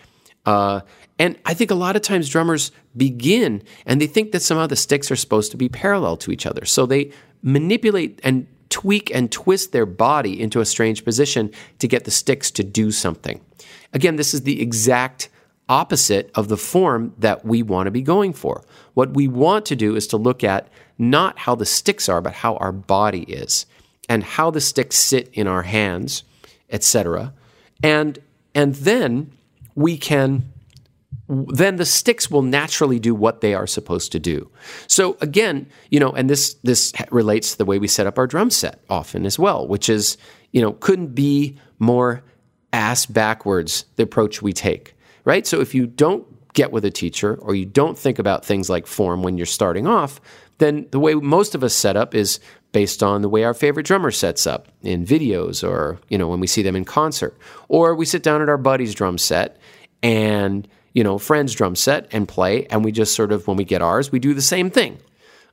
Uh, 0.45 0.81
and 1.17 1.37
I 1.45 1.53
think 1.53 1.69
a 1.69 1.75
lot 1.75 1.95
of 1.95 2.01
times 2.01 2.29
drummers 2.29 2.71
begin 2.95 3.61
and 3.85 3.99
they 3.99 4.07
think 4.07 4.31
that 4.31 4.41
somehow 4.41 4.67
the 4.67 4.75
sticks 4.75 5.11
are 5.11 5.15
supposed 5.15 5.51
to 5.51 5.57
be 5.57 5.69
parallel 5.69 6.17
to 6.17 6.31
each 6.31 6.45
other. 6.45 6.65
So 6.65 6.85
they 6.85 7.11
manipulate 7.41 8.19
and 8.23 8.47
tweak 8.69 9.13
and 9.13 9.31
twist 9.31 9.71
their 9.71 9.85
body 9.85 10.39
into 10.39 10.59
a 10.59 10.65
strange 10.65 11.03
position 11.03 11.51
to 11.79 11.87
get 11.87 12.05
the 12.05 12.11
sticks 12.11 12.51
to 12.51 12.63
do 12.63 12.91
something. 12.91 13.41
Again, 13.93 14.15
this 14.15 14.33
is 14.33 14.43
the 14.43 14.61
exact 14.61 15.29
opposite 15.67 16.31
of 16.35 16.47
the 16.47 16.57
form 16.57 17.13
that 17.17 17.45
we 17.45 17.63
want 17.63 17.87
to 17.87 17.91
be 17.91 18.01
going 18.01 18.33
for. 18.33 18.63
What 18.93 19.13
we 19.13 19.27
want 19.27 19.65
to 19.67 19.75
do 19.75 19.95
is 19.95 20.07
to 20.07 20.17
look 20.17 20.43
at 20.43 20.67
not 20.97 21.39
how 21.39 21.55
the 21.55 21.65
sticks 21.65 22.09
are, 22.09 22.21
but 22.21 22.33
how 22.33 22.55
our 22.57 22.71
body 22.71 23.23
is 23.23 23.65
and 24.07 24.23
how 24.23 24.51
the 24.51 24.61
sticks 24.61 24.97
sit 24.97 25.29
in 25.33 25.47
our 25.47 25.63
hands, 25.63 26.23
etc. 26.69 27.33
And 27.83 28.19
and 28.55 28.75
then 28.75 29.31
we 29.75 29.97
can 29.97 30.51
then 31.29 31.75
the 31.75 31.85
sticks 31.85 32.31
will 32.31 32.41
naturally 32.41 32.99
do 32.99 33.13
what 33.13 33.41
they 33.41 33.53
are 33.53 33.67
supposed 33.67 34.11
to 34.11 34.19
do. 34.19 34.49
So 34.87 35.15
again, 35.21 35.67
you 35.91 35.99
know, 35.99 36.11
and 36.11 36.29
this 36.29 36.55
this 36.63 36.91
relates 37.11 37.51
to 37.51 37.57
the 37.59 37.65
way 37.65 37.77
we 37.77 37.87
set 37.87 38.07
up 38.07 38.17
our 38.17 38.27
drum 38.27 38.49
set 38.49 38.81
often 38.89 39.25
as 39.25 39.37
well, 39.37 39.67
which 39.67 39.89
is, 39.89 40.17
you 40.51 40.61
know, 40.61 40.73
couldn't 40.73 41.13
be 41.13 41.57
more 41.77 42.23
ass 42.73 43.05
backwards 43.05 43.85
the 43.95 44.03
approach 44.03 44.41
we 44.41 44.53
take, 44.53 44.95
right? 45.23 45.45
So 45.45 45.61
if 45.61 45.75
you 45.75 45.85
don't 45.85 46.25
get 46.53 46.71
with 46.71 46.83
a 46.83 46.91
teacher 46.91 47.35
or 47.35 47.53
you 47.53 47.65
don't 47.65 47.97
think 47.97 48.17
about 48.17 48.43
things 48.43 48.69
like 48.69 48.87
form 48.87 49.21
when 49.21 49.37
you're 49.37 49.45
starting 49.45 49.85
off, 49.85 50.19
then 50.57 50.87
the 50.91 50.99
way 50.99 51.13
most 51.13 51.53
of 51.53 51.63
us 51.63 51.73
set 51.73 51.95
up 51.95 52.15
is 52.15 52.39
based 52.71 53.01
on 53.01 53.21
the 53.21 53.29
way 53.29 53.43
our 53.43 53.53
favorite 53.53 53.85
drummer 53.85 54.11
sets 54.11 54.45
up 54.45 54.67
in 54.81 55.05
videos 55.05 55.67
or, 55.67 55.99
you 56.09 56.17
know, 56.17 56.27
when 56.27 56.39
we 56.39 56.47
see 56.47 56.61
them 56.61 56.75
in 56.75 56.85
concert. 56.85 57.37
Or 57.67 57.95
we 57.95 58.05
sit 58.05 58.23
down 58.23 58.41
at 58.41 58.49
our 58.49 58.57
buddy's 58.57 58.93
drum 58.93 59.17
set 59.17 59.57
and 60.03 60.67
you 60.93 61.03
know, 61.03 61.17
friend's 61.17 61.53
drum 61.53 61.75
set 61.75 62.07
and 62.11 62.27
play, 62.27 62.65
and 62.67 62.83
we 62.83 62.91
just 62.91 63.15
sort 63.15 63.31
of, 63.31 63.47
when 63.47 63.57
we 63.57 63.63
get 63.63 63.81
ours, 63.81 64.11
we 64.11 64.19
do 64.19 64.33
the 64.33 64.41
same 64.41 64.69
thing. 64.69 64.97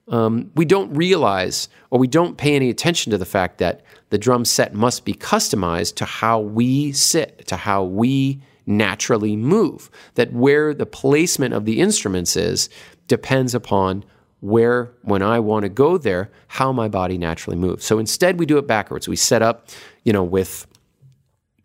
Um, 0.09 0.53
we 0.55 0.65
don't 0.65 0.95
realize 0.95 1.69
or 1.91 1.99
we 1.99 2.07
don't 2.07 2.37
pay 2.37 2.55
any 2.55 2.71
attention 2.71 3.11
to 3.11 3.19
the 3.19 3.25
fact 3.25 3.59
that 3.59 3.83
the 4.11 4.19
drum 4.19 4.45
set 4.45 4.73
must 4.73 5.05
be 5.05 5.15
customized 5.15 5.97
to 5.97 6.05
how 6.05 6.41
we 6.41 6.93
sit, 6.93 7.47
to 7.49 7.57
how 7.57 7.83
we 7.83 8.41
naturally 8.67 9.37
move. 9.37 9.91
That 10.15 10.33
where 10.33 10.73
the 10.73 10.87
placement 10.87 11.55
of 11.55 11.65
the 11.65 11.81
instruments 11.81 12.37
is 12.37 12.69
depends 13.09 13.55
upon 13.55 14.05
where, 14.41 14.93
when 15.03 15.23
I 15.23 15.41
want 15.41 15.65
to 15.65 15.69
go 15.69 15.99
there, 15.99 16.31
how 16.49 16.71
my 16.71 16.89
body 16.89 17.19
naturally 17.19 17.57
moves. 17.57 17.85
So 17.85 17.99
instead, 17.99 18.39
we 18.39 18.47
do 18.47 18.59
it 18.59 18.67
backwards. 18.67 19.09
We 19.09 19.17
set 19.17 19.43
up, 19.43 19.69
you 20.05 20.13
know, 20.13 20.23
with 20.23 20.67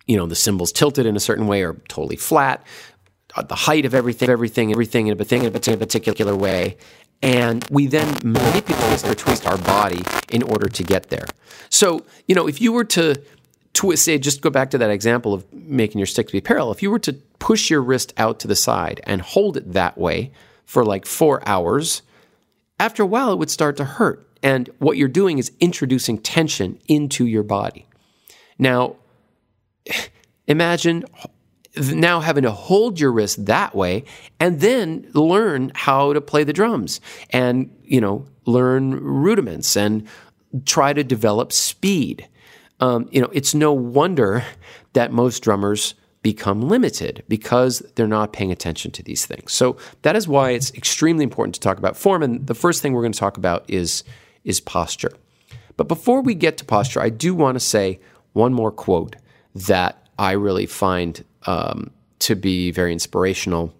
you 0.07 0.17
know 0.17 0.25
the 0.25 0.36
cymbals 0.36 0.71
tilted 0.71 1.05
in 1.05 1.15
a 1.15 1.19
certain 1.19 1.47
way 1.47 1.63
or 1.63 1.73
totally 1.88 2.15
flat 2.15 2.65
the 3.48 3.56
height 3.56 3.86
of 3.86 3.94
everything, 3.94 4.30
everything, 4.30 4.72
everything 4.72 5.08
in 5.08 5.20
a, 5.20 5.24
thing 5.24 5.44
in 5.44 5.56
a 5.56 5.78
particular 5.78 6.36
way. 6.36 6.78
And 7.22 7.65
we 7.70 7.88
then 7.88 8.17
manipulate 8.24 9.06
or 9.06 9.13
twist 9.13 9.46
our 9.46 9.58
body 9.60 10.02
in 10.32 10.41
order 10.44 10.67
to 10.67 10.84
get 10.84 11.10
there. 11.10 11.26
So, 11.70 12.06
you 12.28 12.36
know, 12.36 12.48
if 12.48 12.60
you 12.60 12.72
were 12.72 12.84
to 12.86 13.22
twist, 13.74 14.06
say, 14.06 14.17
just 14.17 14.41
go 14.41 14.50
back 14.50 14.72
to 14.72 14.78
that 14.80 14.89
example 14.89 15.34
of 15.34 15.52
making 15.54 16.00
your 16.00 16.08
stick 16.08 16.32
be 16.32 16.41
parallel, 16.41 16.72
if 16.72 16.82
you 16.82 16.89
were 16.89 17.00
to 17.00 17.13
push 17.39 17.70
your 17.70 17.82
wrist 17.82 18.13
out 18.17 18.39
to 18.39 18.48
the 18.48 18.56
side 18.56 19.02
and 19.06 19.22
hold 19.22 19.56
it 19.56 19.74
that 19.74 19.98
way 19.98 20.32
for 20.65 20.84
like 20.84 21.06
four 21.06 21.48
hours, 21.48 22.02
after 22.80 23.04
a 23.04 23.06
while 23.06 23.32
it 23.32 23.38
would 23.38 23.52
start 23.52 23.78
to 23.78 23.86
hurt. 23.86 24.28
And 24.44 24.70
what 24.80 24.98
you're 24.98 25.08
doing 25.08 25.38
is 25.38 25.52
introducing 25.60 26.17
tension 26.17 26.80
into 26.88 27.28
your 27.28 27.44
body. 27.44 27.86
Now, 28.58 28.96
imagine 30.48 31.06
now 31.77 32.19
having 32.19 32.43
to 32.43 32.51
hold 32.51 32.99
your 32.99 33.12
wrist 33.12 33.45
that 33.45 33.75
way 33.75 34.03
and 34.39 34.60
then 34.60 35.10
learn 35.13 35.71
how 35.73 36.13
to 36.13 36.21
play 36.21 36.43
the 36.43 36.53
drums 36.53 36.99
and 37.29 37.73
you 37.84 38.01
know 38.01 38.25
learn 38.45 38.91
rudiments 38.91 39.77
and 39.77 40.07
try 40.65 40.91
to 40.91 41.03
develop 41.03 41.51
speed. 41.51 42.27
Um, 42.79 43.07
you 43.12 43.21
know 43.21 43.29
it's 43.31 43.53
no 43.53 43.71
wonder 43.71 44.43
that 44.93 45.12
most 45.12 45.41
drummers 45.41 45.93
become 46.21 46.62
limited 46.62 47.23
because 47.27 47.79
they're 47.95 48.07
not 48.07 48.31
paying 48.31 48.51
attention 48.51 48.91
to 48.91 49.01
these 49.01 49.25
things. 49.25 49.51
So 49.53 49.77
that 50.03 50.15
is 50.15 50.27
why 50.27 50.51
it's 50.51 50.71
extremely 50.75 51.23
important 51.23 51.55
to 51.55 51.62
talk 51.62 51.77
about 51.79 51.97
form 51.97 52.21
and 52.21 52.45
the 52.45 52.53
first 52.53 52.81
thing 52.81 52.93
we're 52.93 53.01
going 53.01 53.13
to 53.13 53.19
talk 53.19 53.38
about 53.38 53.65
is 53.67 54.03
is 54.43 54.60
posture. 54.60 55.13
But 55.77 55.88
before 55.88 56.21
we 56.21 56.36
get 56.36 56.57
to 56.57 56.65
posture 56.65 57.01
i 57.01 57.10
do 57.10 57.34
want 57.34 57.55
to 57.55 57.60
say 57.60 57.99
one 58.34 58.53
more 58.53 58.71
quote 58.71 59.15
that 59.55 60.07
I 60.17 60.34
really 60.34 60.65
find 60.65 61.23
um, 61.45 61.91
to 62.19 62.36
be 62.36 62.71
very 62.71 62.93
inspirational 62.93 63.73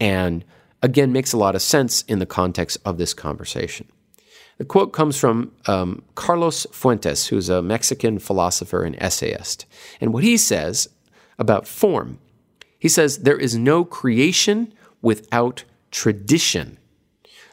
and 0.00 0.44
again 0.82 1.12
makes 1.12 1.32
a 1.32 1.36
lot 1.36 1.54
of 1.54 1.62
sense 1.62 2.02
in 2.02 2.18
the 2.18 2.26
context 2.26 2.78
of 2.84 2.98
this 2.98 3.14
conversation. 3.14 3.88
The 4.58 4.64
quote 4.64 4.92
comes 4.92 5.18
from 5.18 5.52
um, 5.66 6.02
Carlos 6.14 6.66
Fuentes, 6.72 7.26
who's 7.26 7.48
a 7.48 7.60
Mexican 7.62 8.18
philosopher 8.18 8.84
and 8.84 8.96
essayist. 8.98 9.66
And 10.00 10.14
what 10.14 10.24
he 10.24 10.36
says 10.38 10.88
about 11.38 11.66
form, 11.66 12.18
he 12.78 12.88
says, 12.88 13.18
There 13.18 13.38
is 13.38 13.56
no 13.56 13.84
creation 13.84 14.72
without 15.02 15.64
tradition. 15.90 16.78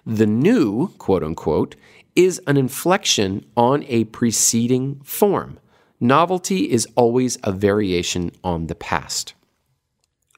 The 0.05 0.25
new, 0.25 0.89
quote 0.97 1.23
unquote, 1.23 1.75
is 2.15 2.41
an 2.47 2.55
inflection 2.55 3.45
on 3.57 3.83
a 3.87 4.05
preceding 4.05 5.01
form. 5.03 5.59
Novelty 5.99 6.71
is 6.71 6.87
always 6.95 7.37
a 7.43 7.51
variation 7.51 8.31
on 8.43 8.67
the 8.67 8.75
past. 8.75 9.33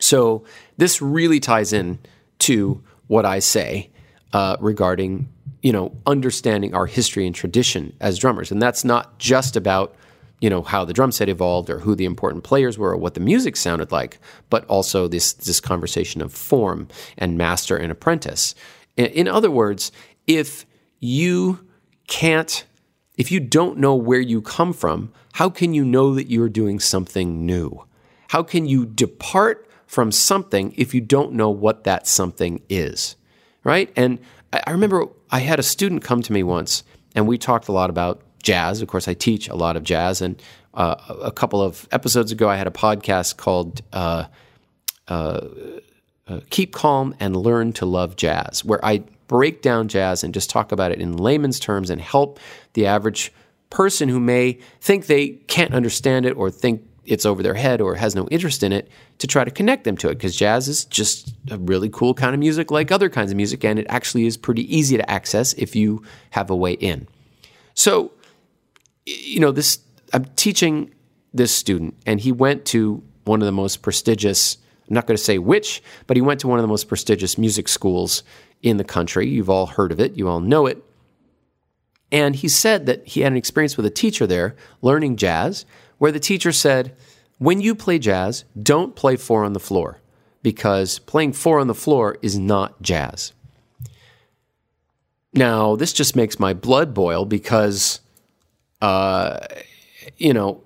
So 0.06 0.44
this 0.78 1.02
really 1.02 1.39
ties 1.39 1.74
in 1.74 1.98
to 2.39 2.84
what 3.08 3.26
I 3.26 3.39
say 3.39 3.89
uh, 4.34 4.56
regarding 4.60 5.30
you 5.63 5.72
know 5.72 5.96
understanding 6.06 6.76
our 6.76 6.86
history 6.86 7.26
and 7.26 7.34
tradition 7.34 7.96
as 8.00 8.20
drummers, 8.20 8.52
and 8.52 8.62
that's 8.62 8.86
not 8.86 9.18
just 9.18 9.56
about 9.56 9.96
you 10.41 10.50
know 10.50 10.62
how 10.62 10.86
the 10.86 10.94
drum 10.94 11.12
set 11.12 11.28
evolved 11.28 11.72
or 11.72 11.80
who 11.80 11.96
the 11.96 12.06
important 12.06 12.44
players 12.44 12.78
were 12.78 12.91
or 12.91 12.98
what 12.98 13.15
the 13.15 13.20
music 13.20 13.56
sounded 13.56 13.91
like, 13.91 14.20
but 14.52 14.63
also 14.65 15.08
this 15.08 15.34
this 15.34 15.60
conversation 15.60 16.22
of 16.22 16.32
form 16.32 16.88
and 17.18 17.36
master 17.36 17.76
and 17.76 17.91
apprentice. 17.91 18.54
In, 18.98 19.28
other 19.28 19.50
words, 19.50 19.91
if 20.28 20.68
you 21.00 21.68
can't 22.08 22.63
if 23.18 23.32
you 23.32 23.39
don't 23.39 23.80
know 23.80 23.96
where 23.96 24.20
you 24.20 24.39
come 24.39 24.72
from, 24.72 25.12
how 25.34 25.50
can 25.50 25.74
you 25.74 25.84
know 25.84 26.13
that 26.13 26.30
you're 26.30 26.50
doing 26.50 26.80
something 26.80 27.44
new? 27.44 27.84
How 28.28 28.44
can 28.44 28.68
you 28.68 28.86
depart 28.86 29.64
from 29.86 30.12
something 30.12 30.74
if 30.78 30.93
you 30.93 31.02
don't 31.02 31.34
know 31.34 31.50
what 31.50 31.84
that 31.84 32.08
something 32.08 32.62
is? 32.69 33.15
Right? 33.63 33.91
And 33.95 34.19
I 34.54 34.71
remember 34.71 35.08
I 35.32 35.39
had 35.39 35.60
a 35.60 35.63
student 35.63 36.04
come 36.04 36.21
to 36.21 36.34
me 36.34 36.43
once 36.43 36.84
and 37.15 37.28
we 37.28 37.38
talked 37.38 37.67
a 37.67 37.71
lot 37.71 37.89
about 37.89 38.21
jazz. 38.43 38.82
Of 38.82 38.88
course, 38.88 39.08
I 39.08 39.13
teach 39.13 39.50
a 39.50 39.56
lot 39.56 39.76
of 39.76 39.84
jazz. 39.84 40.21
And 40.21 40.41
uh, 40.74 40.95
a 41.21 41.32
couple 41.32 41.62
of 41.62 41.88
episodes 41.91 42.32
ago, 42.32 42.50
I 42.50 42.56
had 42.56 42.67
a 42.67 42.71
podcast 42.71 43.38
called 43.38 43.82
uh, 43.91 44.26
uh, 45.08 45.41
uh 46.28 46.39
Keep 46.50 46.74
Calm 46.74 47.15
and 47.19 47.36
Learn 47.36 47.74
to 47.74 47.86
Love 47.86 48.15
Jazz, 48.15 48.63
where 48.63 48.84
I 48.84 49.04
break 49.28 49.62
down 49.62 49.88
jazz 49.88 50.24
and 50.24 50.34
just 50.34 50.50
talk 50.50 50.71
about 50.71 50.91
it 50.91 51.02
in 51.02 51.17
layman's 51.17 51.60
terms 51.60 51.89
and 51.89 52.00
help 52.00 52.39
the 52.74 52.86
average 52.86 53.34
person 53.69 54.08
who 54.08 54.19
may 54.19 54.60
think 54.80 55.08
they 55.08 55.30
can't 55.30 55.74
understand 55.74 56.26
it 56.26 56.32
or 56.38 56.52
think 56.52 56.84
it's 57.06 57.26
over 57.26 57.44
their 57.44 57.54
head 57.54 57.82
or 57.82 57.96
has 57.96 58.15
no 58.15 58.28
interest 58.30 58.63
in 58.63 58.72
it 58.72 58.89
to 59.20 59.28
try 59.28 59.44
to 59.44 59.52
connect 59.52 59.84
them 59.84 59.98
to 59.98 60.10
it 60.10 60.15
because 60.15 60.36
jazz 60.36 60.68
is 60.68 60.86
just 60.86 61.34
a 61.52 61.58
really 61.58 61.89
cool 61.89 62.13
kind 62.13 62.34
of 62.34 62.39
music 62.39 62.72
like 62.72 62.91
other 62.91 63.10
kinds 63.10 63.32
of 63.32 63.38
music 63.38 63.63
and 63.63 63.80
it 63.80 63.86
actually 63.89 64.26
is 64.26 64.38
pretty 64.38 64.76
easy 64.76 64.98
to 64.98 65.10
access 65.10 65.54
if 65.54 65.76
you 65.76 66.04
have 66.32 66.50
a 66.50 66.56
way 66.56 66.74
in. 66.74 67.08
So 67.74 68.12
you 69.06 69.39
know 69.39 69.52
this 69.52 69.80
i'm 70.13 70.26
teaching 70.36 70.91
this 71.34 71.54
student 71.54 71.96
and 72.08 72.20
he 72.20 72.32
went 72.32 72.65
to 72.65 73.04
one 73.26 73.39
of 73.39 73.46
the 73.46 73.52
most 73.52 73.84
prestigious 73.84 74.58
i'm 74.89 74.96
not 74.96 75.06
going 75.06 75.15
to 75.15 75.24
say 75.24 75.38
which 75.38 75.84
but 76.08 76.18
he 76.18 76.22
went 76.22 76.39
to 76.39 76.48
one 76.48 76.58
of 76.58 76.63
the 76.63 76.68
most 76.68 76.88
prestigious 76.88 77.38
music 77.38 77.68
schools 77.68 78.24
in 78.65 78.78
the 78.78 78.84
country. 78.84 79.28
You've 79.28 79.50
all 79.50 79.68
heard 79.68 79.91
of 79.91 80.00
it. 80.00 80.18
You 80.18 80.28
all 80.28 80.39
know 80.39 80.65
it. 80.65 80.84
And 82.12 82.36
he 82.36 82.48
said 82.48 82.88
that 82.88 83.08
he 83.08 83.22
had 83.22 83.32
an 83.32 83.38
experience 83.38 83.78
with 83.78 83.86
a 83.86 83.91
teacher 83.91 84.26
there 84.28 84.56
learning 84.82 85.18
jazz 85.18 85.65
where 85.97 86.12
the 86.12 86.19
teacher 86.19 86.51
said, 86.51 86.95
when 87.38 87.62
you 87.62 87.75
play 87.75 87.99
jazz, 87.99 88.45
don't 88.62 88.95
play 88.95 89.15
four 89.15 89.43
on 89.43 89.53
the 89.53 89.60
floor 89.60 89.99
because 90.41 90.99
playing 90.99 91.34
four 91.34 91.60
on 91.60 91.67
the 91.67 91.75
floor 91.75 92.17
is 92.21 92.38
not 92.38 92.81
jazz. 92.81 93.34
Now, 95.34 95.75
this 95.75 95.91
just 95.91 96.15
makes 96.15 96.39
my 96.39 96.53
blood 96.53 96.93
boil 96.93 97.25
because, 97.25 97.99
uh, 98.81 99.39
you 100.17 100.34
know, 100.34 100.63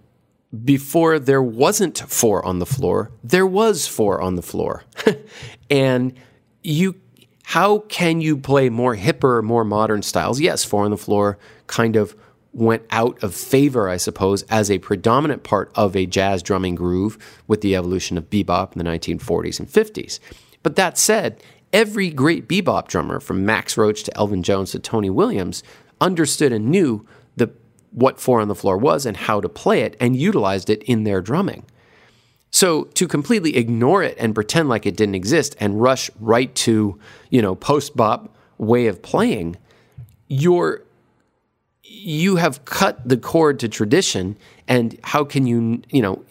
before 0.64 1.18
there 1.18 1.42
wasn't 1.42 1.98
four 1.98 2.46
on 2.46 2.60
the 2.60 2.66
floor, 2.66 3.12
there 3.24 3.48
was 3.48 3.88
four 3.88 4.22
on 4.22 4.36
the 4.36 4.42
floor. 4.42 4.84
and 5.72 6.14
you, 6.62 6.96
how 7.44 7.80
can 7.80 8.22
you 8.22 8.38
play 8.38 8.70
more 8.70 8.96
hipper, 8.96 9.44
more 9.44 9.64
modern 9.64 10.04
styles? 10.04 10.40
Yes, 10.40 10.64
four 10.64 10.86
on 10.86 10.92
the 10.92 10.98
floor 10.98 11.40
kind 11.66 11.96
of 11.96 12.16
went 12.54 12.84
out 12.90 13.22
of 13.24 13.36
favor, 13.36 13.88
I 13.90 13.98
suppose, 13.98 14.44
as 14.44 14.72
a 14.72 14.80
predominant 14.80 15.44
part 15.44 15.72
of 15.76 15.96
a 15.96 16.06
jazz 16.06 16.42
drumming 16.42 16.76
groove 16.76 17.18
with 17.48 17.62
the 17.62 17.76
evolution 17.76 18.18
of 18.18 18.30
bebop 18.30 18.74
in 18.74 18.80
the 18.80 18.90
1940s 18.90 19.60
and 19.60 19.70
50s. 19.70 20.20
But 20.64 20.76
that 20.76 20.98
said, 20.98 21.42
every 21.72 22.10
great 22.10 22.48
bebop 22.48 22.88
drummer, 22.88 23.20
from 23.20 23.46
Max 23.46 23.78
Roach 23.78 24.04
to 24.04 24.18
Elvin 24.18 24.44
Jones 24.44 24.72
to 24.72 24.80
Tony 24.80 25.10
Williams, 25.10 25.64
understood 26.02 26.52
and 26.52 26.70
knew 26.70 27.06
the, 27.36 27.52
what 27.92 28.20
four 28.20 28.42
on 28.42 28.48
the 28.48 28.56
floor 28.56 28.78
was 28.78 29.06
and 29.06 29.16
how 29.16 29.40
to 29.40 29.50
play 29.50 29.82
it 29.82 29.96
and 30.00 30.16
utilized 30.16 30.70
it 30.70 30.82
in 30.84 31.04
their 31.04 31.22
drumming. 31.22 31.66
So 32.52 32.86
to 32.86 33.08
completely 33.08 33.58
ignore 33.58 34.02
it 34.02 34.18
and 34.20 34.34
pretend 34.34 34.70
like 34.70 34.86
it 34.86 34.98
didn't 34.98 35.16
exist 35.16 35.56
and 35.60 35.82
rush 35.82 36.10
right 36.20 36.54
to, 36.56 37.00
you 37.30 37.42
know, 37.42 37.54
post 37.54 37.96
bop 37.96 38.36
way 38.58 38.88
of 38.88 39.02
playing, 39.02 39.58
you're 40.28 40.84
you 41.90 42.36
have 42.36 42.64
cut 42.66 43.08
the 43.08 43.18
cord 43.18 43.60
to 43.60 43.68
tradition 43.68 44.38
and 44.68 44.98
how 45.04 45.24
can 45.24 45.48
you 45.48 45.82
you 45.90 46.02
know 46.02 46.24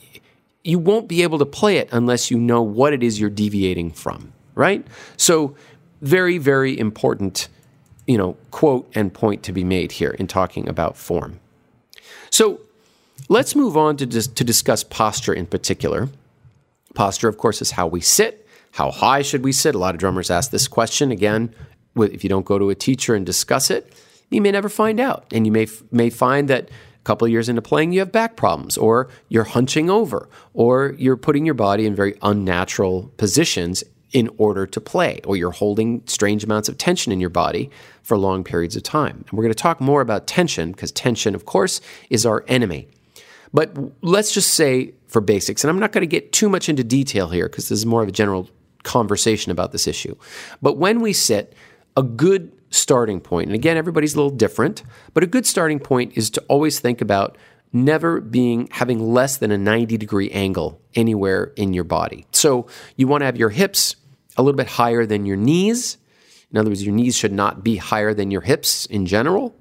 you 0.62 0.78
won't 0.78 1.08
be 1.08 1.22
able 1.22 1.38
to 1.38 1.46
play 1.46 1.78
it 1.78 1.88
unless 1.92 2.30
you 2.30 2.38
know 2.38 2.62
what 2.62 2.92
it 2.92 3.02
is 3.02 3.18
you're 3.18 3.30
deviating 3.30 3.90
from 3.90 4.32
right? 4.54 4.86
So 5.16 5.56
very 6.00 6.38
very 6.38 6.78
important 6.78 7.48
you 8.06 8.16
know 8.16 8.36
quote 8.50 8.90
and 8.94 9.12
point 9.12 9.42
to 9.42 9.52
be 9.52 9.64
made 9.64 9.92
here 9.92 10.10
in 10.10 10.26
talking 10.26 10.68
about 10.68 10.96
form. 10.96 11.40
So 12.30 12.60
let's 13.28 13.54
move 13.56 13.76
on 13.76 13.96
to 13.96 14.06
dis- 14.06 14.28
to 14.28 14.44
discuss 14.44 14.84
posture 14.84 15.34
in 15.34 15.46
particular. 15.46 16.08
Posture 16.94 17.28
of 17.28 17.36
course 17.36 17.60
is 17.60 17.72
how 17.72 17.86
we 17.86 18.00
sit. 18.00 18.46
How 18.72 18.90
high 18.90 19.22
should 19.22 19.42
we 19.44 19.52
sit? 19.52 19.74
A 19.74 19.78
lot 19.78 19.94
of 19.94 19.98
drummers 19.98 20.30
ask 20.30 20.50
this 20.50 20.68
question. 20.68 21.10
Again 21.10 21.52
if 21.96 22.22
you 22.22 22.30
don't 22.30 22.46
go 22.46 22.60
to 22.60 22.70
a 22.70 22.76
teacher 22.76 23.16
and 23.16 23.26
discuss 23.26 23.70
it 23.70 23.92
you 24.30 24.40
may 24.40 24.50
never 24.50 24.68
find 24.68 25.00
out. 25.00 25.26
And 25.32 25.46
you 25.46 25.52
may, 25.52 25.66
may 25.90 26.10
find 26.10 26.48
that 26.48 26.68
a 26.68 27.04
couple 27.04 27.26
of 27.26 27.32
years 27.32 27.48
into 27.48 27.62
playing, 27.62 27.92
you 27.92 28.00
have 28.00 28.12
back 28.12 28.36
problems, 28.36 28.76
or 28.76 29.08
you're 29.28 29.44
hunching 29.44 29.88
over, 29.88 30.28
or 30.54 30.94
you're 30.98 31.16
putting 31.16 31.44
your 31.44 31.54
body 31.54 31.86
in 31.86 31.94
very 31.94 32.14
unnatural 32.22 33.12
positions 33.16 33.84
in 34.12 34.30
order 34.38 34.66
to 34.66 34.80
play, 34.80 35.20
or 35.24 35.36
you're 35.36 35.50
holding 35.50 36.02
strange 36.06 36.42
amounts 36.42 36.68
of 36.68 36.78
tension 36.78 37.12
in 37.12 37.20
your 37.20 37.30
body 37.30 37.70
for 38.02 38.16
long 38.16 38.42
periods 38.42 38.74
of 38.74 38.82
time. 38.82 39.24
And 39.28 39.32
we're 39.32 39.44
going 39.44 39.54
to 39.54 39.62
talk 39.62 39.80
more 39.80 40.00
about 40.00 40.26
tension 40.26 40.72
because 40.72 40.90
tension, 40.92 41.34
of 41.34 41.44
course, 41.44 41.80
is 42.08 42.24
our 42.24 42.44
enemy. 42.48 42.88
But 43.52 43.76
let's 44.02 44.32
just 44.32 44.54
say 44.54 44.94
for 45.08 45.20
basics, 45.20 45.62
and 45.62 45.70
I'm 45.70 45.78
not 45.78 45.92
going 45.92 46.02
to 46.02 46.06
get 46.06 46.32
too 46.32 46.48
much 46.48 46.68
into 46.68 46.84
detail 46.84 47.28
here 47.28 47.48
because 47.48 47.68
this 47.68 47.78
is 47.78 47.86
more 47.86 48.02
of 48.02 48.08
a 48.08 48.12
general 48.12 48.48
conversation 48.82 49.52
about 49.52 49.72
this 49.72 49.86
issue. 49.86 50.14
But 50.62 50.76
when 50.76 51.00
we 51.00 51.12
sit, 51.12 51.54
a 51.96 52.02
good 52.02 52.52
starting 52.70 53.20
point, 53.20 53.46
and 53.46 53.54
again, 53.54 53.76
everybody's 53.76 54.14
a 54.14 54.16
little 54.16 54.36
different, 54.36 54.82
but 55.14 55.22
a 55.22 55.26
good 55.26 55.46
starting 55.46 55.80
point 55.80 56.16
is 56.16 56.30
to 56.30 56.40
always 56.48 56.80
think 56.80 57.00
about 57.00 57.36
never 57.72 58.20
being 58.20 58.68
having 58.72 58.98
less 59.12 59.36
than 59.36 59.50
a 59.50 59.58
90 59.58 59.96
degree 59.98 60.30
angle 60.30 60.80
anywhere 60.94 61.52
in 61.56 61.74
your 61.74 61.84
body. 61.84 62.26
So 62.32 62.66
you 62.96 63.06
want 63.06 63.22
to 63.22 63.26
have 63.26 63.36
your 63.36 63.50
hips 63.50 63.96
a 64.36 64.42
little 64.42 64.56
bit 64.56 64.68
higher 64.68 65.04
than 65.04 65.26
your 65.26 65.36
knees. 65.36 65.98
In 66.50 66.58
other 66.58 66.70
words, 66.70 66.84
your 66.84 66.94
knees 66.94 67.16
should 67.16 67.32
not 67.32 67.62
be 67.62 67.76
higher 67.76 68.14
than 68.14 68.30
your 68.30 68.40
hips 68.40 68.86
in 68.86 69.04
general. 69.06 69.54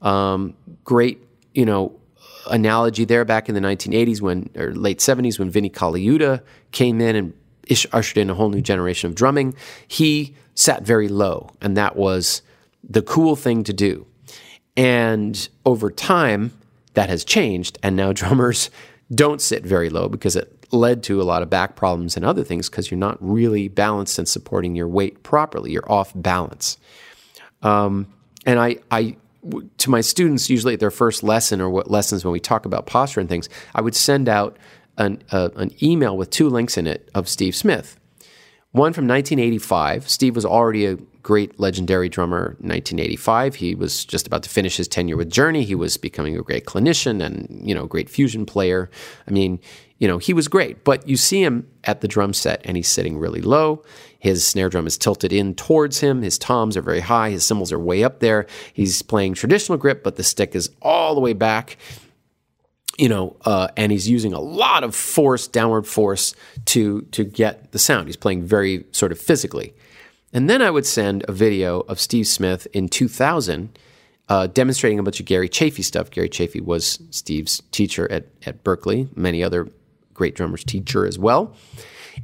Um, 0.00 0.54
great, 0.84 1.18
you 1.54 1.64
know, 1.64 2.00
analogy 2.48 3.04
there 3.04 3.24
back 3.24 3.48
in 3.48 3.54
the 3.54 3.60
1980s 3.60 4.20
when 4.20 4.50
or 4.56 4.72
late 4.72 4.98
70s 4.98 5.38
when 5.38 5.50
Vinnie 5.50 5.70
Colaiuta 5.70 6.42
came 6.72 7.00
in 7.00 7.16
and 7.16 7.34
ushered 7.92 8.18
in 8.18 8.30
a 8.30 8.34
whole 8.34 8.50
new 8.50 8.60
generation 8.60 9.08
of 9.08 9.14
drumming. 9.14 9.54
He 9.86 10.34
sat 10.54 10.82
very 10.82 11.08
low, 11.08 11.50
and 11.60 11.76
that 11.76 11.96
was 11.96 12.42
the 12.82 13.02
cool 13.02 13.36
thing 13.36 13.64
to 13.64 13.72
do. 13.72 14.06
And 14.76 15.48
over 15.64 15.90
time, 15.90 16.52
that 16.94 17.08
has 17.08 17.24
changed, 17.24 17.78
and 17.82 17.96
now 17.96 18.12
drummers 18.14 18.70
don't 19.12 19.40
sit 19.40 19.64
very 19.64 19.90
low 19.90 20.08
because 20.08 20.36
it 20.36 20.60
led 20.72 21.02
to 21.02 21.20
a 21.20 21.24
lot 21.24 21.42
of 21.42 21.50
back 21.50 21.74
problems 21.74 22.16
and 22.16 22.24
other 22.24 22.44
things 22.44 22.70
because 22.70 22.90
you're 22.90 22.98
not 22.98 23.18
really 23.20 23.68
balanced 23.68 24.18
and 24.18 24.28
supporting 24.28 24.76
your 24.76 24.86
weight 24.86 25.22
properly. 25.22 25.72
You're 25.72 25.90
off 25.90 26.12
balance. 26.14 26.76
Um, 27.62 28.06
and 28.46 28.60
I, 28.60 28.76
I, 28.90 29.16
to 29.78 29.90
my 29.90 30.00
students, 30.00 30.48
usually 30.48 30.74
at 30.74 30.80
their 30.80 30.90
first 30.90 31.22
lesson 31.22 31.60
or 31.60 31.70
what 31.70 31.90
lessons 31.90 32.24
when 32.24 32.32
we 32.32 32.40
talk 32.40 32.66
about 32.66 32.86
posture 32.86 33.20
and 33.20 33.28
things, 33.28 33.48
I 33.74 33.80
would 33.80 33.96
send 33.96 34.28
out 34.28 34.56
an, 34.98 35.22
uh, 35.30 35.50
an 35.56 35.70
email 35.82 36.16
with 36.16 36.30
two 36.30 36.48
links 36.48 36.76
in 36.76 36.86
it 36.86 37.10
of 37.14 37.28
Steve 37.28 37.54
Smith. 37.54 37.98
One 38.72 38.92
from 38.92 39.08
1985. 39.08 40.08
Steve 40.08 40.36
was 40.36 40.44
already 40.44 40.86
a 40.86 40.96
great 41.22 41.58
legendary 41.58 42.08
drummer 42.08 42.56
in 42.60 42.68
1985. 42.68 43.56
He 43.56 43.74
was 43.74 44.04
just 44.04 44.26
about 44.26 44.44
to 44.44 44.48
finish 44.48 44.76
his 44.76 44.86
tenure 44.86 45.16
with 45.16 45.30
Journey. 45.30 45.64
He 45.64 45.74
was 45.74 45.96
becoming 45.96 46.36
a 46.36 46.42
great 46.42 46.66
clinician 46.66 47.22
and, 47.22 47.62
you 47.68 47.74
know, 47.74 47.86
great 47.86 48.08
fusion 48.08 48.46
player. 48.46 48.88
I 49.26 49.32
mean, 49.32 49.58
you 49.98 50.08
know, 50.08 50.18
he 50.18 50.32
was 50.32 50.48
great. 50.48 50.84
But 50.84 51.06
you 51.08 51.16
see 51.16 51.42
him 51.42 51.68
at 51.84 52.00
the 52.00 52.08
drum 52.08 52.32
set 52.32 52.62
and 52.64 52.76
he's 52.76 52.88
sitting 52.88 53.18
really 53.18 53.42
low. 53.42 53.82
His 54.18 54.46
snare 54.46 54.68
drum 54.68 54.86
is 54.86 54.96
tilted 54.96 55.32
in 55.32 55.54
towards 55.54 56.00
him. 56.00 56.22
His 56.22 56.38
toms 56.38 56.76
are 56.76 56.82
very 56.82 57.00
high. 57.00 57.30
His 57.30 57.44
cymbals 57.44 57.72
are 57.72 57.78
way 57.78 58.04
up 58.04 58.20
there. 58.20 58.46
He's 58.72 59.02
playing 59.02 59.34
traditional 59.34 59.78
grip, 59.78 60.02
but 60.02 60.16
the 60.16 60.22
stick 60.22 60.54
is 60.54 60.70
all 60.80 61.14
the 61.14 61.20
way 61.20 61.32
back 61.32 61.76
you 62.98 63.08
know, 63.08 63.36
uh, 63.44 63.68
and 63.76 63.92
he's 63.92 64.08
using 64.08 64.32
a 64.32 64.40
lot 64.40 64.84
of 64.84 64.94
force, 64.94 65.48
downward 65.48 65.86
force, 65.86 66.34
to 66.66 67.02
to 67.12 67.24
get 67.24 67.72
the 67.72 67.78
sound. 67.78 68.08
He's 68.08 68.16
playing 68.16 68.42
very 68.42 68.84
sort 68.92 69.12
of 69.12 69.18
physically. 69.18 69.74
And 70.32 70.48
then 70.48 70.62
I 70.62 70.70
would 70.70 70.86
send 70.86 71.24
a 71.26 71.32
video 71.32 71.80
of 71.80 71.98
Steve 71.98 72.26
Smith 72.26 72.68
in 72.72 72.88
2000 72.88 73.76
uh, 74.28 74.46
demonstrating 74.46 74.98
a 74.98 75.02
bunch 75.02 75.18
of 75.18 75.26
Gary 75.26 75.48
Chaffee 75.48 75.82
stuff. 75.82 76.10
Gary 76.10 76.28
Chaffee 76.28 76.60
was 76.60 77.00
Steve's 77.10 77.60
teacher 77.72 78.10
at, 78.12 78.26
at 78.46 78.62
Berklee, 78.62 79.14
many 79.16 79.42
other 79.42 79.68
great 80.14 80.36
drummers' 80.36 80.62
teacher 80.62 81.04
as 81.04 81.18
well. 81.18 81.54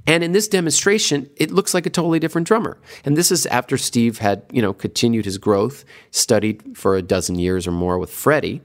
And 0.07 0.23
in 0.23 0.33
this 0.33 0.47
demonstration, 0.47 1.29
it 1.37 1.51
looks 1.51 1.75
like 1.75 1.85
a 1.85 1.91
totally 1.91 2.21
different 2.21 2.47
drummer. 2.47 2.79
And 3.05 3.17
this 3.17 3.33
is 3.33 3.45
after 3.47 3.77
Steve 3.77 4.19
had, 4.19 4.43
you 4.53 4.63
know, 4.63 4.73
continued 4.73 5.25
his 5.25 5.39
growth, 5.39 5.85
studied 6.13 6.77
for 6.77 6.97
a 6.97 7.03
dozen 7.03 7.39
years 7.39 7.67
or 7.67 7.73
more 7.73 7.99
with 7.99 8.11
Freddie. 8.11 8.63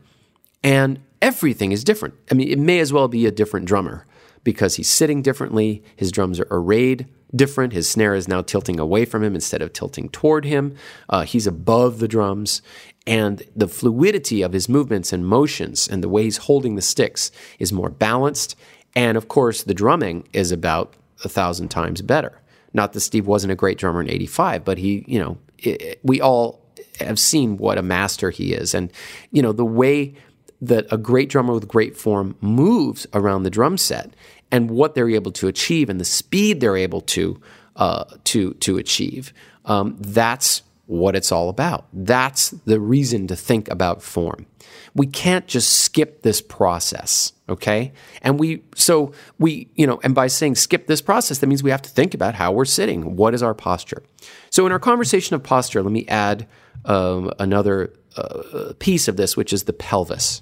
And 0.64 1.02
everything 1.22 1.72
is 1.72 1.84
different. 1.84 2.16
I 2.32 2.34
mean, 2.34 2.50
it 2.50 2.60
may 2.60 2.80
as 2.80 2.92
well 2.92 3.08
be 3.08 3.26
a 3.26 3.32
different 3.32 3.66
drummer 3.66 4.06
because 4.44 4.76
he's 4.76 4.90
sitting 4.90 5.22
differently, 5.22 5.84
his 5.96 6.12
drums 6.12 6.40
are 6.40 6.48
arrayed 6.50 7.08
different, 7.36 7.74
his 7.74 7.90
snare 7.90 8.16
is 8.16 8.28
now 8.28 8.42
tilting 8.42 8.80
away 8.80 9.06
from 9.06 9.24
him 9.24 9.36
instead 9.36 9.62
of 9.62 9.72
tilting 9.72 10.10
toward 10.10 10.46
him. 10.46 10.76
Uh, 11.10 11.22
he's 11.22 11.48
above 11.48 12.00
the 12.00 12.08
drums, 12.08 12.62
and 13.08 13.44
the 13.56 13.68
fluidity 13.68 14.42
of 14.42 14.54
his 14.54 14.70
movements 14.70 15.12
and 15.12 15.26
motions 15.26 15.88
and 15.88 16.04
the 16.04 16.10
way 16.10 16.24
he's 16.24 16.38
holding 16.38 16.76
the 16.76 16.82
sticks 16.82 17.32
is 17.58 17.74
more 17.74 17.90
balanced. 17.90 18.56
And 18.96 19.18
of 19.18 19.28
course, 19.28 19.64
the 19.64 19.74
drumming 19.74 20.28
is 20.34 20.52
about 20.52 20.96
a 21.24 21.30
thousand 21.30 21.70
times 21.70 22.02
better. 22.02 22.40
Not 22.74 22.94
that 22.94 23.02
Steve 23.02 23.28
wasn't 23.28 23.52
a 23.52 23.56
great 23.56 23.78
drummer 23.78 24.02
in 24.02 24.10
85, 24.10 24.64
but 24.64 24.78
he, 24.78 25.04
you 25.08 25.20
know, 25.20 25.38
it, 25.58 26.00
we 26.04 26.22
all 26.22 26.62
have 27.00 27.20
seen 27.20 27.58
what 27.58 27.78
a 27.78 27.82
master 27.82 28.30
he 28.30 28.54
is. 28.54 28.74
And, 28.74 28.92
you 29.32 29.42
know, 29.42 29.52
the 29.52 29.66
way 29.66 30.16
that 30.62 30.86
a 30.92 30.98
great 30.98 31.30
drummer 31.30 31.54
with 31.54 31.68
great 31.68 31.98
form 31.98 32.36
moves 32.40 33.08
around 33.14 33.44
the 33.44 33.50
drum 33.50 33.78
set 33.78 34.14
and 34.52 34.70
what 34.70 34.96
they're 34.96 35.10
able 35.10 35.32
to 35.32 35.48
achieve 35.48 35.90
and 35.90 36.00
the 36.00 36.06
speed 36.06 36.60
they're 36.60 36.78
able 36.78 37.02
to 37.02 37.42
uh, 37.76 38.06
to 38.26 38.54
to 38.56 38.78
achieve. 38.78 39.34
Um, 39.66 39.98
that's 40.00 40.64
what 40.92 41.16
it's 41.16 41.32
all 41.32 41.48
about. 41.48 41.86
That's 41.94 42.50
the 42.50 42.80
reason 42.80 43.26
to 43.28 43.36
think 43.36 43.70
about 43.70 44.04
form. 44.04 44.46
We 44.94 45.08
can't 45.08 45.48
just 45.48 45.72
skip 45.72 46.22
this 46.22 46.42
process, 46.42 47.32
okay? 47.48 47.94
And 48.22 48.38
we, 48.38 48.64
so 48.76 49.14
we, 49.40 49.70
you 49.76 49.88
know, 49.88 50.02
and 50.04 50.14
by 50.14 50.28
saying 50.28 50.56
skip 50.56 50.88
this 50.88 51.02
process, 51.02 51.38
that 51.38 51.48
means 51.48 51.64
we 51.64 51.72
have 51.72 51.82
to 51.84 51.90
think 51.90 52.14
about 52.14 52.36
how 52.36 52.52
we're 52.52 52.66
sitting. 52.66 53.16
What 53.16 53.34
is 53.34 53.42
our 53.42 53.54
posture? 53.54 54.04
So 54.50 54.66
in 54.66 54.74
our 54.74 54.80
conversation 54.80 55.34
of 55.34 55.44
posture, 55.44 55.82
let 55.82 55.94
me 55.94 56.06
add 56.08 56.46
um, 56.84 57.32
another 57.40 57.94
uh, 58.18 58.74
piece 58.80 59.08
of 59.08 59.16
this, 59.16 59.38
which 59.38 59.54
is 59.54 59.64
the 59.64 59.74
pelvis. 59.74 60.42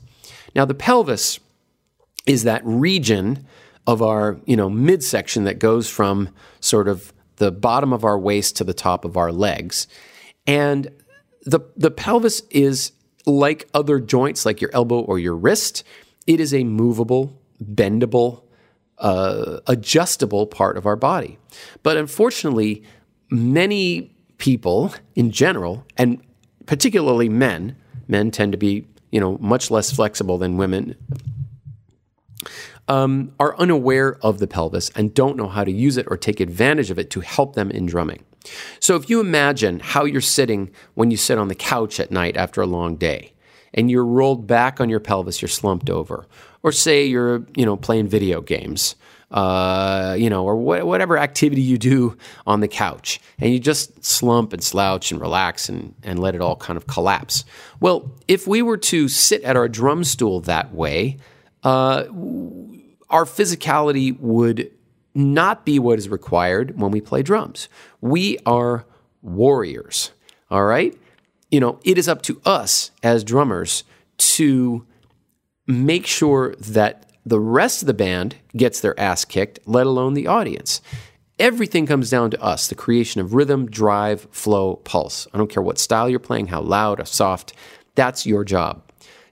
Now, 0.56 0.66
the 0.66 0.74
pelvis 0.74 1.40
is 2.26 2.44
that 2.44 2.62
region 2.64 3.46
of 3.88 4.02
our, 4.02 4.40
you 4.46 4.56
know, 4.56 4.70
midsection 4.70 5.46
that 5.46 5.60
goes 5.60 5.90
from 5.90 6.30
sort 6.60 6.88
of 6.88 7.14
the 7.38 7.52
bottom 7.52 7.94
of 7.94 8.04
our 8.04 8.20
waist 8.20 8.58
to 8.58 8.64
the 8.64 8.74
top 8.74 9.06
of 9.06 9.18
our 9.18 9.32
legs. 9.32 9.88
And 10.46 10.90
the, 11.46 11.62
the 11.76 11.92
pelvis 11.92 12.42
is 12.50 12.92
like 13.26 13.68
other 13.74 14.00
joints, 14.00 14.46
like 14.46 14.62
your 14.62 14.70
elbow 14.74 15.00
or 15.00 15.20
your 15.20 15.36
wrist, 15.36 15.84
it 16.28 16.40
is 16.40 16.54
a 16.54 16.64
movable, 16.64 17.42
bendable, 17.64 18.44
uh, 18.98 19.60
adjustable 19.68 20.46
part 20.46 20.78
of 20.78 20.86
our 20.86 20.96
body. 20.96 21.38
But 21.82 21.98
unfortunately, 21.98 22.84
many 23.32 24.16
people 24.38 24.94
in 25.16 25.32
general, 25.32 25.86
and 25.98 26.22
particularly 26.66 27.30
men, 27.30 27.76
men 28.08 28.32
tend 28.32 28.52
to 28.52 28.58
be 28.58 28.86
you 29.12 29.20
know 29.20 29.38
much 29.40 29.72
less 29.72 29.92
flexible 29.92 30.38
than 30.38 30.58
women 30.58 30.96
um, 32.90 33.34
are 33.40 33.56
unaware 33.58 34.18
of 34.22 34.40
the 34.40 34.48
pelvis 34.48 34.90
and 34.96 35.14
don't 35.14 35.38
know 35.38 35.48
how 35.48 35.64
to 35.64 35.72
use 35.72 35.96
it 35.96 36.08
or 36.10 36.18
take 36.18 36.40
advantage 36.40 36.90
of 36.90 36.98
it 36.98 37.12
to 37.12 37.20
help 37.20 37.54
them 37.54 37.70
in 37.70 37.86
drumming. 37.86 38.24
So 38.80 38.96
if 38.96 39.10
you 39.10 39.20
imagine 39.20 39.80
how 39.80 40.06
you're 40.06 40.22
sitting 40.22 40.72
when 40.96 41.12
you 41.12 41.18
sit 41.18 41.38
on 41.38 41.50
the 41.50 41.56
couch 41.56 42.00
at 42.00 42.12
night 42.12 42.36
after 42.36 42.62
a 42.62 42.66
long 42.66 42.96
day, 42.96 43.34
and 43.74 43.92
you're 43.92 44.06
rolled 44.06 44.48
back 44.48 44.82
on 44.82 44.90
your 44.90 45.00
pelvis, 45.00 45.42
you're 45.42 45.50
slumped 45.50 45.90
over, 45.92 46.28
or 46.64 46.72
say 46.72 47.06
you're 47.06 47.46
you 47.56 47.66
know 47.66 47.78
playing 47.78 48.08
video 48.08 48.42
games, 48.42 48.96
uh, 49.32 50.16
you 50.18 50.30
know, 50.30 50.44
or 50.44 50.56
wh- 50.56 50.86
whatever 50.86 51.18
activity 51.18 51.62
you 51.62 51.78
do 51.78 52.18
on 52.48 52.62
the 52.62 52.68
couch, 52.68 53.20
and 53.40 53.54
you 53.54 53.60
just 53.60 54.04
slump 54.04 54.54
and 54.54 54.64
slouch 54.64 55.12
and 55.12 55.22
relax 55.22 55.70
and, 55.70 55.94
and 56.04 56.20
let 56.20 56.36
it 56.36 56.42
all 56.42 56.56
kind 56.56 56.78
of 56.78 56.88
collapse. 56.88 57.46
Well, 57.80 58.12
if 58.28 58.48
we 58.48 58.62
were 58.62 58.78
to 58.78 59.08
sit 59.08 59.44
at 59.44 59.56
our 59.56 59.68
drum 59.68 60.04
stool 60.04 60.42
that 60.42 60.74
way, 60.74 61.18
uh, 61.64 62.06
our 63.10 63.26
physicality 63.26 64.18
would 64.20 64.72
not 65.14 65.66
be 65.66 65.80
what 65.80 66.00
is 66.00 66.10
required 66.10 66.80
when 66.80 66.92
we 66.92 67.02
play 67.02 67.22
drums. 67.22 67.68
We 68.02 68.38
are 68.46 68.86
warriors, 69.22 70.12
all 70.50 70.66
right? 70.66 70.98
You 71.52 71.60
know, 71.60 71.80
it 71.84 71.98
is 71.98 72.08
up 72.08 72.22
to 72.24 72.40
us 72.46 72.92
as 73.04 73.24
drummers 73.24 73.84
to 74.18 74.86
make 75.66 76.06
sure 76.06 76.56
that 76.56 77.09
the 77.26 77.40
rest 77.40 77.82
of 77.82 77.88
the 77.88 77.94
band 77.94 78.36
gets 78.56 78.82
their 78.82 79.00
ass 79.00 79.26
kicked, 79.26 79.60
let 79.66 79.86
alone 79.86 80.14
the 80.14 80.28
audience. 80.28 80.82
Everything 81.38 81.86
comes 81.86 82.10
down 82.10 82.32
to 82.32 82.42
us 82.42 82.68
the 82.68 82.76
creation 82.76 83.22
of 83.22 83.34
rhythm, 83.34 83.70
drive, 83.70 84.28
flow, 84.32 84.78
pulse. 84.78 85.28
I 85.34 85.38
don't 85.38 85.50
care 85.50 85.64
what 85.64 85.80
style 85.80 86.10
you're 86.10 86.20
playing, 86.20 86.48
how 86.48 86.62
loud 86.62 87.00
or 87.00 87.06
soft, 87.06 87.54
that's 87.96 88.26
your 88.26 88.44
job. 88.44 88.82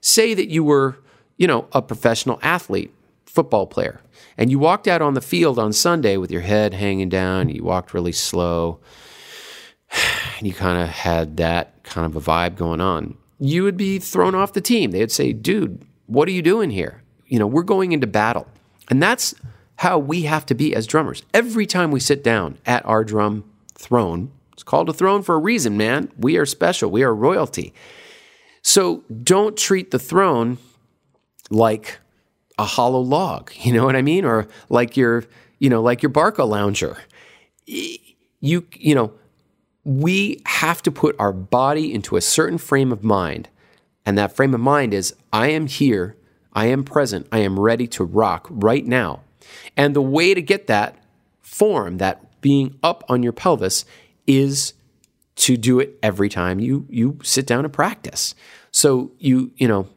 Say 0.00 0.34
that 0.34 0.48
you 0.48 0.64
were, 0.64 0.96
you 1.36 1.46
know, 1.46 1.68
a 1.72 1.82
professional 1.82 2.38
athlete 2.42 2.94
football 3.26 3.66
player. 3.66 4.00
And 4.36 4.50
you 4.50 4.58
walked 4.58 4.88
out 4.88 5.02
on 5.02 5.14
the 5.14 5.20
field 5.20 5.58
on 5.58 5.72
Sunday 5.72 6.16
with 6.16 6.30
your 6.30 6.40
head 6.40 6.72
hanging 6.72 7.08
down, 7.08 7.48
you 7.48 7.64
walked 7.64 7.92
really 7.92 8.12
slow, 8.12 8.80
and 10.38 10.46
you 10.46 10.54
kind 10.54 10.80
of 10.80 10.88
had 10.88 11.36
that 11.38 11.82
kind 11.82 12.06
of 12.06 12.16
a 12.16 12.20
vibe 12.20 12.56
going 12.56 12.80
on. 12.80 13.16
You 13.40 13.64
would 13.64 13.76
be 13.76 13.98
thrown 13.98 14.34
off 14.34 14.52
the 14.52 14.60
team. 14.60 14.90
They 14.90 15.00
would 15.00 15.12
say, 15.12 15.32
dude, 15.32 15.84
what 16.06 16.28
are 16.28 16.32
you 16.32 16.42
doing 16.42 16.70
here? 16.70 17.02
You 17.28 17.38
know, 17.38 17.46
we're 17.46 17.62
going 17.62 17.92
into 17.92 18.06
battle. 18.06 18.46
And 18.90 19.02
that's 19.02 19.34
how 19.76 19.98
we 19.98 20.22
have 20.22 20.44
to 20.46 20.54
be 20.54 20.74
as 20.74 20.86
drummers. 20.86 21.22
Every 21.32 21.66
time 21.66 21.90
we 21.90 22.00
sit 22.00 22.24
down 22.24 22.58
at 22.66 22.84
our 22.84 23.04
drum 23.04 23.44
throne, 23.74 24.32
it's 24.52 24.64
called 24.64 24.88
a 24.88 24.92
throne 24.92 25.22
for 25.22 25.36
a 25.36 25.38
reason, 25.38 25.76
man. 25.76 26.10
We 26.18 26.36
are 26.36 26.46
special, 26.46 26.90
we 26.90 27.04
are 27.04 27.14
royalty. 27.14 27.72
So 28.62 29.04
don't 29.22 29.56
treat 29.56 29.92
the 29.92 29.98
throne 29.98 30.58
like 31.48 32.00
a 32.58 32.64
hollow 32.64 33.00
log. 33.00 33.52
You 33.60 33.72
know 33.72 33.84
what 33.84 33.96
I 33.96 34.02
mean? 34.02 34.24
Or 34.24 34.48
like 34.68 34.96
your, 34.96 35.24
you 35.58 35.70
know, 35.70 35.82
like 35.82 36.02
your 36.02 36.10
Barcalounger. 36.10 36.96
You, 37.66 38.66
you 38.74 38.94
know, 38.94 39.12
we 39.84 40.42
have 40.46 40.82
to 40.82 40.90
put 40.90 41.16
our 41.18 41.32
body 41.32 41.92
into 41.92 42.16
a 42.16 42.20
certain 42.20 42.58
frame 42.58 42.92
of 42.92 43.04
mind. 43.04 43.48
And 44.04 44.18
that 44.18 44.34
frame 44.34 44.54
of 44.54 44.60
mind 44.60 44.92
is 44.92 45.14
I 45.32 45.48
am 45.48 45.66
here, 45.66 46.16
I 46.52 46.66
am 46.66 46.84
present, 46.84 47.26
I 47.30 47.38
am 47.38 47.58
ready 47.58 47.86
to 47.88 48.04
rock 48.04 48.46
right 48.50 48.86
now. 48.86 49.20
And 49.76 49.94
the 49.94 50.02
way 50.02 50.34
to 50.34 50.42
get 50.42 50.66
that 50.66 51.02
form, 51.40 51.98
that 51.98 52.40
being 52.40 52.78
up 52.82 53.04
on 53.08 53.22
your 53.22 53.32
pelvis, 53.32 53.84
is 54.26 54.74
to 55.36 55.56
do 55.56 55.78
it 55.78 55.98
every 56.02 56.28
time 56.28 56.58
you 56.58 56.86
you 56.90 57.18
sit 57.22 57.46
down 57.46 57.62
to 57.62 57.68
practice. 57.68 58.34
So 58.70 59.12
you, 59.18 59.52
you 59.56 59.68
know, 59.68 59.88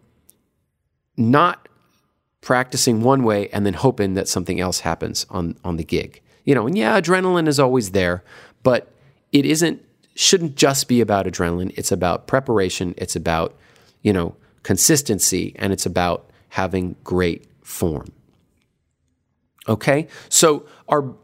not 1.18 1.68
practicing 2.41 3.02
one 3.02 3.24
way 3.24 3.49
and 3.49 3.66
then 3.66 3.74
hoping 3.74 4.14
that 4.16 4.28
something 4.28 4.60
else 4.60 4.82
happens 4.82 5.26
on 5.30 5.58
on 5.64 5.78
the 5.78 5.84
gig. 5.84 6.22
You 6.45 6.56
know, 6.56 6.68
and 6.68 6.78
yeah, 6.78 6.99
adrenaline 6.99 7.47
is 7.47 7.60
always 7.60 7.91
there, 7.91 8.24
but 8.64 8.91
it 9.32 9.45
isn't 9.45 9.84
shouldn't 10.16 10.56
just 10.56 10.88
be 10.88 11.02
about 11.02 11.26
adrenaline. 11.26 11.74
It's 11.76 11.91
about 11.91 12.28
preparation, 12.28 12.93
it's 12.97 13.16
about, 13.16 13.56
you 14.02 14.14
know, 14.14 14.36
consistency 14.64 15.56
and 15.58 15.74
it's 15.74 15.86
about 15.86 16.30
having 16.52 16.95
great 17.06 17.47
form. 17.64 18.12
Okay? 19.68 20.08
So 20.30 20.66
our 20.88 21.16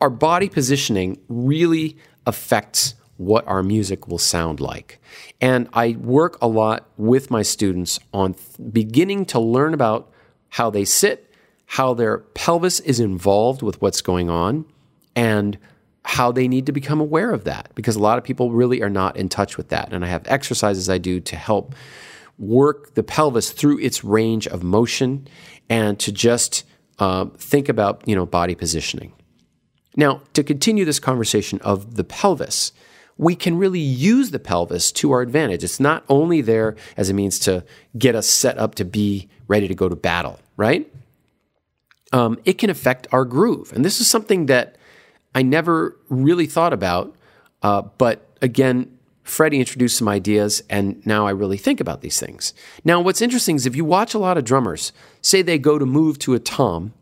our 0.00 0.10
body 0.10 0.48
positioning 0.48 1.18
really 1.28 1.96
affects 2.24 2.94
what 3.16 3.44
our 3.48 3.64
music 3.64 4.06
will 4.06 4.18
sound 4.18 4.60
like. 4.60 5.00
And 5.40 5.68
I 5.72 5.96
work 5.98 6.38
a 6.40 6.46
lot 6.46 6.88
with 6.96 7.32
my 7.32 7.42
students 7.42 7.98
on 8.12 8.34
th- 8.34 8.72
beginning 8.72 9.26
to 9.26 9.40
learn 9.40 9.74
about 9.74 10.12
how 10.50 10.70
they 10.70 10.84
sit, 10.84 11.28
how 11.66 11.94
their 11.94 12.18
pelvis 12.18 12.78
is 12.78 13.00
involved 13.00 13.60
with 13.60 13.82
what's 13.82 14.00
going 14.00 14.30
on, 14.30 14.64
and 15.16 15.58
how 16.04 16.30
they 16.30 16.46
need 16.46 16.66
to 16.66 16.72
become 16.72 17.00
aware 17.00 17.32
of 17.32 17.42
that 17.42 17.72
because 17.74 17.96
a 17.96 18.00
lot 18.00 18.18
of 18.18 18.22
people 18.22 18.52
really 18.52 18.80
are 18.80 18.88
not 18.88 19.16
in 19.16 19.28
touch 19.28 19.56
with 19.56 19.70
that. 19.70 19.92
And 19.92 20.04
I 20.04 20.08
have 20.08 20.22
exercises 20.26 20.88
I 20.88 20.98
do 20.98 21.18
to 21.18 21.34
help 21.34 21.74
work 22.38 22.94
the 22.94 23.02
pelvis 23.02 23.50
through 23.50 23.78
its 23.80 24.04
range 24.04 24.46
of 24.46 24.62
motion 24.62 25.26
and 25.68 25.98
to 25.98 26.12
just 26.12 26.64
uh, 26.98 27.26
think 27.36 27.68
about 27.68 28.06
you 28.06 28.14
know 28.14 28.26
body 28.26 28.54
positioning. 28.54 29.12
Now, 29.96 30.22
to 30.34 30.44
continue 30.44 30.84
this 30.84 31.00
conversation 31.00 31.60
of 31.62 31.96
the 31.96 32.04
pelvis, 32.04 32.72
we 33.16 33.34
can 33.34 33.58
really 33.58 33.80
use 33.80 34.30
the 34.30 34.38
pelvis 34.38 34.92
to 34.92 35.10
our 35.10 35.20
advantage. 35.20 35.64
It's 35.64 35.80
not 35.80 36.04
only 36.08 36.40
there 36.40 36.76
as 36.96 37.10
a 37.10 37.14
means 37.14 37.40
to 37.40 37.64
get 37.98 38.14
us 38.14 38.28
set 38.28 38.58
up 38.58 38.76
to 38.76 38.84
be 38.84 39.28
ready 39.48 39.66
to 39.66 39.74
go 39.74 39.88
to 39.88 39.96
battle, 39.96 40.38
right? 40.56 40.90
Um, 42.12 42.38
it 42.44 42.54
can 42.54 42.70
affect 42.70 43.08
our 43.10 43.24
groove. 43.24 43.72
And 43.72 43.84
this 43.84 44.00
is 44.00 44.08
something 44.08 44.46
that 44.46 44.76
I 45.34 45.42
never 45.42 45.96
really 46.08 46.46
thought 46.46 46.72
about. 46.72 47.16
Uh, 47.62 47.82
but 47.82 48.24
again, 48.40 48.97
Freddie 49.28 49.60
introduced 49.60 49.98
some 49.98 50.08
ideas, 50.08 50.62
and 50.70 51.04
now 51.06 51.26
I 51.26 51.30
really 51.30 51.56
think 51.56 51.80
about 51.80 52.00
these 52.00 52.18
things. 52.18 52.54
Now, 52.84 53.00
what's 53.00 53.22
interesting 53.22 53.56
is 53.56 53.66
if 53.66 53.76
you 53.76 53.84
watch 53.84 54.14
a 54.14 54.18
lot 54.18 54.38
of 54.38 54.44
drummers, 54.44 54.92
say 55.20 55.42
they 55.42 55.58
go 55.58 55.78
to 55.78 55.86
move 55.86 56.18
to 56.20 56.34
a 56.34 56.38
tom 56.38 56.94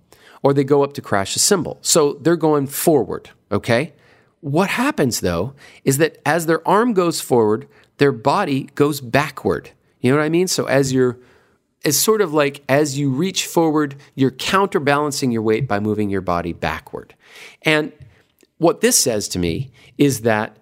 or 0.42 0.52
they 0.52 0.64
go 0.64 0.82
up 0.82 0.92
to 0.94 1.02
crash 1.02 1.36
a 1.36 1.38
cymbal. 1.38 1.78
So 1.82 2.14
they're 2.14 2.36
going 2.36 2.66
forward, 2.66 3.30
okay? 3.50 3.92
What 4.40 4.70
happens 4.70 5.20
though 5.20 5.54
is 5.84 5.98
that 5.98 6.18
as 6.24 6.46
their 6.46 6.66
arm 6.68 6.92
goes 6.92 7.20
forward, 7.20 7.68
their 7.98 8.12
body 8.12 8.64
goes 8.74 9.00
backward. 9.00 9.70
You 10.00 10.10
know 10.10 10.18
what 10.18 10.24
I 10.24 10.28
mean? 10.28 10.46
So 10.46 10.66
as 10.66 10.92
you're 10.92 11.18
it's 11.82 11.96
sort 11.96 12.20
of 12.20 12.32
like 12.32 12.62
as 12.68 12.98
you 12.98 13.10
reach 13.10 13.46
forward, 13.46 13.94
you're 14.14 14.32
counterbalancing 14.32 15.30
your 15.30 15.42
weight 15.42 15.68
by 15.68 15.78
moving 15.78 16.10
your 16.10 16.20
body 16.20 16.52
backward. 16.52 17.14
And 17.62 17.92
what 18.58 18.80
this 18.80 18.98
says 18.98 19.28
to 19.28 19.38
me 19.38 19.70
is 19.98 20.22
that 20.22 20.56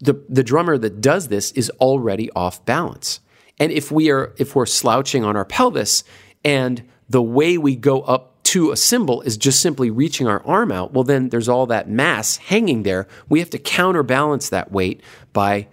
the, 0.00 0.22
the 0.28 0.42
drummer 0.42 0.78
that 0.78 1.00
does 1.00 1.28
this 1.28 1.52
is 1.52 1.70
already 1.80 2.30
off 2.32 2.64
balance. 2.64 3.20
And 3.58 3.70
if 3.70 3.92
we 3.92 4.10
are 4.10 4.34
if 4.38 4.56
we're 4.56 4.66
slouching 4.66 5.24
on 5.24 5.36
our 5.36 5.44
pelvis 5.44 6.02
and 6.44 6.82
the 7.08 7.22
way 7.22 7.58
we 7.58 7.76
go 7.76 8.00
up 8.02 8.42
to 8.44 8.72
a 8.72 8.76
cymbal 8.76 9.20
is 9.22 9.36
just 9.36 9.60
simply 9.60 9.90
reaching 9.90 10.26
our 10.26 10.42
arm 10.46 10.72
out, 10.72 10.92
well 10.92 11.04
then 11.04 11.28
there's 11.28 11.48
all 11.48 11.66
that 11.66 11.88
mass 11.88 12.38
hanging 12.38 12.82
there. 12.82 13.06
We 13.28 13.40
have 13.40 13.50
to 13.50 13.58
counterbalance 13.58 14.48
that 14.48 14.72
weight 14.72 15.02
by 15.32 15.68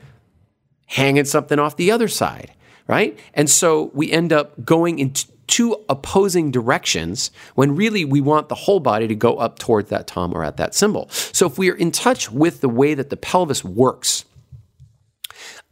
hanging 0.88 1.26
something 1.26 1.60
off 1.60 1.78
the 1.78 1.92
other 1.92 2.08
side 2.08 2.54
right? 2.88 3.20
And 3.34 3.50
so 3.50 3.92
we 3.94 4.12
end 4.12 4.34
up 4.34 4.64
going 4.66 5.00
in 5.00 5.14
two 5.48 5.84
opposing 5.90 6.52
directions 6.52 7.32
when 7.56 7.76
really 7.76 8.06
we 8.06 8.22
want 8.22 8.50
the 8.50 8.56
whole 8.56 8.80
body 8.80 9.08
to 9.08 9.16
go 9.16 9.38
up 9.38 9.60
toward 9.60 9.88
that 9.88 10.08
tom 10.08 10.34
or 10.34 10.44
at 10.44 10.58
that 10.58 10.76
cymbal. 10.76 11.10
So 11.10 11.48
if 11.48 11.58
we 11.58 11.72
are 11.72 11.76
in 11.76 11.92
touch 11.92 12.32
with 12.32 12.62
the 12.62 12.70
way 12.70 12.94
that 12.94 13.10
the 13.10 13.18
pelvis 13.18 13.64
works, 13.64 14.26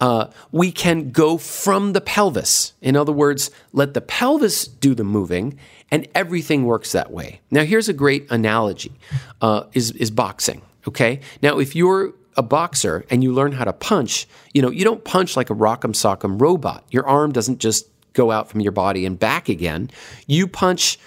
Uh, 0.01 0.28
we 0.51 0.71
can 0.73 1.11
go 1.11 1.38
from 1.38 1.93
the 1.93 2.01
pelvis. 2.01 2.73
In 2.82 2.97
other 2.97 3.13
words, 3.13 3.49
let 3.71 3.93
the 3.93 4.01
pelvis 4.01 4.67
do 4.67 4.93
the 4.93 5.05
moving, 5.05 5.57
and 5.89 6.05
everything 6.13 6.65
works 6.65 6.91
that 6.91 7.11
way. 7.11 7.39
Now, 7.49 7.63
here's 7.63 7.88
a 7.88 7.93
great 7.93 8.30
analogy: 8.30 8.91
uh, 9.39 9.63
is 9.71 9.91
is 9.91 10.11
boxing. 10.11 10.61
Okay. 10.86 11.21
Now, 11.41 11.59
if 11.59 11.76
you're 11.76 12.13
a 12.36 12.43
boxer 12.43 13.05
and 13.09 13.23
you 13.23 13.34
learn 13.34 13.53
how 13.53 13.63
to 13.63 13.71
punch, 13.71 14.28
you 14.53 14.61
know 14.61 14.69
you 14.69 14.84
don't 14.84 15.03
punch 15.05 15.38
like 15.38 15.49
a 15.49 15.55
rock'em 15.55 15.93
sock'em 15.93 16.41
robot. 16.41 16.84
Your 16.91 17.07
arm 17.07 17.32
doesn't 17.32 17.63
just 17.63 17.88
go 18.16 18.32
out 18.32 18.49
from 18.49 18.61
your 18.61 18.72
body 18.72 19.05
and 19.05 19.20
back 19.20 19.47
again. 19.47 19.91
You 20.26 20.47
punch 20.47 20.97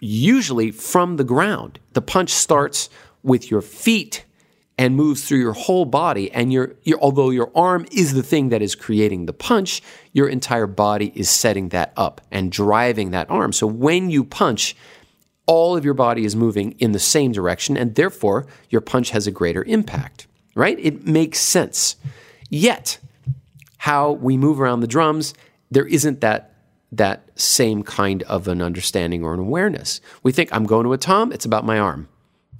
usually 0.00 0.70
from 0.70 1.16
the 1.16 1.24
ground. 1.24 1.78
The 1.92 2.02
punch 2.02 2.30
starts 2.30 2.88
with 3.22 3.50
your 3.50 3.60
feet 3.60 4.24
and 4.78 4.96
moves 4.96 5.24
through 5.24 5.38
your 5.38 5.52
whole 5.52 5.84
body. 5.84 6.32
And 6.32 6.52
your, 6.52 6.74
your, 6.82 6.98
although 7.00 7.30
your 7.30 7.52
arm 7.54 7.86
is 7.92 8.14
the 8.14 8.22
thing 8.22 8.48
that 8.48 8.62
is 8.62 8.74
creating 8.74 9.26
the 9.26 9.32
punch, 9.32 9.82
your 10.12 10.28
entire 10.28 10.66
body 10.66 11.12
is 11.14 11.28
setting 11.28 11.68
that 11.68 11.92
up 11.96 12.20
and 12.30 12.50
driving 12.50 13.10
that 13.10 13.30
arm. 13.30 13.52
So 13.52 13.66
when 13.66 14.10
you 14.10 14.24
punch, 14.24 14.74
all 15.46 15.76
of 15.76 15.84
your 15.84 15.94
body 15.94 16.24
is 16.24 16.34
moving 16.34 16.72
in 16.78 16.92
the 16.92 16.98
same 16.98 17.32
direction, 17.32 17.76
and 17.76 17.94
therefore 17.94 18.46
your 18.70 18.80
punch 18.80 19.10
has 19.10 19.26
a 19.26 19.30
greater 19.30 19.64
impact, 19.64 20.26
right? 20.54 20.78
It 20.80 21.06
makes 21.06 21.38
sense. 21.38 21.96
Yet, 22.48 22.98
how 23.78 24.12
we 24.12 24.36
move 24.36 24.60
around 24.60 24.80
the 24.80 24.86
drums, 24.86 25.34
there 25.70 25.86
isn't 25.86 26.20
that 26.20 26.51
that 26.92 27.26
same 27.34 27.82
kind 27.82 28.22
of 28.24 28.46
an 28.46 28.60
understanding 28.60 29.24
or 29.24 29.32
an 29.34 29.40
awareness. 29.40 30.00
We 30.22 30.30
think 30.30 30.50
I'm 30.52 30.64
going 30.64 30.84
to 30.84 30.92
a 30.92 30.98
tom, 30.98 31.32
it's 31.32 31.46
about 31.46 31.64
my 31.64 31.78
arm. 31.78 32.08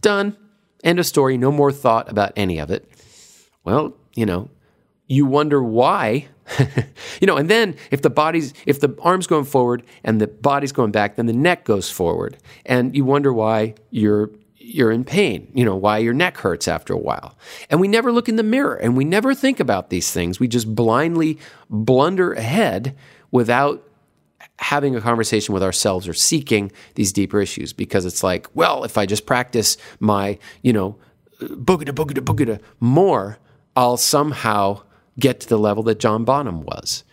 Done. 0.00 0.36
End 0.82 0.98
of 0.98 1.06
story. 1.06 1.36
No 1.38 1.52
more 1.52 1.70
thought 1.70 2.10
about 2.10 2.32
any 2.34 2.58
of 2.58 2.70
it. 2.70 2.88
Well, 3.62 3.94
you 4.14 4.26
know, 4.26 4.50
you 5.06 5.26
wonder 5.26 5.62
why. 5.62 6.26
you 7.20 7.26
know, 7.26 7.36
and 7.36 7.48
then 7.48 7.76
if 7.92 8.02
the 8.02 8.10
body's 8.10 8.52
if 8.66 8.80
the 8.80 8.96
arm's 9.02 9.28
going 9.28 9.44
forward 9.44 9.84
and 10.02 10.20
the 10.20 10.26
body's 10.26 10.72
going 10.72 10.90
back, 10.90 11.14
then 11.14 11.26
the 11.26 11.32
neck 11.32 11.64
goes 11.64 11.88
forward. 11.88 12.36
And 12.66 12.96
you 12.96 13.04
wonder 13.04 13.32
why 13.32 13.74
you're 13.90 14.30
you're 14.56 14.90
in 14.90 15.04
pain, 15.04 15.50
you 15.54 15.64
know, 15.64 15.76
why 15.76 15.98
your 15.98 16.14
neck 16.14 16.38
hurts 16.38 16.66
after 16.66 16.92
a 16.94 16.98
while. 16.98 17.36
And 17.68 17.80
we 17.80 17.88
never 17.88 18.10
look 18.10 18.28
in 18.28 18.36
the 18.36 18.42
mirror 18.42 18.74
and 18.74 18.96
we 18.96 19.04
never 19.04 19.34
think 19.34 19.60
about 19.60 19.90
these 19.90 20.10
things. 20.10 20.40
We 20.40 20.48
just 20.48 20.74
blindly 20.74 21.38
blunder 21.68 22.32
ahead 22.32 22.96
without 23.30 23.86
having 24.62 24.96
a 24.96 25.00
conversation 25.00 25.52
with 25.52 25.62
ourselves 25.62 26.08
or 26.08 26.14
seeking 26.14 26.72
these 26.94 27.12
deeper 27.12 27.40
issues 27.40 27.72
because 27.72 28.04
it's 28.04 28.22
like, 28.22 28.46
well, 28.54 28.84
if 28.84 28.96
I 28.96 29.06
just 29.06 29.26
practice 29.26 29.76
my, 30.00 30.38
you 30.62 30.72
know, 30.72 30.96
boogada, 31.40 31.90
boogada, 31.90 32.20
boogada 32.20 32.60
more, 32.80 33.38
I'll 33.76 33.96
somehow 33.96 34.82
get 35.18 35.40
to 35.40 35.48
the 35.48 35.58
level 35.58 35.82
that 35.84 35.98
John 35.98 36.24
Bonham 36.24 36.62
was. 36.62 37.04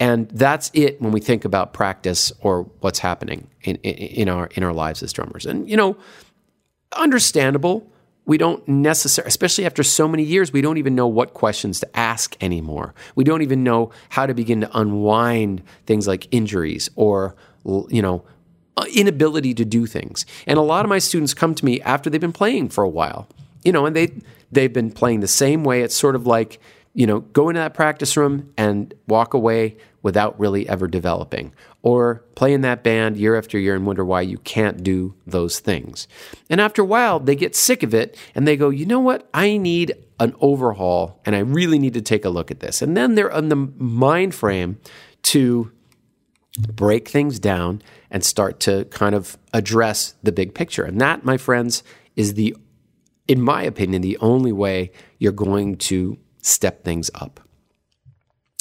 And 0.00 0.28
that's 0.30 0.70
it 0.74 1.00
when 1.00 1.12
we 1.12 1.20
think 1.20 1.44
about 1.44 1.72
practice 1.72 2.32
or 2.40 2.64
what's 2.80 2.98
happening 2.98 3.48
in, 3.62 3.76
in, 3.76 3.94
in 3.94 4.28
our 4.28 4.46
in 4.54 4.62
our 4.62 4.72
lives 4.72 5.02
as 5.02 5.12
drummers. 5.12 5.44
And 5.44 5.68
you 5.68 5.76
know, 5.76 5.96
understandable 6.96 7.90
we 8.28 8.36
don't 8.36 8.68
necessarily, 8.68 9.26
especially 9.26 9.64
after 9.64 9.82
so 9.82 10.06
many 10.06 10.22
years, 10.22 10.52
we 10.52 10.60
don't 10.60 10.76
even 10.76 10.94
know 10.94 11.06
what 11.08 11.32
questions 11.32 11.80
to 11.80 11.96
ask 11.96 12.36
anymore. 12.42 12.94
We 13.14 13.24
don't 13.24 13.40
even 13.40 13.64
know 13.64 13.90
how 14.10 14.26
to 14.26 14.34
begin 14.34 14.60
to 14.60 14.78
unwind 14.78 15.62
things 15.86 16.06
like 16.06 16.28
injuries 16.30 16.90
or, 16.94 17.34
you 17.64 18.02
know, 18.02 18.22
uh, 18.76 18.84
inability 18.94 19.54
to 19.54 19.64
do 19.64 19.86
things. 19.86 20.26
And 20.46 20.58
a 20.58 20.62
lot 20.62 20.84
of 20.84 20.90
my 20.90 20.98
students 20.98 21.32
come 21.32 21.54
to 21.54 21.64
me 21.64 21.80
after 21.80 22.10
they've 22.10 22.20
been 22.20 22.32
playing 22.32 22.68
for 22.68 22.84
a 22.84 22.88
while, 22.88 23.26
you 23.64 23.72
know, 23.72 23.86
and 23.86 23.96
they 23.96 24.12
they've 24.52 24.74
been 24.74 24.90
playing 24.90 25.20
the 25.20 25.26
same 25.26 25.64
way. 25.64 25.80
It's 25.80 25.96
sort 25.96 26.14
of 26.14 26.26
like, 26.26 26.60
you 26.98 27.06
know, 27.06 27.20
go 27.20 27.48
into 27.48 27.60
that 27.60 27.74
practice 27.74 28.16
room 28.16 28.52
and 28.56 28.92
walk 29.06 29.32
away 29.32 29.76
without 30.02 30.38
really 30.40 30.68
ever 30.68 30.88
developing 30.88 31.54
or 31.80 32.24
play 32.34 32.52
in 32.52 32.62
that 32.62 32.82
band 32.82 33.16
year 33.16 33.38
after 33.38 33.56
year 33.56 33.76
and 33.76 33.86
wonder 33.86 34.04
why 34.04 34.20
you 34.20 34.36
can't 34.38 34.82
do 34.82 35.14
those 35.24 35.60
things. 35.60 36.08
And 36.50 36.60
after 36.60 36.82
a 36.82 36.84
while, 36.84 37.20
they 37.20 37.36
get 37.36 37.54
sick 37.54 37.84
of 37.84 37.94
it 37.94 38.18
and 38.34 38.48
they 38.48 38.56
go, 38.56 38.70
you 38.70 38.84
know 38.84 38.98
what? 38.98 39.28
I 39.32 39.58
need 39.58 39.94
an 40.18 40.34
overhaul 40.40 41.20
and 41.24 41.36
I 41.36 41.38
really 41.38 41.78
need 41.78 41.94
to 41.94 42.02
take 42.02 42.24
a 42.24 42.30
look 42.30 42.50
at 42.50 42.58
this. 42.58 42.82
And 42.82 42.96
then 42.96 43.14
they're 43.14 43.30
in 43.30 43.48
the 43.48 43.54
mind 43.54 44.34
frame 44.34 44.80
to 45.22 45.70
break 46.72 47.08
things 47.08 47.38
down 47.38 47.80
and 48.10 48.24
start 48.24 48.58
to 48.60 48.86
kind 48.86 49.14
of 49.14 49.38
address 49.52 50.16
the 50.24 50.32
big 50.32 50.52
picture. 50.52 50.82
And 50.82 51.00
that, 51.00 51.24
my 51.24 51.36
friends, 51.36 51.84
is 52.16 52.34
the, 52.34 52.56
in 53.28 53.40
my 53.40 53.62
opinion, 53.62 54.02
the 54.02 54.18
only 54.18 54.50
way 54.50 54.90
you're 55.20 55.30
going 55.30 55.76
to 55.76 56.18
step 56.48 56.84
things 56.84 57.10
up. 57.14 57.40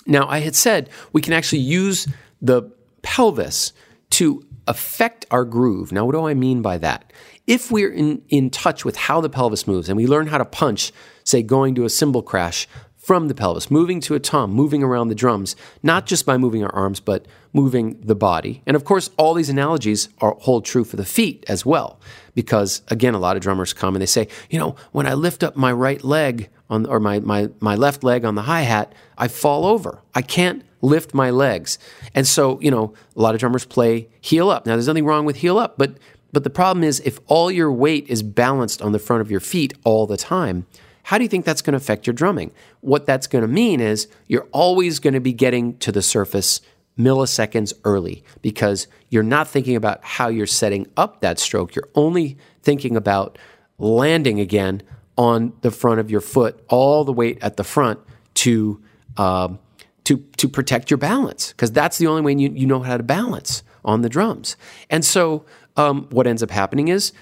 Now, 0.05 0.27
I 0.27 0.39
had 0.39 0.55
said 0.55 0.89
we 1.11 1.21
can 1.21 1.33
actually 1.33 1.59
use 1.59 2.07
the 2.41 2.71
pelvis 3.01 3.73
to 4.11 4.45
affect 4.67 5.25
our 5.31 5.45
groove. 5.45 5.91
Now, 5.91 6.05
what 6.05 6.13
do 6.13 6.25
I 6.25 6.33
mean 6.33 6.61
by 6.61 6.77
that? 6.77 7.11
If 7.45 7.71
we're 7.71 7.91
in, 7.91 8.21
in 8.29 8.49
touch 8.49 8.83
with 8.83 8.97
how 8.97 9.21
the 9.21 9.29
pelvis 9.29 9.67
moves 9.67 9.87
and 9.89 9.97
we 9.97 10.07
learn 10.07 10.27
how 10.27 10.37
to 10.37 10.45
punch, 10.45 10.91
say 11.23 11.41
going 11.41 11.75
to 11.75 11.85
a 11.85 11.89
cymbal 11.89 12.21
crash 12.21 12.67
from 12.95 13.29
the 13.29 13.33
pelvis, 13.33 13.71
moving 13.71 14.01
to 14.01 14.15
a 14.15 14.19
tom, 14.19 14.51
moving 14.51 14.83
around 14.83 15.07
the 15.07 15.15
drums, 15.15 15.55
not 15.81 16.05
just 16.05 16.25
by 16.25 16.37
moving 16.37 16.61
our 16.61 16.75
arms, 16.75 16.99
but 16.99 17.25
moving 17.53 17.97
the 18.01 18.15
body. 18.15 18.61
And 18.65 18.75
of 18.75 18.83
course, 18.83 19.09
all 19.15 19.33
these 19.33 19.49
analogies 19.49 20.09
are, 20.19 20.35
hold 20.39 20.65
true 20.65 20.83
for 20.83 20.97
the 20.97 21.05
feet 21.05 21.45
as 21.47 21.65
well. 21.65 22.01
Because 22.35 22.81
again, 22.89 23.13
a 23.13 23.19
lot 23.19 23.37
of 23.37 23.41
drummers 23.41 23.71
come 23.71 23.95
and 23.95 24.01
they 24.01 24.07
say, 24.07 24.27
you 24.49 24.59
know, 24.59 24.75
when 24.91 25.07
I 25.07 25.13
lift 25.13 25.41
up 25.41 25.55
my 25.55 25.71
right 25.71 26.03
leg 26.03 26.49
on, 26.69 26.85
or 26.85 26.99
my, 26.99 27.19
my, 27.19 27.49
my 27.59 27.75
left 27.75 28.03
leg 28.03 28.25
on 28.25 28.35
the 28.35 28.43
hi 28.43 28.61
hat, 28.61 28.93
I 29.17 29.27
fall 29.27 29.65
over. 29.65 30.01
I 30.13 30.21
can't 30.21 30.63
lift 30.81 31.13
my 31.13 31.29
legs. 31.29 31.79
And 32.13 32.27
so, 32.27 32.59
you 32.61 32.71
know, 32.71 32.93
a 33.15 33.21
lot 33.21 33.33
of 33.33 33.39
drummers 33.39 33.65
play 33.65 34.09
heel 34.21 34.49
up. 34.49 34.65
Now, 34.65 34.73
there's 34.73 34.87
nothing 34.87 35.05
wrong 35.05 35.25
with 35.25 35.37
heel 35.37 35.57
up, 35.57 35.77
but 35.77 35.97
but 36.33 36.43
the 36.43 36.49
problem 36.49 36.83
is 36.83 36.99
if 36.99 37.19
all 37.27 37.49
your 37.49 37.71
weight 37.71 38.05
is 38.09 38.21
balanced 38.21 38.81
on 38.81 38.91
the 38.91 38.99
front 38.99 39.21
of 39.21 39.31
your 39.31 39.39
feet 39.39 39.73
all 39.85 40.05
the 40.05 40.17
time, 40.17 40.67
how 41.03 41.17
do 41.17 41.23
you 41.23 41.29
think 41.29 41.45
that's 41.45 41.61
going 41.61 41.71
to 41.71 41.77
affect 41.77 42.05
your 42.05 42.13
drumming? 42.13 42.51
What 42.81 43.05
that's 43.05 43.27
going 43.27 43.43
to 43.43 43.47
mean 43.47 43.79
is 43.79 44.07
you're 44.27 44.47
always 44.51 44.99
going 44.99 45.13
to 45.13 45.21
be 45.21 45.31
getting 45.31 45.77
to 45.77 45.91
the 45.91 46.01
surface 46.01 46.59
milliseconds 46.99 47.73
early 47.85 48.23
because 48.41 48.87
you're 49.09 49.23
not 49.23 49.47
thinking 49.47 49.75
about 49.75 50.03
how 50.03 50.27
you're 50.27 50.45
setting 50.45 50.85
up 50.97 51.21
that 51.21 51.39
stroke. 51.39 51.75
You're 51.75 51.89
only 51.95 52.37
thinking 52.61 52.97
about 52.97 53.37
landing 53.77 54.39
again 54.39 54.83
on 55.17 55.53
the 55.61 55.71
front 55.71 55.99
of 55.99 56.11
your 56.11 56.21
foot, 56.21 56.63
all 56.67 57.03
the 57.03 57.13
weight 57.13 57.39
at 57.41 57.57
the 57.57 57.63
front 57.63 57.99
to 58.35 58.81
um, 59.17 59.59
to 60.03 60.17
to 60.37 60.47
protect 60.47 60.89
your 60.89 60.97
balance 60.97 61.51
because 61.51 61.71
that's 61.71 61.97
the 61.97 62.07
only 62.07 62.21
way 62.21 62.33
you, 62.33 62.49
you 62.49 62.65
know 62.65 62.81
how 62.81 62.97
to 62.97 63.03
balance 63.03 63.63
on 63.83 64.01
the 64.01 64.09
drums. 64.09 64.55
And 64.89 65.03
so 65.03 65.45
um, 65.75 66.07
what 66.11 66.27
ends 66.27 66.43
up 66.43 66.51
happening 66.51 66.87
is 66.87 67.13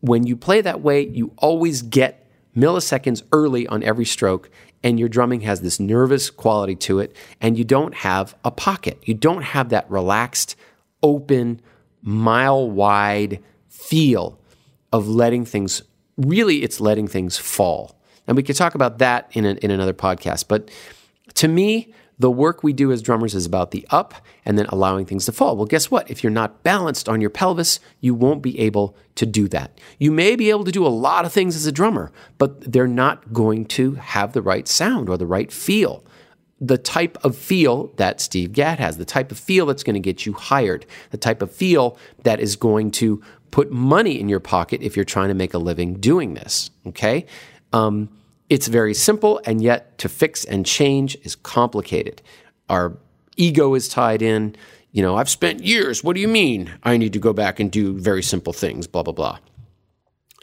when 0.00 0.26
you 0.26 0.36
play 0.36 0.60
that 0.60 0.80
way, 0.80 1.06
you 1.06 1.32
always 1.38 1.82
get 1.82 2.26
milliseconds 2.56 3.22
early 3.32 3.66
on 3.66 3.82
every 3.82 4.04
stroke, 4.04 4.50
and 4.82 4.98
your 4.98 5.08
drumming 5.08 5.40
has 5.42 5.60
this 5.60 5.78
nervous 5.78 6.30
quality 6.30 6.74
to 6.74 6.98
it, 6.98 7.14
and 7.40 7.56
you 7.56 7.64
don't 7.64 7.94
have 7.94 8.34
a 8.44 8.50
pocket. 8.50 8.98
You 9.04 9.14
don't 9.14 9.42
have 9.42 9.70
that 9.70 9.90
relaxed, 9.90 10.56
open, 11.02 11.60
mile 12.02 12.70
wide 12.70 13.40
feel 13.68 14.38
of 14.92 15.08
letting 15.08 15.44
things. 15.44 15.82
Really, 16.16 16.62
it's 16.62 16.80
letting 16.80 17.08
things 17.08 17.38
fall. 17.38 17.98
And 18.26 18.36
we 18.36 18.42
could 18.42 18.56
talk 18.56 18.74
about 18.74 18.98
that 18.98 19.30
in, 19.32 19.44
in 19.44 19.70
another 19.70 19.94
podcast. 19.94 20.46
But 20.48 20.70
to 21.34 21.48
me, 21.48 21.92
the 22.18 22.30
work 22.30 22.62
we 22.62 22.72
do 22.72 22.92
as 22.92 23.02
drummers 23.02 23.34
is 23.34 23.46
about 23.46 23.72
the 23.72 23.86
up 23.90 24.14
and 24.44 24.56
then 24.56 24.66
allowing 24.68 25.06
things 25.06 25.24
to 25.24 25.32
fall. 25.32 25.56
Well, 25.56 25.66
guess 25.66 25.90
what? 25.90 26.08
If 26.10 26.22
you're 26.22 26.30
not 26.30 26.62
balanced 26.62 27.08
on 27.08 27.20
your 27.20 27.30
pelvis, 27.30 27.80
you 28.00 28.14
won't 28.14 28.42
be 28.42 28.58
able 28.60 28.96
to 29.16 29.26
do 29.26 29.48
that. 29.48 29.80
You 29.98 30.12
may 30.12 30.36
be 30.36 30.50
able 30.50 30.64
to 30.64 30.72
do 30.72 30.86
a 30.86 30.88
lot 30.88 31.24
of 31.24 31.32
things 31.32 31.56
as 31.56 31.66
a 31.66 31.72
drummer, 31.72 32.12
but 32.38 32.72
they're 32.72 32.86
not 32.86 33.32
going 33.32 33.64
to 33.66 33.94
have 33.94 34.32
the 34.32 34.42
right 34.42 34.68
sound 34.68 35.08
or 35.08 35.16
the 35.16 35.26
right 35.26 35.50
feel. 35.50 36.04
The 36.64 36.78
type 36.78 37.18
of 37.24 37.36
feel 37.36 37.88
that 37.96 38.20
Steve 38.20 38.52
Gadd 38.52 38.78
has, 38.78 38.96
the 38.96 39.04
type 39.04 39.32
of 39.32 39.38
feel 39.38 39.66
that's 39.66 39.82
going 39.82 39.94
to 39.94 40.00
get 40.00 40.24
you 40.24 40.32
hired, 40.32 40.86
the 41.10 41.16
type 41.18 41.42
of 41.42 41.50
feel 41.50 41.98
that 42.22 42.38
is 42.38 42.54
going 42.54 42.92
to 42.92 43.20
put 43.50 43.72
money 43.72 44.18
in 44.20 44.28
your 44.28 44.40
pocket 44.40 44.80
if 44.80 44.94
you're 44.94 45.04
trying 45.04 45.28
to 45.28 45.34
make 45.34 45.54
a 45.54 45.58
living 45.58 45.94
doing 45.94 46.34
this. 46.34 46.70
Okay? 46.86 47.26
Um, 47.72 48.08
it's 48.48 48.68
very 48.68 48.94
simple, 48.94 49.40
and 49.44 49.60
yet 49.60 49.98
to 49.98 50.08
fix 50.08 50.44
and 50.44 50.64
change 50.64 51.16
is 51.24 51.34
complicated. 51.34 52.22
Our 52.68 52.96
ego 53.36 53.74
is 53.74 53.88
tied 53.88 54.22
in. 54.22 54.54
You 54.92 55.02
know, 55.02 55.16
I've 55.16 55.30
spent 55.30 55.64
years. 55.64 56.04
What 56.04 56.14
do 56.14 56.20
you 56.20 56.28
mean? 56.28 56.70
I 56.84 56.96
need 56.96 57.14
to 57.14 57.18
go 57.18 57.32
back 57.32 57.58
and 57.58 57.72
do 57.72 57.98
very 57.98 58.22
simple 58.22 58.52
things, 58.52 58.86
blah, 58.86 59.02
blah, 59.02 59.14
blah. 59.14 59.38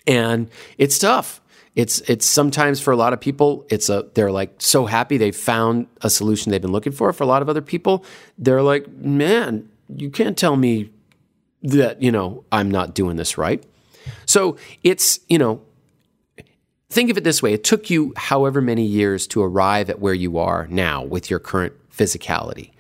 And 0.08 0.50
it's 0.78 0.98
tough. 0.98 1.40
It's 1.80 2.02
it's 2.10 2.26
sometimes 2.26 2.82
for 2.82 2.92
a 2.92 2.98
lot 2.98 3.14
of 3.14 3.22
people, 3.22 3.66
it's 3.70 3.88
a 3.88 4.06
they're 4.14 4.34
like 4.34 4.54
so 4.58 4.86
happy 4.86 5.16
they 5.16 5.32
found 5.32 5.88
a 6.02 6.10
solution 6.10 6.52
they've 6.52 6.62
been 6.62 6.74
looking 6.74 6.92
for. 6.92 7.14
For 7.14 7.24
a 7.24 7.28
lot 7.28 7.42
of 7.42 7.48
other 7.48 7.62
people, 7.62 8.04
they're 8.38 8.62
like, 8.62 8.86
man, 8.90 9.70
you 9.88 10.10
can't 10.10 10.38
tell 10.38 10.58
me 10.58 10.92
that, 11.64 12.02
you 12.02 12.12
know, 12.12 12.44
I'm 12.52 12.70
not 12.70 12.94
doing 12.94 13.16
this 13.16 13.38
right. 13.38 13.64
So 14.26 14.58
it's, 14.84 15.22
you 15.30 15.38
know, 15.38 15.62
think 16.90 17.10
of 17.10 17.18
it 17.18 17.24
this 17.24 17.42
way 17.42 17.54
it 17.54 17.64
took 17.64 17.90
you 17.90 18.12
however 18.18 18.60
many 18.60 18.84
years 18.84 19.26
to 19.28 19.42
arrive 19.42 19.90
at 19.90 20.02
where 20.02 20.14
you 20.14 20.38
are 20.38 20.68
now 20.68 21.02
with 21.02 21.30
your 21.30 21.40
current 21.40 21.74
physicality. 21.96 22.72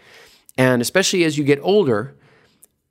And 0.57 0.81
especially 0.81 1.23
as 1.23 1.37
you 1.37 1.45
get 1.45 1.59
older, 1.61 2.15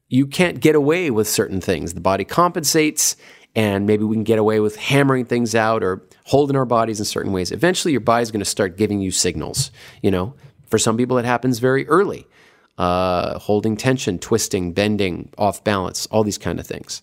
you 0.08 0.26
can't 0.26 0.60
get 0.60 0.74
away 0.74 1.10
with 1.10 1.28
certain 1.28 1.60
things. 1.60 1.92
The 1.92 2.00
body 2.00 2.24
compensates, 2.24 3.14
and 3.54 3.86
maybe 3.86 4.04
we 4.04 4.14
can 4.14 4.24
get 4.24 4.38
away 4.38 4.60
with 4.60 4.76
hammering 4.76 5.24
things 5.24 5.54
out 5.54 5.82
or 5.82 6.02
holding 6.24 6.56
our 6.56 6.64
bodies 6.64 6.98
in 6.98 7.04
certain 7.04 7.32
ways. 7.32 7.50
Eventually, 7.50 7.92
your 7.92 8.00
body's 8.00 8.30
going 8.30 8.40
to 8.40 8.44
start 8.44 8.76
giving 8.76 9.00
you 9.00 9.10
signals. 9.10 9.70
You 10.02 10.10
know, 10.10 10.34
for 10.66 10.78
some 10.78 10.96
people, 10.96 11.18
it 11.18 11.24
happens 11.24 11.58
very 11.58 11.86
early. 11.88 12.26
Uh, 12.76 13.38
holding 13.40 13.76
tension, 13.76 14.20
twisting, 14.20 14.72
bending, 14.72 15.30
off 15.36 15.64
balance, 15.64 16.06
all 16.06 16.22
these 16.22 16.38
kind 16.38 16.60
of 16.60 16.66
things. 16.66 17.02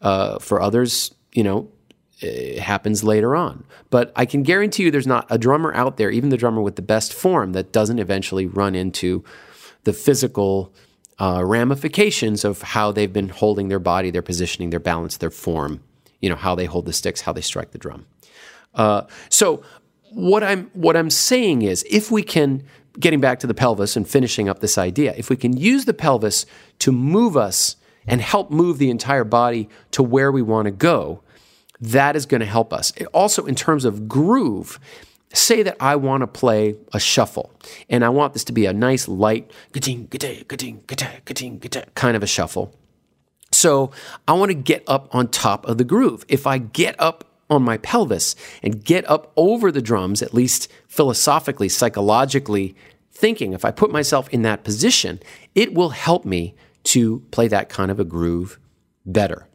Uh, 0.00 0.40
for 0.40 0.60
others, 0.60 1.14
you 1.32 1.44
know, 1.44 1.70
it 2.18 2.58
happens 2.58 3.04
later 3.04 3.36
on. 3.36 3.64
But 3.90 4.12
I 4.16 4.26
can 4.26 4.42
guarantee 4.42 4.84
you 4.84 4.90
there's 4.90 5.06
not 5.06 5.26
a 5.30 5.38
drummer 5.38 5.72
out 5.74 5.96
there, 5.96 6.10
even 6.10 6.30
the 6.30 6.36
drummer 6.36 6.60
with 6.60 6.74
the 6.74 6.82
best 6.82 7.12
form, 7.12 7.52
that 7.52 7.72
doesn't 7.72 8.00
eventually 8.00 8.46
run 8.46 8.74
into 8.74 9.22
the 9.84 9.92
physical 9.92 10.74
uh, 11.22 11.44
ramifications 11.44 12.44
of 12.44 12.60
how 12.62 12.90
they've 12.90 13.12
been 13.12 13.28
holding 13.28 13.68
their 13.68 13.78
body, 13.78 14.10
their 14.10 14.22
positioning, 14.22 14.70
their 14.70 14.80
balance, 14.80 15.18
their 15.18 15.30
form, 15.30 15.80
you 16.20 16.28
know, 16.28 16.34
how 16.34 16.56
they 16.56 16.64
hold 16.64 16.84
the 16.84 16.92
sticks, 16.92 17.20
how 17.20 17.32
they 17.32 17.40
strike 17.40 17.70
the 17.70 17.78
drum. 17.78 18.04
Uh, 18.74 19.02
so 19.28 19.62
what 20.10 20.42
I'm 20.42 20.68
what 20.72 20.96
I'm 20.96 21.10
saying 21.10 21.62
is 21.62 21.84
if 21.88 22.10
we 22.10 22.24
can 22.24 22.64
getting 22.98 23.20
back 23.20 23.38
to 23.38 23.46
the 23.46 23.54
pelvis 23.54 23.94
and 23.96 24.06
finishing 24.08 24.48
up 24.48 24.58
this 24.58 24.76
idea, 24.76 25.14
if 25.16 25.30
we 25.30 25.36
can 25.36 25.56
use 25.56 25.84
the 25.84 25.94
pelvis 25.94 26.44
to 26.80 26.90
move 26.90 27.36
us 27.36 27.76
and 28.04 28.20
help 28.20 28.50
move 28.50 28.78
the 28.78 28.90
entire 28.90 29.24
body 29.24 29.68
to 29.92 30.02
where 30.02 30.32
we 30.32 30.42
want 30.42 30.66
to 30.66 30.72
go, 30.72 31.22
that 31.80 32.16
is 32.16 32.26
going 32.26 32.40
to 32.40 32.46
help 32.46 32.72
us. 32.72 32.92
It 32.96 33.06
also, 33.12 33.46
in 33.46 33.54
terms 33.54 33.84
of 33.84 34.08
groove, 34.08 34.80
say 35.32 35.62
that 35.62 35.76
I 35.80 35.96
want 35.96 36.22
to 36.22 36.26
play 36.26 36.76
a 36.92 37.00
shuffle 37.00 37.52
and 37.88 38.04
I 38.04 38.08
want 38.08 38.32
this 38.32 38.44
to 38.44 38.52
be 38.52 38.66
a 38.66 38.72
nice 38.72 39.08
light 39.08 39.50
kind 41.94 42.16
of 42.16 42.22
a 42.22 42.26
shuffle. 42.26 42.74
So 43.52 43.90
I 44.26 44.32
want 44.32 44.50
to 44.50 44.54
get 44.54 44.82
up 44.86 45.14
on 45.14 45.28
top 45.28 45.66
of 45.66 45.78
the 45.78 45.84
groove. 45.84 46.24
If 46.28 46.46
I 46.46 46.58
get 46.58 46.96
up 46.98 47.24
on 47.50 47.62
my 47.62 47.76
pelvis 47.78 48.34
and 48.62 48.82
get 48.82 49.08
up 49.08 49.30
over 49.36 49.70
the 49.70 49.82
drums, 49.82 50.22
at 50.22 50.32
least 50.34 50.70
philosophically, 50.88 51.68
psychologically 51.68 52.74
thinking, 53.10 53.52
if 53.52 53.64
I 53.64 53.70
put 53.70 53.92
myself 53.92 54.28
in 54.30 54.42
that 54.42 54.64
position, 54.64 55.20
it 55.54 55.74
will 55.74 55.90
help 55.90 56.24
me 56.24 56.54
to 56.84 57.20
play 57.30 57.46
that 57.48 57.68
kind 57.68 57.90
of 57.90 58.00
a 58.00 58.04
groove 58.04 58.58
better 59.04 59.46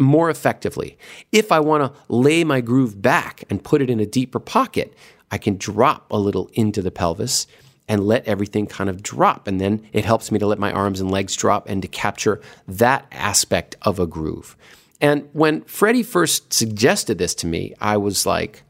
more 0.00 0.30
effectively. 0.30 0.98
If 1.30 1.52
I 1.52 1.60
want 1.60 1.84
to 1.84 2.00
lay 2.08 2.42
my 2.42 2.60
groove 2.60 3.00
back 3.00 3.44
and 3.50 3.62
put 3.62 3.82
it 3.82 3.90
in 3.90 4.00
a 4.00 4.06
deeper 4.06 4.40
pocket, 4.40 4.94
I 5.30 5.38
can 5.38 5.56
drop 5.56 6.10
a 6.10 6.18
little 6.18 6.50
into 6.54 6.82
the 6.82 6.90
pelvis 6.90 7.46
and 7.86 8.06
let 8.06 8.26
everything 8.26 8.66
kind 8.66 8.88
of 8.88 9.02
drop. 9.02 9.46
And 9.46 9.60
then 9.60 9.86
it 9.92 10.04
helps 10.04 10.30
me 10.30 10.38
to 10.38 10.46
let 10.46 10.58
my 10.58 10.72
arms 10.72 11.00
and 11.00 11.10
legs 11.10 11.36
drop 11.36 11.68
and 11.68 11.82
to 11.82 11.88
capture 11.88 12.40
that 12.66 13.06
aspect 13.12 13.76
of 13.82 13.98
a 13.98 14.06
groove. 14.06 14.56
And 15.00 15.28
when 15.32 15.62
Freddie 15.62 16.02
first 16.02 16.52
suggested 16.52 17.18
this 17.18 17.34
to 17.36 17.46
me, 17.46 17.74
I 17.80 17.96
was 17.96 18.26
like, 18.26 18.62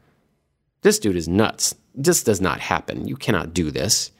this 0.82 0.98
dude 0.98 1.16
is 1.16 1.28
nuts. 1.28 1.74
This 1.94 2.22
does 2.22 2.40
not 2.40 2.60
happen. 2.60 3.06
You 3.06 3.16
cannot 3.16 3.52
do 3.52 3.70
this. 3.70 4.10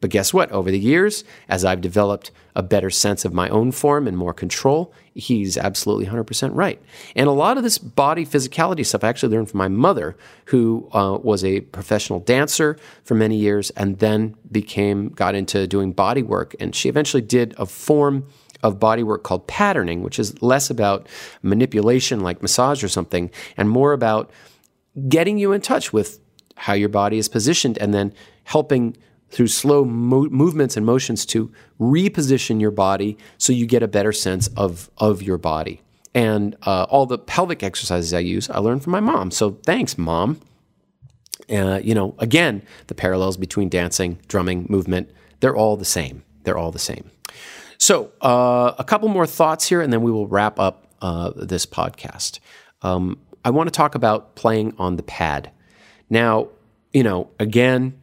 But 0.00 0.10
guess 0.10 0.34
what? 0.34 0.50
Over 0.52 0.70
the 0.70 0.78
years, 0.78 1.24
as 1.48 1.64
I've 1.64 1.80
developed 1.80 2.30
a 2.54 2.62
better 2.62 2.90
sense 2.90 3.24
of 3.24 3.32
my 3.32 3.48
own 3.48 3.72
form 3.72 4.06
and 4.06 4.16
more 4.16 4.34
control, 4.34 4.92
he's 5.14 5.56
absolutely 5.56 6.06
100% 6.06 6.50
right. 6.52 6.80
And 7.14 7.28
a 7.28 7.32
lot 7.32 7.56
of 7.56 7.62
this 7.62 7.78
body 7.78 8.24
physicality 8.26 8.84
stuff 8.84 9.04
I 9.04 9.08
actually 9.08 9.34
learned 9.34 9.50
from 9.50 9.58
my 9.58 9.68
mother, 9.68 10.16
who 10.46 10.88
uh, 10.92 11.18
was 11.22 11.44
a 11.44 11.60
professional 11.60 12.20
dancer 12.20 12.78
for 13.04 13.14
many 13.14 13.36
years 13.36 13.70
and 13.70 13.98
then 13.98 14.36
became, 14.50 15.10
got 15.10 15.34
into 15.34 15.66
doing 15.66 15.92
body 15.92 16.22
work. 16.22 16.54
And 16.60 16.74
she 16.74 16.88
eventually 16.88 17.22
did 17.22 17.54
a 17.58 17.66
form 17.66 18.26
of 18.62 18.80
body 18.80 19.02
work 19.02 19.22
called 19.22 19.46
patterning, 19.46 20.02
which 20.02 20.18
is 20.18 20.40
less 20.42 20.70
about 20.70 21.08
manipulation 21.42 22.20
like 22.20 22.42
massage 22.42 22.82
or 22.82 22.88
something, 22.88 23.30
and 23.56 23.70
more 23.70 23.92
about 23.92 24.30
getting 25.08 25.38
you 25.38 25.52
in 25.52 25.60
touch 25.60 25.92
with 25.92 26.20
how 26.56 26.72
your 26.72 26.88
body 26.88 27.18
is 27.18 27.28
positioned 27.28 27.76
and 27.78 27.92
then 27.92 28.12
helping 28.44 28.96
through 29.36 29.48
slow 29.48 29.84
mo- 29.84 30.30
movements 30.30 30.78
and 30.78 30.86
motions 30.86 31.26
to 31.26 31.52
reposition 31.78 32.58
your 32.58 32.70
body 32.70 33.18
so 33.36 33.52
you 33.52 33.66
get 33.66 33.82
a 33.82 33.86
better 33.86 34.10
sense 34.10 34.48
of, 34.56 34.90
of 34.96 35.22
your 35.22 35.36
body. 35.36 35.82
And 36.14 36.56
uh, 36.62 36.84
all 36.84 37.04
the 37.04 37.18
pelvic 37.18 37.62
exercises 37.62 38.14
I 38.14 38.20
use, 38.20 38.48
I 38.48 38.60
learned 38.60 38.82
from 38.82 38.92
my 38.92 39.00
mom. 39.00 39.30
So 39.30 39.50
thanks, 39.66 39.98
mom. 39.98 40.40
Uh, 41.50 41.80
you 41.84 41.94
know, 41.94 42.14
again, 42.18 42.62
the 42.86 42.94
parallels 42.94 43.36
between 43.36 43.68
dancing, 43.68 44.18
drumming, 44.26 44.64
movement, 44.70 45.10
they're 45.40 45.54
all 45.54 45.76
the 45.76 45.84
same. 45.84 46.24
They're 46.44 46.56
all 46.56 46.72
the 46.72 46.78
same. 46.78 47.10
So, 47.76 48.12
uh, 48.22 48.72
a 48.78 48.84
couple 48.84 49.10
more 49.10 49.26
thoughts 49.26 49.68
here, 49.68 49.82
and 49.82 49.92
then 49.92 50.00
we 50.00 50.10
will 50.10 50.26
wrap 50.26 50.58
up 50.58 50.86
uh, 51.02 51.32
this 51.36 51.66
podcast. 51.66 52.38
Um, 52.80 53.18
I 53.44 53.50
want 53.50 53.66
to 53.66 53.70
talk 53.70 53.94
about 53.94 54.34
playing 54.34 54.74
on 54.78 54.96
the 54.96 55.02
pad. 55.02 55.50
Now, 56.08 56.48
you 56.94 57.02
know, 57.02 57.28
again, 57.38 58.00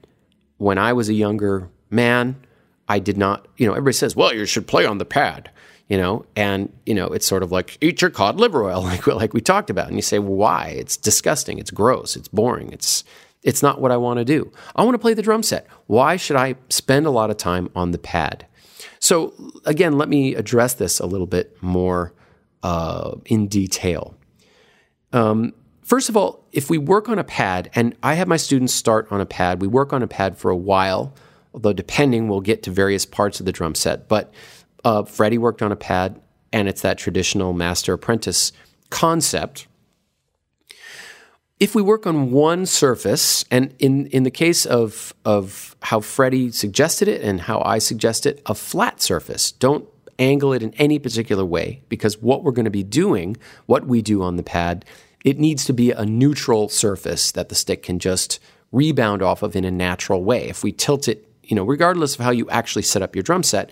when 0.63 0.77
I 0.77 0.93
was 0.93 1.09
a 1.09 1.13
younger 1.13 1.69
man, 1.89 2.37
I 2.87 2.99
did 2.99 3.17
not, 3.17 3.47
you 3.57 3.67
know, 3.67 3.73
everybody 3.73 3.93
says, 3.93 4.15
well, 4.15 4.33
you 4.33 4.45
should 4.45 4.65
play 4.65 4.85
on 4.85 4.97
the 4.97 5.05
pad, 5.05 5.51
you 5.89 5.97
know, 5.97 6.25
and, 6.37 6.71
you 6.85 6.93
know, 6.93 7.07
it's 7.07 7.27
sort 7.27 7.43
of 7.43 7.51
like 7.51 7.77
eat 7.81 8.01
your 8.01 8.09
cod 8.09 8.37
liver 8.37 8.63
oil, 8.63 8.81
like, 8.83 9.05
like 9.05 9.33
we 9.33 9.41
talked 9.41 9.69
about. 9.69 9.87
And 9.87 9.97
you 9.97 10.01
say, 10.01 10.19
well, 10.19 10.35
why? 10.35 10.67
It's 10.69 10.95
disgusting. 10.95 11.59
It's 11.59 11.69
gross. 11.69 12.15
It's 12.15 12.29
boring. 12.29 12.71
It's, 12.71 13.03
it's 13.43 13.61
not 13.61 13.81
what 13.81 13.91
I 13.91 13.97
want 13.97 14.19
to 14.19 14.25
do. 14.25 14.53
I 14.73 14.83
want 14.85 14.95
to 14.95 14.99
play 14.99 15.13
the 15.13 15.21
drum 15.21 15.43
set. 15.43 15.67
Why 15.87 16.15
should 16.15 16.37
I 16.37 16.55
spend 16.69 17.05
a 17.05 17.11
lot 17.11 17.29
of 17.29 17.35
time 17.35 17.69
on 17.75 17.91
the 17.91 17.97
pad? 17.97 18.47
So, 18.99 19.33
again, 19.65 19.97
let 19.97 20.07
me 20.07 20.33
address 20.33 20.75
this 20.75 21.01
a 21.01 21.05
little 21.05 21.27
bit 21.27 21.61
more 21.61 22.13
uh, 22.63 23.15
in 23.25 23.47
detail. 23.47 24.15
Um, 25.11 25.53
First 25.83 26.07
of 26.07 26.15
all, 26.15 26.47
if 26.51 26.69
we 26.69 26.77
work 26.77 27.09
on 27.09 27.19
a 27.19 27.23
pad, 27.23 27.69
and 27.75 27.95
I 28.01 28.13
have 28.13 28.27
my 28.27 28.37
students 28.37 28.73
start 28.73 29.07
on 29.11 29.19
a 29.19 29.25
pad, 29.25 29.61
we 29.61 29.67
work 29.67 29.91
on 29.91 30.01
a 30.01 30.07
pad 30.07 30.37
for 30.37 30.49
a 30.49 30.55
while, 30.55 31.13
although 31.53 31.73
depending, 31.73 32.27
we'll 32.27 32.41
get 32.41 32.63
to 32.63 32.71
various 32.71 33.05
parts 33.05 33.39
of 33.39 33.45
the 33.45 33.51
drum 33.51 33.75
set. 33.75 34.07
But 34.07 34.33
uh, 34.85 35.03
Freddie 35.03 35.37
worked 35.37 35.61
on 35.61 35.71
a 35.71 35.75
pad, 35.75 36.21
and 36.53 36.69
it's 36.69 36.81
that 36.81 36.97
traditional 36.97 37.51
master 37.51 37.93
apprentice 37.93 38.53
concept. 38.89 39.67
If 41.59 41.75
we 41.75 41.81
work 41.81 42.07
on 42.07 42.31
one 42.31 42.65
surface, 42.65 43.43
and 43.51 43.73
in, 43.77 44.07
in 44.07 44.23
the 44.23 44.31
case 44.31 44.65
of, 44.65 45.13
of 45.25 45.75
how 45.81 45.99
Freddie 45.99 46.51
suggested 46.51 47.07
it 47.07 47.21
and 47.21 47.41
how 47.41 47.61
I 47.61 47.79
suggest 47.79 48.25
it, 48.25 48.41
a 48.45 48.55
flat 48.55 49.01
surface, 49.01 49.51
don't 49.51 49.87
angle 50.19 50.53
it 50.53 50.63
in 50.63 50.73
any 50.75 50.99
particular 50.99 51.43
way 51.43 51.81
because 51.89 52.21
what 52.21 52.43
we're 52.43 52.51
going 52.51 52.65
to 52.65 52.71
be 52.71 52.83
doing, 52.83 53.35
what 53.65 53.85
we 53.85 54.01
do 54.01 54.21
on 54.21 54.37
the 54.37 54.43
pad, 54.43 54.85
it 55.23 55.39
needs 55.39 55.65
to 55.65 55.73
be 55.73 55.91
a 55.91 56.05
neutral 56.05 56.69
surface 56.69 57.31
that 57.31 57.49
the 57.49 57.55
stick 57.55 57.83
can 57.83 57.99
just 57.99 58.39
rebound 58.71 59.21
off 59.21 59.43
of 59.43 59.55
in 59.55 59.63
a 59.63 59.71
natural 59.71 60.23
way. 60.23 60.49
If 60.49 60.63
we 60.63 60.71
tilt 60.71 61.07
it, 61.07 61.29
you 61.43 61.55
know, 61.55 61.63
regardless 61.63 62.15
of 62.15 62.21
how 62.21 62.31
you 62.31 62.49
actually 62.49 62.81
set 62.81 63.01
up 63.01 63.15
your 63.15 63.23
drum 63.23 63.43
set, 63.43 63.71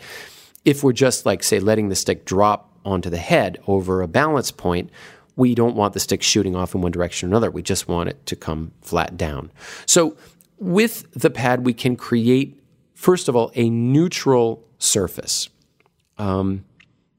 if 0.64 0.84
we're 0.84 0.94
just 0.94 1.26
like, 1.26 1.44
say, 1.44 1.60
letting 1.60 1.90
the 1.90 1.96
stick 1.96 2.26
drop 2.26 2.78
onto 2.86 3.10
the 3.10 3.18
head 3.18 3.58
over 3.68 4.02
a 4.02 4.08
balance 4.08 4.52
point, 4.52 4.90
we 5.36 5.56
don't 5.56 5.76
want 5.76 5.94
the 5.94 6.00
stick 6.00 6.22
shooting 6.22 6.56
off 6.56 6.76
in 6.76 6.82
one 6.82 6.92
direction 6.92 7.28
or 7.28 7.32
another. 7.32 7.50
We 7.50 7.64
just 7.64 7.88
want 7.88 8.10
it 8.10 8.26
to 8.28 8.36
come 8.36 8.72
flat 8.82 9.18
down. 9.18 9.52
So 9.86 10.16
with 10.60 11.12
the 11.14 11.30
pad, 11.30 11.66
we 11.66 11.74
can 11.74 11.96
create, 11.96 12.62
first 12.94 13.28
of 13.28 13.36
all, 13.36 13.52
a 13.56 13.70
neutral 13.70 14.64
surface 14.78 15.50
um, 16.18 16.64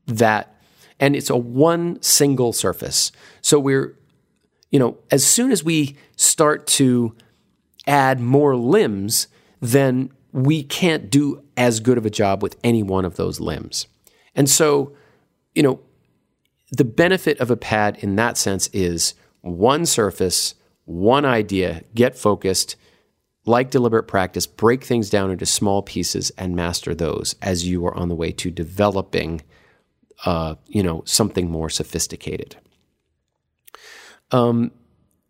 that, 0.06 0.54
and 1.00 1.16
it's 1.16 1.30
a 1.30 1.36
one 1.36 2.00
single 2.00 2.52
surface. 2.52 3.10
So 3.40 3.58
we're 3.58 3.96
you 4.72 4.78
know, 4.78 4.96
as 5.12 5.24
soon 5.24 5.52
as 5.52 5.62
we 5.62 5.96
start 6.16 6.66
to 6.66 7.14
add 7.86 8.18
more 8.20 8.56
limbs, 8.56 9.28
then 9.60 10.10
we 10.32 10.62
can't 10.62 11.10
do 11.10 11.44
as 11.56 11.78
good 11.78 11.98
of 11.98 12.06
a 12.06 12.10
job 12.10 12.42
with 12.42 12.56
any 12.64 12.82
one 12.82 13.04
of 13.04 13.16
those 13.16 13.38
limbs. 13.38 13.86
And 14.34 14.48
so, 14.48 14.96
you 15.54 15.62
know, 15.62 15.78
the 16.70 16.84
benefit 16.84 17.38
of 17.38 17.50
a 17.50 17.56
pad 17.56 17.98
in 18.00 18.16
that 18.16 18.38
sense 18.38 18.68
is 18.72 19.14
one 19.42 19.84
surface, 19.84 20.54
one 20.86 21.26
idea, 21.26 21.84
get 21.94 22.16
focused, 22.16 22.76
like 23.44 23.70
deliberate 23.70 24.04
practice, 24.04 24.46
break 24.46 24.84
things 24.84 25.10
down 25.10 25.30
into 25.30 25.44
small 25.44 25.82
pieces 25.82 26.30
and 26.38 26.56
master 26.56 26.94
those 26.94 27.34
as 27.42 27.68
you 27.68 27.84
are 27.84 27.94
on 27.94 28.08
the 28.08 28.14
way 28.14 28.32
to 28.32 28.50
developing, 28.50 29.42
uh, 30.24 30.54
you 30.66 30.82
know, 30.82 31.02
something 31.04 31.50
more 31.50 31.68
sophisticated. 31.68 32.56
Um, 34.32 34.72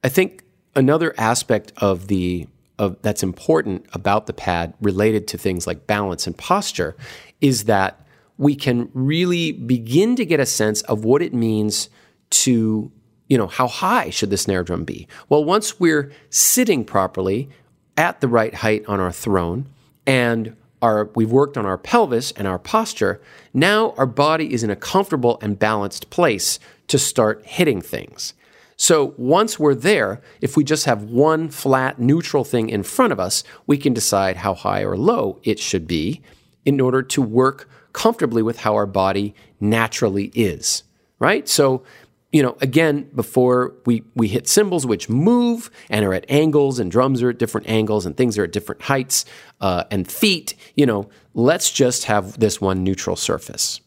I 0.03 0.09
think 0.09 0.45
another 0.75 1.15
aspect 1.19 1.73
of 1.77 2.09
the 2.09 2.47
of 2.79 3.01
that's 3.03 3.23
important 3.23 3.85
about 3.93 4.27
the 4.27 4.33
pad 4.33 4.75
related 4.81 5.29
to 5.29 5.39
things 5.39 5.67
like 5.67 5.87
balance 5.87 6.27
and 6.27 6.37
posture 6.37 6.97
is 7.41 7.65
that 7.65 8.01
we 8.39 8.57
can 8.57 8.91
really 8.95 9.53
begin 9.53 10.17
to 10.17 10.25
get 10.25 10.41
a 10.41 10.47
sense 10.47 10.81
of 10.83 11.05
what 11.05 11.21
it 11.21 11.35
means 11.35 11.91
to 12.31 12.91
you 13.33 13.39
know, 13.39 13.47
how 13.47 13.67
high 13.67 14.11
should 14.11 14.29
the 14.29 14.37
snare 14.37 14.63
drum 14.63 14.85
be? 14.85 15.09
Well, 15.31 15.43
once 15.43 15.81
we're 15.81 16.13
sitting 16.29 16.85
properly 16.85 17.49
at 17.97 18.21
the 18.21 18.29
right 18.29 18.53
height 18.53 18.85
on 18.87 19.01
our 19.01 19.11
throne 19.11 19.71
and 20.07 20.55
our, 20.83 21.07
we've 21.15 21.33
worked 21.33 21.57
on 21.57 21.65
our 21.65 21.79
pelvis 21.79 22.33
and 22.33 22.47
our 22.47 22.59
posture, 22.59 23.23
now 23.55 23.93
our 23.97 24.05
body 24.05 24.53
is 24.53 24.63
in 24.63 24.69
a 24.69 24.77
comfortable 24.77 25.39
and 25.41 25.59
balanced 25.59 26.11
place 26.11 26.59
to 26.89 26.99
start 26.99 27.43
hitting 27.47 27.81
things. 27.81 28.35
So 28.77 29.15
once 29.17 29.59
we're 29.59 29.75
there, 29.75 30.21
if 30.41 30.57
we 30.57 30.65
just 30.65 30.87
have 30.87 31.05
one 31.05 31.49
flat 31.49 32.01
neutral 32.01 32.45
thing 32.45 32.69
in 32.69 32.83
front 32.83 33.13
of 33.13 33.21
us, 33.21 33.45
we 33.67 33.77
can 33.79 33.93
decide 33.93 34.39
how 34.39 34.55
high 34.55 34.83
or 34.83 34.97
low 34.97 35.39
it 35.43 35.59
should 35.59 35.87
be 35.87 36.21
in 36.65 36.81
order 36.81 37.03
to 37.03 37.23
work 37.23 37.69
comfortably 37.93 38.43
with 38.43 38.61
how 38.61 38.75
our 38.75 38.87
body 38.87 39.35
naturally 39.61 40.33
is, 40.35 40.83
right? 41.19 41.49
So 41.49 41.85
you 42.33 42.43
know, 42.43 42.57
again, 42.63 43.11
before 43.15 43.75
we, 43.85 44.03
we 44.15 44.27
hit 44.27 44.49
cymbals 44.49 44.87
which 44.87 45.09
move 45.09 45.71
and 45.91 46.05
are 46.05 46.15
at 46.15 46.25
angles, 46.31 46.79
and 46.79 46.91
drums 46.91 47.23
are 47.23 47.29
at 47.29 47.39
different 47.39 47.69
angles, 47.69 48.07
and 48.07 48.17
things 48.17 48.39
are 48.39 48.45
at 48.45 48.53
different 48.53 48.81
heights, 48.83 49.27
uh, 49.61 49.85
and 49.91 50.11
feet, 50.11 50.55
you 50.75 50.87
know, 50.87 51.11
let's 51.35 51.71
just 51.71 52.05
have 52.05 52.41
this 52.41 52.59
one 52.59 52.83
neutral 52.83 53.17
surface. 53.17 53.83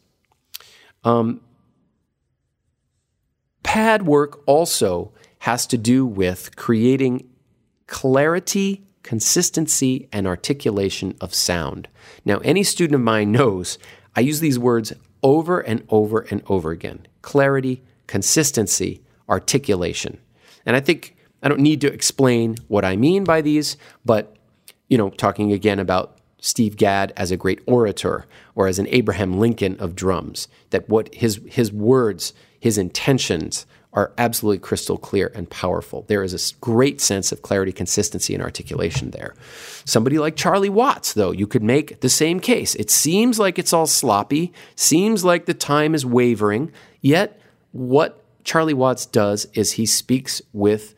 Um, 1.02 1.40
pad 3.66 4.06
work 4.06 4.40
also 4.46 5.10
has 5.40 5.66
to 5.66 5.76
do 5.76 6.06
with 6.06 6.54
creating 6.54 7.28
clarity, 7.88 8.84
consistency, 9.02 10.08
and 10.12 10.24
articulation 10.24 11.16
of 11.20 11.34
sound. 11.34 11.88
Now, 12.24 12.38
any 12.38 12.62
student 12.62 12.94
of 12.94 13.00
mine 13.00 13.32
knows 13.38 13.76
I 14.14 14.20
use 14.20 14.38
these 14.38 14.58
words 14.58 14.92
over 15.20 15.58
and 15.58 15.84
over 15.88 16.20
and 16.20 16.42
over 16.46 16.70
again 16.70 17.08
clarity, 17.22 17.82
consistency, 18.06 19.02
articulation. 19.28 20.18
And 20.64 20.76
I 20.76 20.80
think 20.80 21.16
I 21.42 21.48
don't 21.48 21.58
need 21.58 21.80
to 21.80 21.92
explain 21.92 22.54
what 22.68 22.84
I 22.84 22.94
mean 22.94 23.24
by 23.24 23.40
these, 23.40 23.76
but 24.04 24.36
you 24.88 24.96
know, 24.96 25.10
talking 25.10 25.50
again 25.50 25.80
about 25.80 26.18
Steve 26.40 26.76
Gadd 26.76 27.12
as 27.16 27.32
a 27.32 27.36
great 27.36 27.60
orator 27.66 28.26
or 28.54 28.68
as 28.68 28.78
an 28.78 28.86
Abraham 28.90 29.40
Lincoln 29.40 29.76
of 29.80 29.96
drums, 29.96 30.46
that 30.70 30.88
what 30.88 31.12
his 31.12 31.40
his 31.48 31.72
words, 31.72 32.32
his 32.60 32.78
intentions 32.78 33.66
are 33.92 34.12
absolutely 34.18 34.58
crystal 34.58 34.98
clear 34.98 35.32
and 35.34 35.48
powerful. 35.48 36.04
There 36.06 36.22
is 36.22 36.34
a 36.34 36.54
great 36.60 37.00
sense 37.00 37.32
of 37.32 37.40
clarity, 37.40 37.72
consistency, 37.72 38.34
and 38.34 38.42
articulation 38.42 39.10
there. 39.10 39.34
Somebody 39.86 40.18
like 40.18 40.36
Charlie 40.36 40.68
Watts, 40.68 41.14
though, 41.14 41.30
you 41.30 41.46
could 41.46 41.62
make 41.62 42.00
the 42.02 42.10
same 42.10 42.38
case. 42.38 42.74
It 42.74 42.90
seems 42.90 43.38
like 43.38 43.58
it's 43.58 43.72
all 43.72 43.86
sloppy, 43.86 44.52
seems 44.74 45.24
like 45.24 45.46
the 45.46 45.54
time 45.54 45.94
is 45.94 46.04
wavering, 46.04 46.72
yet 47.00 47.40
what 47.72 48.22
Charlie 48.44 48.74
Watts 48.74 49.06
does 49.06 49.46
is 49.54 49.72
he 49.72 49.86
speaks 49.86 50.42
with 50.52 50.94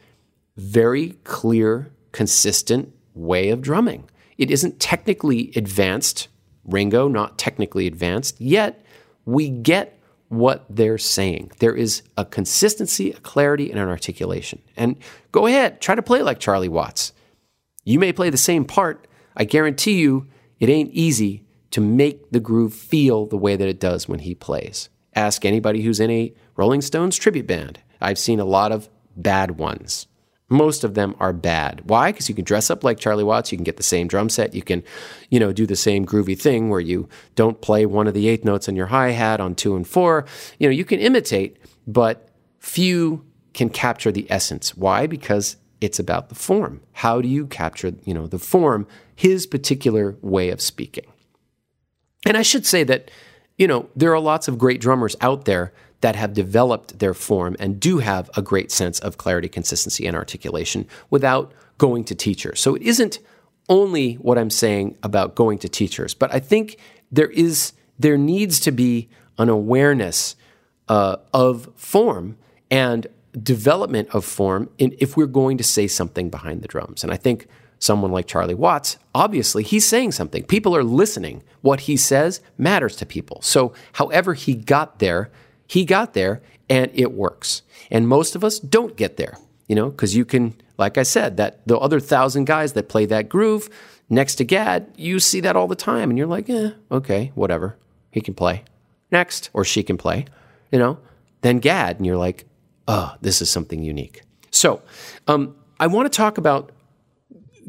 very 0.56 1.11
clear, 1.22 1.92
consistent 2.11 2.92
way 3.14 3.50
of 3.50 3.62
drumming. 3.62 4.11
It 4.38 4.50
isn't 4.50 4.80
technically 4.80 5.52
advanced, 5.54 6.28
Ringo, 6.64 7.06
not 7.06 7.38
technically 7.38 7.86
advanced, 7.86 8.40
yet 8.40 8.84
we 9.24 9.48
get 9.48 9.97
what 10.28 10.64
they're 10.68 10.98
saying. 10.98 11.52
There 11.58 11.74
is 11.74 12.02
a 12.16 12.24
consistency, 12.24 13.12
a 13.12 13.20
clarity, 13.20 13.70
and 13.70 13.80
an 13.80 13.88
articulation. 13.88 14.60
And 14.76 14.96
go 15.32 15.46
ahead, 15.46 15.80
try 15.80 15.94
to 15.94 16.02
play 16.02 16.22
like 16.22 16.38
Charlie 16.38 16.68
Watts. 16.68 17.12
You 17.84 17.98
may 17.98 18.12
play 18.12 18.30
the 18.30 18.36
same 18.36 18.64
part. 18.64 19.06
I 19.36 19.44
guarantee 19.44 19.98
you, 19.98 20.26
it 20.60 20.68
ain't 20.68 20.92
easy 20.92 21.44
to 21.70 21.80
make 21.80 22.30
the 22.30 22.40
groove 22.40 22.74
feel 22.74 23.26
the 23.26 23.36
way 23.36 23.56
that 23.56 23.68
it 23.68 23.80
does 23.80 24.08
when 24.08 24.20
he 24.20 24.34
plays. 24.34 24.88
Ask 25.14 25.44
anybody 25.44 25.82
who's 25.82 26.00
in 26.00 26.10
a 26.10 26.34
Rolling 26.56 26.82
Stones 26.82 27.16
tribute 27.16 27.46
band. 27.46 27.80
I've 28.00 28.18
seen 28.18 28.40
a 28.40 28.44
lot 28.44 28.72
of 28.72 28.88
bad 29.16 29.58
ones. 29.58 30.06
Most 30.51 30.82
of 30.82 30.94
them 30.94 31.14
are 31.20 31.32
bad. 31.32 31.82
Why? 31.84 32.11
Because 32.11 32.28
you 32.28 32.34
can 32.34 32.44
dress 32.44 32.70
up 32.70 32.82
like 32.82 32.99
Charlie 32.99 33.24
Watts. 33.24 33.53
You 33.53 33.59
can 33.59 33.64
get 33.64 33.76
the 33.76 33.82
same 33.82 34.09
drum 34.09 34.30
set. 34.30 34.55
You 34.55 34.62
can, 34.62 34.82
you 35.28 35.38
know, 35.38 35.53
do 35.53 35.66
the 35.66 35.76
same 35.76 36.07
groovy 36.07 36.40
thing 36.40 36.70
where 36.70 36.80
you 36.80 37.09
don't 37.34 37.61
play 37.61 37.84
one 37.84 38.07
of 38.07 38.14
the 38.14 38.28
eighth 38.28 38.44
notes 38.44 38.68
on 38.68 38.74
your 38.74 38.86
hi 38.86 39.11
hat 39.11 39.40
on 39.40 39.55
two 39.55 39.76
and 39.76 39.86
four. 39.86 40.24
You 40.59 40.68
know, 40.68 40.74
you 40.74 40.86
can 40.86 41.01
imitate, 41.01 41.59
but 41.86 42.30
few 42.59 43.26
can 43.53 43.68
capture 43.68 44.11
the 44.11 44.26
essence. 44.30 44.76
Why? 44.76 45.07
Because 45.07 45.57
it's 45.80 45.99
about 45.99 46.28
the 46.28 46.34
form. 46.34 46.80
How 46.92 47.20
do 47.20 47.28
you 47.28 47.46
capture, 47.46 47.92
you 48.05 48.14
know, 48.14 48.26
the 48.26 48.38
form, 48.38 48.86
his 49.14 49.46
particular 49.46 50.16
way 50.22 50.49
of 50.49 50.61
speaking? 50.61 51.07
And 52.26 52.36
I 52.36 52.42
should 52.42 52.66
say 52.66 52.84
that, 52.84 53.11
you 53.57 53.66
know, 53.66 53.88
there 53.94 54.12
are 54.12 54.20
lots 54.20 54.49
of 54.49 54.59
great 54.59 54.80
drummers 54.80 55.14
out 55.20 55.44
there 55.44 55.72
that 56.01 56.16
have 56.16 56.32
developed 56.32 56.99
their 56.99 57.14
form 57.14 57.57
and 57.59 57.80
do 57.80 57.99
have 57.99 58.30
a 58.36 58.42
great 58.42 58.70
sense 58.70 58.99
of 59.01 59.18
clarity, 59.18 59.49
consistency, 59.49 60.07
and 60.07 60.16
articulation 60.16 60.86
without 61.11 61.53
going 61.76 62.05
to 62.05 62.14
teachers. 62.14 62.61
So 62.61 62.74
it 62.74 62.82
isn't 62.82 63.18
only 63.68 64.14
what 64.14 64.38
I'm 64.38 64.51
saying 64.51 64.96
about 65.03 65.34
going 65.34 65.59
to 65.59 65.68
teachers, 65.68 66.14
but 66.14 66.32
I 66.32 66.40
think 66.40 66.78
there 67.11 67.30
is 67.30 67.72
there 67.99 68.16
needs 68.16 68.61
to 68.61 68.70
be 68.70 69.09
an 69.38 69.49
awareness 69.49 70.36
uh, 70.88 71.16
of 71.34 71.68
form 71.74 72.36
and 72.70 73.07
development 73.42 74.09
of 74.14 74.24
form 74.24 74.70
in, 74.78 74.96
if 74.99 75.16
we're 75.16 75.26
going 75.26 75.59
to 75.59 75.64
say 75.64 75.86
something 75.86 76.30
behind 76.30 76.62
the 76.62 76.68
drums. 76.68 77.03
And 77.03 77.12
I 77.12 77.16
think 77.16 77.46
someone 77.78 78.11
like 78.11 78.26
Charlie 78.26 78.55
Watts, 78.55 78.99
obviously 79.14 79.62
he's 79.62 79.86
saying 79.86 80.12
something. 80.12 80.42
People 80.44 80.74
are 80.76 80.84
listening. 80.84 81.42
What 81.61 81.80
he 81.80 81.96
says 81.96 82.40
matters 82.57 82.96
to 82.96 83.07
people. 83.07 83.42
So 83.42 83.72
however 83.94 84.34
he 84.34 84.55
got 84.55 84.99
there 84.99 85.30
he 85.68 85.84
got 85.84 86.14
there 86.14 86.42
and 86.68 86.90
it 86.94 87.12
works. 87.12 87.62
And 87.90 88.08
most 88.08 88.34
of 88.34 88.42
us 88.42 88.58
don't 88.58 88.96
get 88.96 89.16
there, 89.16 89.38
you 89.68 89.76
know, 89.76 89.90
because 89.90 90.16
you 90.16 90.24
can, 90.24 90.54
like 90.76 90.98
I 90.98 91.04
said, 91.04 91.36
that 91.36 91.64
the 91.66 91.78
other 91.78 92.00
thousand 92.00 92.46
guys 92.46 92.72
that 92.72 92.88
play 92.88 93.06
that 93.06 93.28
groove 93.28 93.68
next 94.10 94.36
to 94.36 94.44
Gadd, 94.44 94.92
you 94.96 95.20
see 95.20 95.40
that 95.40 95.54
all 95.54 95.68
the 95.68 95.76
time. 95.76 96.10
And 96.10 96.18
you're 96.18 96.26
like, 96.26 96.48
eh, 96.50 96.70
okay, 96.90 97.30
whatever. 97.34 97.76
He 98.10 98.20
can 98.20 98.34
play. 98.34 98.64
Next, 99.10 99.50
or 99.52 99.64
she 99.64 99.82
can 99.82 99.96
play, 99.96 100.26
you 100.72 100.78
know. 100.78 100.98
Then 101.42 101.60
Gadd. 101.60 101.98
and 101.98 102.06
you're 102.06 102.16
like, 102.16 102.46
oh, 102.88 103.14
this 103.20 103.40
is 103.40 103.50
something 103.50 103.82
unique. 103.82 104.22
So 104.50 104.82
um, 105.28 105.54
I 105.78 105.86
want 105.86 106.10
to 106.10 106.16
talk 106.16 106.38
about 106.38 106.72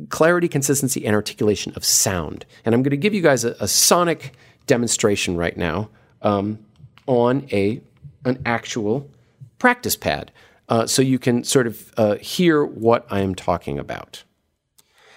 clarity, 0.10 0.47
consistency, 0.47 1.06
and 1.06 1.16
articulation 1.16 1.74
of 1.76 1.84
sound. 1.84 2.45
And 2.66 2.74
I'm 2.74 2.82
going 2.82 2.91
to 2.91 2.97
give 2.97 3.14
you 3.14 3.22
guys 3.22 3.43
a, 3.43 3.56
a 3.60 3.68
sonic 3.68 4.34
demonstration 4.66 5.36
right 5.36 5.56
now 5.56 5.89
um, 6.22 6.60
on 7.06 7.47
a 7.52 7.82
an 8.26 8.42
actual 8.46 9.10
practice 9.58 9.96
pad 9.96 10.32
uh, 10.70 10.86
so 10.86 11.02
you 11.02 11.20
can 11.20 11.44
sort 11.44 11.68
of 11.68 11.94
uh, 11.98 12.16
hear 12.16 12.64
what 12.64 13.06
I'm 13.10 13.36
talking 13.36 13.80
about. 13.80 14.24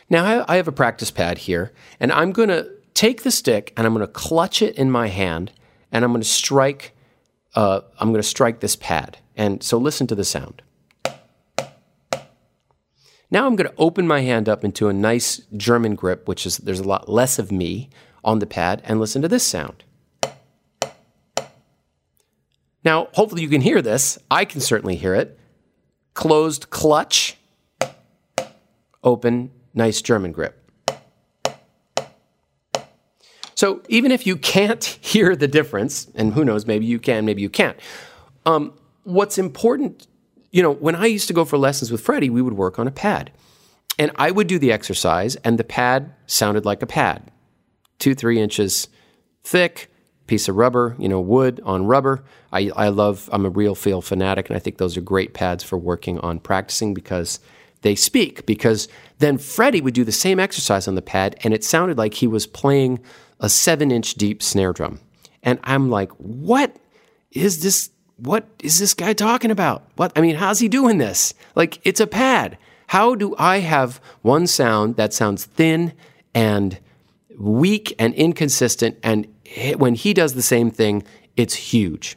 Now, 0.09 0.45
I 0.49 0.57
have 0.57 0.69
a 0.69 0.73
practice 0.73 1.11
pad 1.11 1.39
here, 1.39 1.73
and 2.01 2.11
I'm 2.13 2.33
going 2.33 2.49
to 2.49 2.71
take 2.95 3.23
the 3.23 3.31
stick 3.31 3.73
and 3.77 3.87
I'm 3.87 3.95
going 3.95 4.07
to 4.07 4.13
clutch 4.13 4.61
it 4.61 4.77
in 4.77 4.91
my 4.91 5.09
hand, 5.09 5.53
and 5.91 6.05
I'm 6.05 6.11
going 6.13 6.23
to 6.23 6.29
strike. 6.29 6.95
Uh, 7.55 7.83
I'm 7.99 8.09
going 8.09 8.23
to 8.23 8.29
strike 8.29 8.61
this 8.61 8.77
pad, 8.77 9.19
and 9.37 9.63
so 9.63 9.79
listen 9.79 10.07
to 10.09 10.15
the 10.15 10.25
sound. 10.25 10.63
Now 13.31 13.47
I'm 13.47 13.57
going 13.57 13.71
to 13.71 13.77
open 13.79 14.07
my 14.07 14.21
hand 14.21 14.49
up 14.49 14.65
into 14.65 14.89
a 14.89 14.93
nice 14.93 15.41
German 15.57 15.95
grip, 15.95 16.29
which 16.29 16.45
is 16.45 16.59
there's 16.59 16.81
a 16.81 16.89
lot 16.89 17.09
less 17.09 17.39
of 17.39 17.51
me 17.51 17.89
on 18.25 18.39
the 18.39 18.47
pad, 18.47 18.83
and 18.85 19.01
listen 19.01 19.23
to 19.23 19.29
this 19.29 19.47
sound. 19.47 19.85
Now, 22.85 23.09
hopefully 23.13 23.43
you 23.43 23.49
can 23.49 23.61
hear 23.61 23.81
this. 23.81 24.19
I 24.31 24.45
can 24.45 24.61
certainly 24.61 24.97
hear 24.97 25.15
it. 25.15 25.39
Closed 26.15 26.71
clutch, 26.71 27.39
open, 29.03 29.51
nice 29.73 30.03
German 30.03 30.33
grip. 30.33 30.59
So 33.55 33.83
even 33.89 34.11
if 34.11 34.27
you 34.27 34.37
can't 34.37 34.85
hear 35.01 35.37
the 35.37 35.49
difference, 35.49 36.09
and 36.15 36.35
who 36.35 36.45
knows, 36.45 36.67
maybe 36.67 36.85
you 36.85 36.99
can, 36.99 37.25
maybe 37.25 37.43
you 37.43 37.51
can't. 37.51 37.79
Um, 38.45 38.75
what's 39.05 39.39
important, 39.39 40.07
you 40.51 40.63
know, 40.63 40.73
when 40.73 40.97
I 40.97 41.07
used 41.07 41.29
to 41.29 41.35
go 41.35 41.45
for 41.45 41.57
lessons 41.57 41.93
with 41.93 42.01
Freddie, 42.01 42.31
we 42.31 42.43
would 42.43 42.55
work 42.55 42.79
on 42.79 42.89
a 42.89 42.91
pad. 42.91 43.31
And 43.99 44.11
I 44.17 44.31
would 44.31 44.47
do 44.47 44.59
the 44.59 44.73
exercise, 44.73 45.37
and 45.37 45.59
the 45.59 45.65
pad 45.65 46.13
sounded 46.27 46.65
like 46.65 46.83
a 46.83 46.87
pad 46.87 47.31
two, 47.99 48.17
three 48.17 48.41
inches 48.41 48.89
thick, 49.45 49.92
piece 50.33 50.49
of 50.49 50.57
rubber, 50.57 50.97
you 50.99 51.11
know, 51.11 51.21
wood 51.21 51.61
on 51.63 51.85
rubber. 51.85 52.25
I, 52.55 52.71
I 52.75 52.89
love, 52.89 53.29
I'm 53.35 53.45
a 53.45 53.51
real 53.51 53.75
feel 53.75 54.01
fanatic, 54.01 54.49
and 54.49 54.57
I 54.57 54.61
think 54.61 54.79
those 54.79 54.97
are 54.97 55.03
great 55.03 55.35
pads 55.35 55.63
for 55.63 55.77
working 55.77 56.19
on 56.21 56.39
practicing 56.39 56.95
because 56.95 57.39
they 57.83 57.95
speak. 57.95 58.47
Because 58.47 58.89
then 59.19 59.37
Freddie 59.37 59.83
would 59.83 59.93
do 59.93 60.05
the 60.05 60.11
same 60.11 60.41
exercise 60.41 60.89
on 60.89 60.95
the 60.95 61.03
pad, 61.03 61.37
and 61.45 61.53
it 61.53 61.63
sounded 61.63 61.99
like 61.99 62.15
he 62.15 62.27
was 62.27 62.47
playing 62.47 62.99
a 63.41 63.51
seven 63.51 63.91
inch 63.91 64.15
deep 64.15 64.43
snare 64.43 64.73
drum. 64.73 65.01
And 65.43 65.59
I'm 65.65 65.91
like, 65.91 66.11
what 66.13 66.77
is 67.33 67.63
this? 67.63 67.91
What 68.17 68.49
is 68.63 68.79
this 68.79 68.95
guy 68.95 69.13
talking 69.13 69.51
about? 69.51 69.85
What? 69.97 70.13
I 70.17 70.23
mean, 70.23 70.37
how's 70.37 70.61
he 70.61 70.69
doing 70.69 70.97
this? 70.97 71.35
Like, 71.55 71.79
it's 71.85 72.01
a 72.01 72.07
pad. 72.07 72.57
How 72.87 73.15
do 73.15 73.35
I 73.39 73.59
have 73.59 74.01
one 74.23 74.47
sound 74.47 74.97
that 74.97 75.13
sounds 75.13 75.45
thin 75.45 75.93
and 76.35 76.79
weak 77.37 77.95
and 77.99 78.15
inconsistent 78.15 78.97
and 79.03 79.27
when 79.77 79.95
he 79.95 80.15
does 80.15 80.35
the 80.35 80.43
same 80.43 80.71
thing, 80.71 81.05
it's 81.37 81.55
huge. 81.55 82.17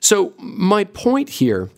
So, 0.00 0.34
my 0.38 0.84
point 0.84 1.28
here 1.28 1.70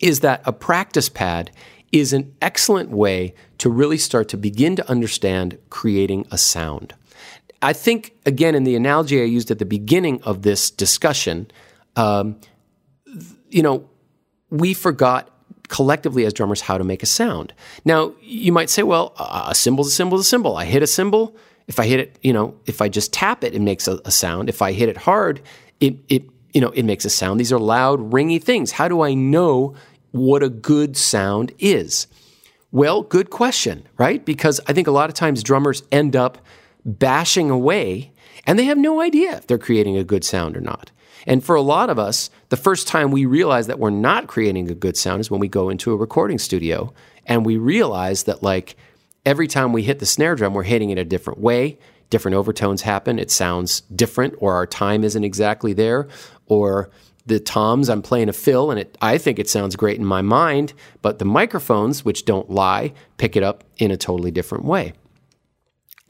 is 0.00 0.20
that 0.20 0.42
a 0.44 0.52
practice 0.52 1.08
pad 1.08 1.50
is 1.92 2.12
an 2.12 2.34
excellent 2.40 2.90
way 2.90 3.34
to 3.58 3.70
really 3.70 3.98
start 3.98 4.28
to 4.30 4.36
begin 4.36 4.74
to 4.76 4.90
understand 4.90 5.58
creating 5.68 6.26
a 6.30 6.38
sound. 6.38 6.94
I 7.60 7.72
think, 7.72 8.14
again, 8.26 8.54
in 8.54 8.64
the 8.64 8.74
analogy 8.74 9.20
I 9.20 9.24
used 9.24 9.50
at 9.50 9.58
the 9.58 9.64
beginning 9.64 10.20
of 10.22 10.42
this 10.42 10.70
discussion, 10.70 11.50
um, 11.94 12.40
you 13.50 13.62
know, 13.62 13.88
we 14.50 14.74
forgot 14.74 15.28
collectively 15.68 16.26
as 16.26 16.32
drummers 16.32 16.62
how 16.62 16.76
to 16.76 16.84
make 16.84 17.02
a 17.02 17.06
sound. 17.06 17.54
Now, 17.84 18.14
you 18.20 18.52
might 18.52 18.68
say, 18.68 18.82
well, 18.82 19.14
a 19.18 19.54
cymbal's 19.54 19.88
a 19.88 19.90
symbol 19.90 20.18
is 20.18 20.26
a 20.26 20.28
symbol. 20.28 20.56
I 20.56 20.64
hit 20.64 20.82
a 20.82 20.86
cymbal. 20.86 21.36
If 21.68 21.78
I 21.78 21.86
hit 21.86 22.00
it, 22.00 22.18
you 22.22 22.32
know, 22.32 22.54
if 22.66 22.80
I 22.80 22.88
just 22.88 23.12
tap 23.12 23.44
it, 23.44 23.54
it 23.54 23.60
makes 23.60 23.86
a, 23.88 24.00
a 24.04 24.10
sound. 24.10 24.48
If 24.48 24.62
I 24.62 24.72
hit 24.72 24.88
it 24.88 24.96
hard, 24.96 25.40
it, 25.80 25.96
it, 26.08 26.24
you 26.52 26.60
know, 26.60 26.70
it 26.70 26.84
makes 26.84 27.04
a 27.04 27.10
sound. 27.10 27.40
These 27.40 27.52
are 27.52 27.58
loud, 27.58 28.12
ringy 28.12 28.42
things. 28.42 28.72
How 28.72 28.88
do 28.88 29.02
I 29.02 29.14
know 29.14 29.74
what 30.10 30.42
a 30.42 30.48
good 30.48 30.96
sound 30.96 31.52
is? 31.58 32.06
Well, 32.70 33.02
good 33.02 33.30
question, 33.30 33.86
right? 33.98 34.24
Because 34.24 34.60
I 34.66 34.72
think 34.72 34.86
a 34.86 34.92
lot 34.92 35.10
of 35.10 35.14
times 35.14 35.42
drummers 35.42 35.82
end 35.92 36.16
up 36.16 36.38
bashing 36.84 37.50
away 37.50 38.12
and 38.46 38.58
they 38.58 38.64
have 38.64 38.78
no 38.78 39.00
idea 39.00 39.36
if 39.36 39.46
they're 39.46 39.58
creating 39.58 39.96
a 39.96 40.04
good 40.04 40.24
sound 40.24 40.56
or 40.56 40.60
not. 40.60 40.90
And 41.26 41.44
for 41.44 41.54
a 41.54 41.62
lot 41.62 41.90
of 41.90 41.98
us, 41.98 42.30
the 42.48 42.56
first 42.56 42.88
time 42.88 43.10
we 43.10 43.26
realize 43.26 43.66
that 43.68 43.78
we're 43.78 43.90
not 43.90 44.26
creating 44.26 44.70
a 44.70 44.74
good 44.74 44.96
sound 44.96 45.20
is 45.20 45.30
when 45.30 45.40
we 45.40 45.48
go 45.48 45.68
into 45.68 45.92
a 45.92 45.96
recording 45.96 46.38
studio 46.38 46.92
and 47.26 47.46
we 47.46 47.56
realize 47.56 48.24
that, 48.24 48.42
like, 48.42 48.76
every 49.24 49.46
time 49.46 49.72
we 49.72 49.82
hit 49.82 49.98
the 49.98 50.06
snare 50.06 50.34
drum, 50.34 50.54
we're 50.54 50.62
hitting 50.62 50.90
it 50.90 50.98
a 50.98 51.04
different 51.04 51.40
way. 51.40 51.78
Different 52.10 52.36
overtones 52.36 52.82
happen. 52.82 53.18
It 53.18 53.30
sounds 53.30 53.80
different, 53.82 54.34
or 54.38 54.54
our 54.54 54.66
time 54.66 55.04
isn't 55.04 55.24
exactly 55.24 55.72
there, 55.72 56.08
or 56.46 56.90
the 57.24 57.38
toms 57.38 57.88
i'm 57.88 58.02
playing 58.02 58.28
a 58.28 58.32
fill 58.32 58.70
and 58.70 58.80
it, 58.80 58.98
i 59.00 59.16
think 59.16 59.38
it 59.38 59.48
sounds 59.48 59.76
great 59.76 59.96
in 59.96 60.04
my 60.04 60.22
mind 60.22 60.72
but 61.02 61.20
the 61.20 61.24
microphones 61.24 62.04
which 62.04 62.24
don't 62.24 62.50
lie 62.50 62.92
pick 63.16 63.36
it 63.36 63.44
up 63.44 63.62
in 63.78 63.92
a 63.92 63.96
totally 63.96 64.32
different 64.32 64.64
way 64.64 64.92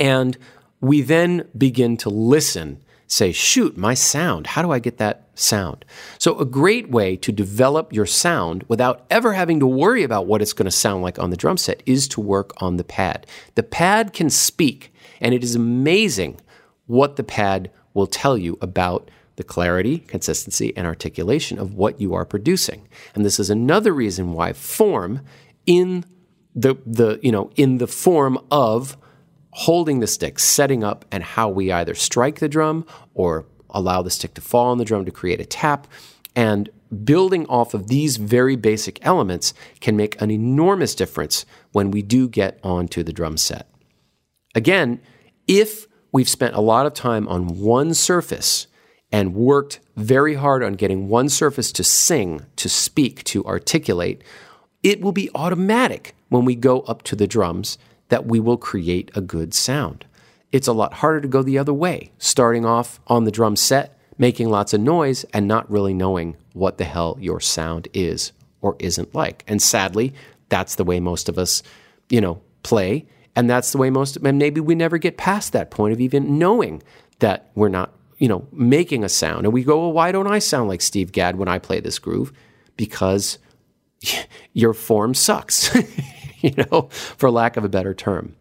and 0.01 0.39
we 0.81 1.03
then 1.03 1.47
begin 1.57 1.99
to 1.99 2.09
listen 2.09 2.83
say, 3.13 3.31
shoot, 3.31 3.77
my 3.77 3.93
sound, 3.93 4.47
how 4.49 4.63
do 4.63 4.71
I 4.71 4.79
get 4.79 4.97
that 4.97 5.29
sound? 5.35 5.85
So, 6.19 6.39
a 6.39 6.47
great 6.47 6.91
way 6.91 7.17
to 7.19 7.31
develop 7.31 7.93
your 7.93 8.07
sound 8.07 8.65
without 8.69 9.05
ever 9.11 9.35
having 9.35 9.61
to 9.61 9.67
worry 9.67 10.03
about 10.03 10.27
what 10.27 10.41
it's 10.41 10.55
going 10.55 10.67
to 10.67 10.71
sound 10.71 11.03
like 11.03 11.19
on 11.19 11.31
the 11.31 11.37
drum 11.37 11.59
set 11.59 11.83
is 11.85 12.09
to 12.09 12.21
work 12.21 12.53
on 12.57 12.79
the 12.79 12.85
pad. 12.85 13.27
The 13.55 13.63
pad 13.63 14.15
can 14.15 14.31
speak, 14.31 14.95
and 15.21 15.35
it 15.35 15.45
is 15.45 15.55
amazing 15.55 16.41
what 16.87 17.17
the 17.17 17.25
pad 17.25 17.71
will 17.93 18.07
tell 18.07 18.39
you 18.39 18.57
about 18.63 19.11
the 19.37 19.45
clarity, 19.45 19.99
consistency, 19.99 20.75
and 20.77 20.87
articulation 20.87 21.59
of 21.59 21.75
what 21.75 22.01
you 22.01 22.15
are 22.15 22.25
producing. 22.25 22.89
And 23.15 23.25
this 23.25 23.39
is 23.39 23.51
another 23.51 23.93
reason 23.93 24.33
why 24.33 24.53
form 24.53 25.21
in 25.67 26.05
the, 26.55 26.77
the 26.87 27.19
you 27.23 27.33
know 27.33 27.51
in 27.57 27.79
the 27.79 27.87
form 27.87 28.39
of 28.51 28.97
holding 29.53 30.01
the 30.01 30.07
stick, 30.07 30.39
setting 30.39 30.83
up, 30.83 31.05
and 31.13 31.23
how 31.23 31.49
we 31.49 31.71
either 31.71 31.95
strike 31.95 32.41
the 32.41 32.49
drum 32.49 32.85
or 33.15 33.47
allow 33.71 34.03
the 34.03 34.11
stick 34.11 34.35
to 34.35 34.41
fall 34.41 34.67
on 34.67 34.79
the 34.79 34.85
drum 34.85 35.05
to 35.05 35.11
create 35.11 35.41
a 35.41 35.45
tap. 35.45 35.87
And 36.35 36.71
building 37.05 37.47
off 37.47 37.75
of 37.75 37.89
these 37.89 38.17
very 38.17 38.57
basic 38.57 39.05
elements 39.05 39.55
can 39.81 39.97
make 39.97 40.21
an 40.21 40.31
enormous 40.31 40.95
difference 40.95 41.45
when 41.73 41.91
we 41.91 42.03
do 42.03 42.29
get 42.29 42.59
onto 42.63 43.03
the 43.03 43.13
drum 43.13 43.37
set. 43.37 43.69
Again, 44.55 45.01
if 45.47 45.87
we've 46.13 46.29
spent 46.29 46.55
a 46.55 46.61
lot 46.61 46.87
of 46.87 46.95
time 46.95 47.27
on 47.29 47.59
one 47.61 47.95
surface 47.95 48.67
and 49.11 49.35
worked 49.35 49.81
very 49.97 50.35
hard 50.35 50.63
on 50.63 50.75
getting 50.75 51.09
one 51.09 51.29
surface 51.29 51.73
to 51.73 51.85
sing, 51.85 52.47
to 52.57 52.69
speak, 52.69 53.23
to 53.25 53.45
articulate, 53.45 54.23
it 54.83 55.01
will 55.01 55.13
be 55.13 55.31
automatic 55.35 56.15
when 56.29 56.45
we 56.45 56.55
go 56.55 56.81
up 56.83 57.03
to 57.03 57.17
the 57.17 57.27
drums 57.27 57.77
that 58.13 58.27
we 58.27 58.39
will 58.39 58.59
create 58.59 59.11
a 59.15 59.23
good 59.23 59.55
sound. 59.55 60.05
It's 60.53 60.69
a 60.69 60.75
lot 60.75 60.93
harder 60.93 61.23
to 61.23 61.29
go 61.29 61.43
the 61.43 61.57
other 61.57 61.73
way, 61.73 62.13
starting 62.19 62.67
off 62.67 63.01
on 63.07 63.25
the 63.25 63.31
drum 63.31 63.57
set, 63.57 63.99
making 64.19 64.51
lots 64.51 64.75
of 64.75 64.83
noise, 64.83 65.25
and 65.33 65.49
not 65.49 65.71
really 65.71 65.95
knowing 65.95 66.37
what 66.53 66.77
the 66.77 66.85
hell 66.85 67.17
your 67.19 67.41
sound 67.41 67.89
is 67.95 68.33
or 68.61 68.77
isn't 68.79 69.15
like. 69.15 69.45
And 69.49 69.63
sadly, 69.63 70.13
that's 70.51 70.75
the 70.75 70.85
way 70.85 71.01
most 71.01 71.31
of 71.31 71.39
us, 71.39 71.63
you 72.11 72.21
know, 72.21 72.43
play. 72.63 73.07
And 73.35 73.49
that's 73.49 73.73
the 73.73 73.79
way 73.79 73.89
most, 73.89 74.19
and 74.19 74.39
maybe 74.39 74.61
we 74.61 74.75
never 74.75 74.99
get 74.99 75.17
past 75.17 75.55
that 75.55 75.71
point 75.71 75.95
of 75.95 76.01
even 76.03 76.39
knowing 76.39 76.83
that 77.21 77.51
we're 77.55 77.71
not, 77.71 77.95
you 78.19 78.29
know, 78.29 78.47
making 78.53 79.05
a 79.05 79.09
sound. 79.09 79.47
And 79.47 79.55
we 79.55 79.65
go, 79.65 79.79
well, 79.79 79.93
why 79.95 80.13
don't 80.13 80.27
I 80.27 80.39
sound 80.39 80.69
like 80.69 80.83
Steve 80.83 81.13
Gadd 81.13 81.37
when 81.37 81.49
I 81.49 81.59
play 81.59 81.81
this 81.81 81.99
groove? 81.99 82.31
Because 82.77 83.39
your 84.53 84.75
form 84.75 85.15
sucks. 85.15 85.75
you 86.57 86.65
know, 86.71 86.89
for 86.91 87.31
lack 87.31 87.57
of 87.57 87.65
a 87.65 87.69
better 87.69 87.95
term. 87.95 88.37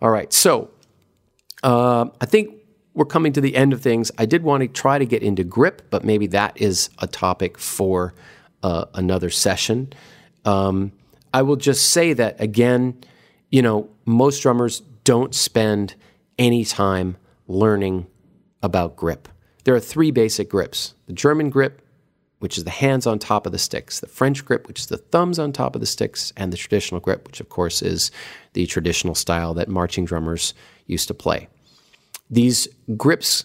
All 0.00 0.10
right, 0.10 0.32
so 0.32 0.70
uh, 1.62 2.06
I 2.20 2.26
think 2.26 2.54
we're 2.94 3.04
coming 3.04 3.32
to 3.32 3.40
the 3.40 3.56
end 3.56 3.72
of 3.72 3.80
things. 3.80 4.10
I 4.18 4.26
did 4.26 4.42
want 4.42 4.62
to 4.62 4.68
try 4.68 4.98
to 4.98 5.06
get 5.06 5.22
into 5.22 5.44
grip, 5.44 5.82
but 5.90 6.04
maybe 6.04 6.26
that 6.28 6.60
is 6.60 6.90
a 6.98 7.06
topic 7.06 7.58
for 7.58 8.14
uh, 8.62 8.86
another 8.94 9.30
session. 9.30 9.92
Um, 10.44 10.92
I 11.32 11.42
will 11.42 11.56
just 11.56 11.90
say 11.90 12.12
that 12.12 12.40
again, 12.40 13.02
you 13.50 13.62
know, 13.62 13.88
most 14.04 14.40
drummers 14.40 14.80
don't 15.04 15.34
spend 15.34 15.94
any 16.38 16.64
time 16.64 17.16
learning 17.46 18.06
about 18.62 18.96
grip. 18.96 19.28
There 19.64 19.74
are 19.74 19.80
three 19.80 20.10
basic 20.10 20.50
grips 20.50 20.94
the 21.06 21.12
German 21.12 21.50
grip, 21.50 21.80
which 22.42 22.58
is 22.58 22.64
the 22.64 22.70
hands 22.70 23.06
on 23.06 23.20
top 23.20 23.46
of 23.46 23.52
the 23.52 23.58
sticks, 23.58 24.00
the 24.00 24.08
French 24.08 24.44
grip, 24.44 24.66
which 24.66 24.80
is 24.80 24.86
the 24.86 24.96
thumbs 24.96 25.38
on 25.38 25.52
top 25.52 25.76
of 25.76 25.80
the 25.80 25.86
sticks, 25.86 26.32
and 26.36 26.52
the 26.52 26.56
traditional 26.56 27.00
grip, 27.00 27.24
which 27.24 27.38
of 27.38 27.48
course 27.48 27.82
is 27.82 28.10
the 28.54 28.66
traditional 28.66 29.14
style 29.14 29.54
that 29.54 29.68
marching 29.68 30.04
drummers 30.04 30.52
used 30.86 31.06
to 31.06 31.14
play. 31.14 31.46
These 32.28 32.66
grips 32.96 33.44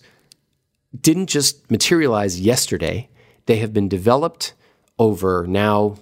didn't 0.99 1.27
just 1.27 1.69
materialize 1.69 2.39
yesterday, 2.39 3.07
they 3.45 3.57
have 3.57 3.71
been 3.71 3.87
developed 3.87 4.55
over 4.97 5.45
now 5.47 5.97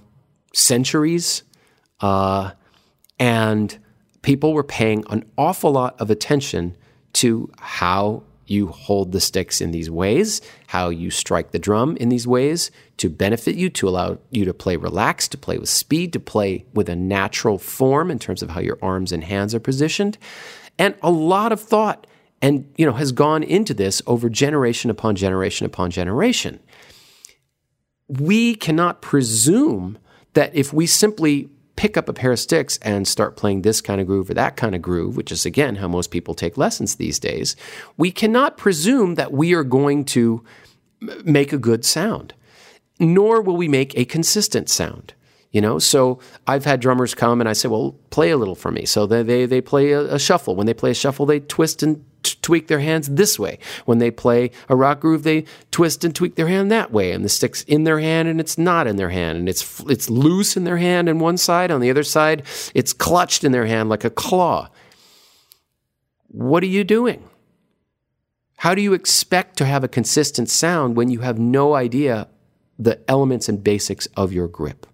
centuries, 0.53 1.43
uh, 1.99 2.51
and 3.19 3.77
people 4.21 4.53
were 4.53 4.63
paying 4.63 5.03
an 5.09 5.29
awful 5.37 5.73
lot 5.73 5.99
of 5.99 6.09
attention 6.09 6.77
to 7.11 7.51
how 7.59 8.23
you 8.47 8.67
hold 8.67 9.11
the 9.11 9.19
sticks 9.19 9.61
in 9.61 9.71
these 9.71 9.89
ways, 9.89 10.41
how 10.67 10.89
you 10.89 11.09
strike 11.09 11.51
the 11.51 11.59
drum 11.59 11.97
in 11.97 12.09
these 12.09 12.27
ways 12.27 12.71
to 12.97 13.09
benefit 13.09 13.55
you, 13.55 13.69
to 13.71 13.89
allow 13.89 14.17
you 14.29 14.45
to 14.45 14.53
play 14.53 14.75
relaxed, 14.75 15.31
to 15.31 15.37
play 15.37 15.57
with 15.57 15.69
speed, 15.69 16.13
to 16.13 16.19
play 16.19 16.65
with 16.73 16.89
a 16.89 16.95
natural 16.95 17.57
form 17.57 18.11
in 18.11 18.19
terms 18.19 18.41
of 18.41 18.51
how 18.51 18.59
your 18.59 18.77
arms 18.81 19.11
and 19.11 19.23
hands 19.23 19.55
are 19.55 19.59
positioned. 19.59 20.17
And 20.77 20.95
a 21.01 21.11
lot 21.11 21.51
of 21.51 21.59
thought 21.59 22.07
and 22.41 22.71
you 22.77 22.85
know 22.85 22.93
has 22.93 23.11
gone 23.11 23.43
into 23.43 23.73
this 23.73 24.01
over 24.05 24.29
generation 24.29 24.91
upon 24.91 25.15
generation 25.15 25.65
upon 25.65 25.91
generation. 25.91 26.59
We 28.07 28.55
cannot 28.55 29.01
presume 29.01 29.97
that 30.33 30.53
if 30.53 30.71
we 30.71 30.85
simply 30.85 31.49
pick 31.75 31.97
up 31.97 32.07
a 32.07 32.13
pair 32.13 32.31
of 32.31 32.39
sticks 32.39 32.77
and 32.81 33.07
start 33.07 33.35
playing 33.35 33.61
this 33.61 33.81
kind 33.81 33.99
of 33.99 34.07
groove 34.07 34.29
or 34.29 34.33
that 34.33 34.55
kind 34.55 34.75
of 34.75 34.81
groove, 34.81 35.17
which 35.17 35.31
is 35.31 35.45
again 35.45 35.75
how 35.75 35.87
most 35.87 36.11
people 36.11 36.33
take 36.33 36.57
lessons 36.57 36.95
these 36.95 37.19
days, 37.19 37.55
we 37.97 38.11
cannot 38.11 38.57
presume 38.57 39.15
that 39.15 39.31
we 39.31 39.53
are 39.53 39.63
going 39.63 40.05
to 40.05 40.43
make 41.23 41.51
a 41.51 41.57
good 41.57 41.85
sound, 41.85 42.33
nor 42.99 43.41
will 43.41 43.57
we 43.57 43.67
make 43.67 43.97
a 43.97 44.05
consistent 44.05 44.69
sound. 44.69 45.13
You 45.51 45.61
know, 45.61 45.79
so 45.79 46.19
I've 46.47 46.65
had 46.65 46.81
drummers 46.81 47.15
come 47.15 47.39
and 47.39 47.47
I 47.47 47.53
say, 47.53 47.69
"Well, 47.69 47.95
play 48.09 48.29
a 48.29 48.35
little 48.35 48.55
for 48.55 48.71
me." 48.71 48.85
So 48.85 49.05
they 49.05 49.23
they, 49.23 49.45
they 49.45 49.61
play 49.61 49.91
a, 49.91 50.01
a 50.15 50.19
shuffle. 50.19 50.53
When 50.57 50.65
they 50.65 50.73
play 50.73 50.91
a 50.91 50.95
shuffle, 50.95 51.25
they 51.25 51.39
twist 51.39 51.81
and 51.81 52.03
tweak 52.41 52.67
their 52.67 52.79
hands 52.79 53.07
this 53.07 53.37
way. 53.37 53.59
When 53.85 53.99
they 53.99 54.11
play 54.11 54.51
a 54.69 54.75
rock 54.75 54.99
groove, 55.01 55.23
they 55.23 55.45
twist 55.71 56.03
and 56.03 56.15
tweak 56.15 56.35
their 56.35 56.47
hand 56.47 56.71
that 56.71 56.91
way, 56.91 57.11
and 57.11 57.23
the 57.23 57.29
stick's 57.29 57.63
in 57.63 57.83
their 57.83 57.99
hand 57.99 58.27
and 58.27 58.39
it's 58.39 58.57
not 58.57 58.87
in 58.87 58.95
their 58.95 59.09
hand, 59.09 59.37
and 59.37 59.49
it's 59.49 59.79
it's 59.81 60.09
loose 60.09 60.57
in 60.57 60.63
their 60.63 60.77
hand 60.77 61.09
on 61.09 61.19
one 61.19 61.37
side, 61.37 61.71
on 61.71 61.81
the 61.81 61.89
other 61.89 62.03
side, 62.03 62.43
it's 62.73 62.93
clutched 62.93 63.43
in 63.43 63.51
their 63.51 63.65
hand 63.65 63.89
like 63.89 64.03
a 64.03 64.09
claw. 64.09 64.69
What 66.27 66.63
are 66.63 66.67
you 66.67 66.83
doing? 66.83 67.23
How 68.57 68.73
do 68.73 68.81
you 68.81 68.93
expect 68.93 69.57
to 69.57 69.65
have 69.65 69.83
a 69.83 69.87
consistent 69.87 70.49
sound 70.49 70.95
when 70.95 71.09
you 71.09 71.19
have 71.19 71.37
no 71.37 71.75
idea 71.75 72.27
the 72.79 72.99
elements 73.09 73.47
and 73.47 73.63
basics 73.63 74.07
of 74.17 74.33
your 74.33 74.47
grip, 74.47 74.85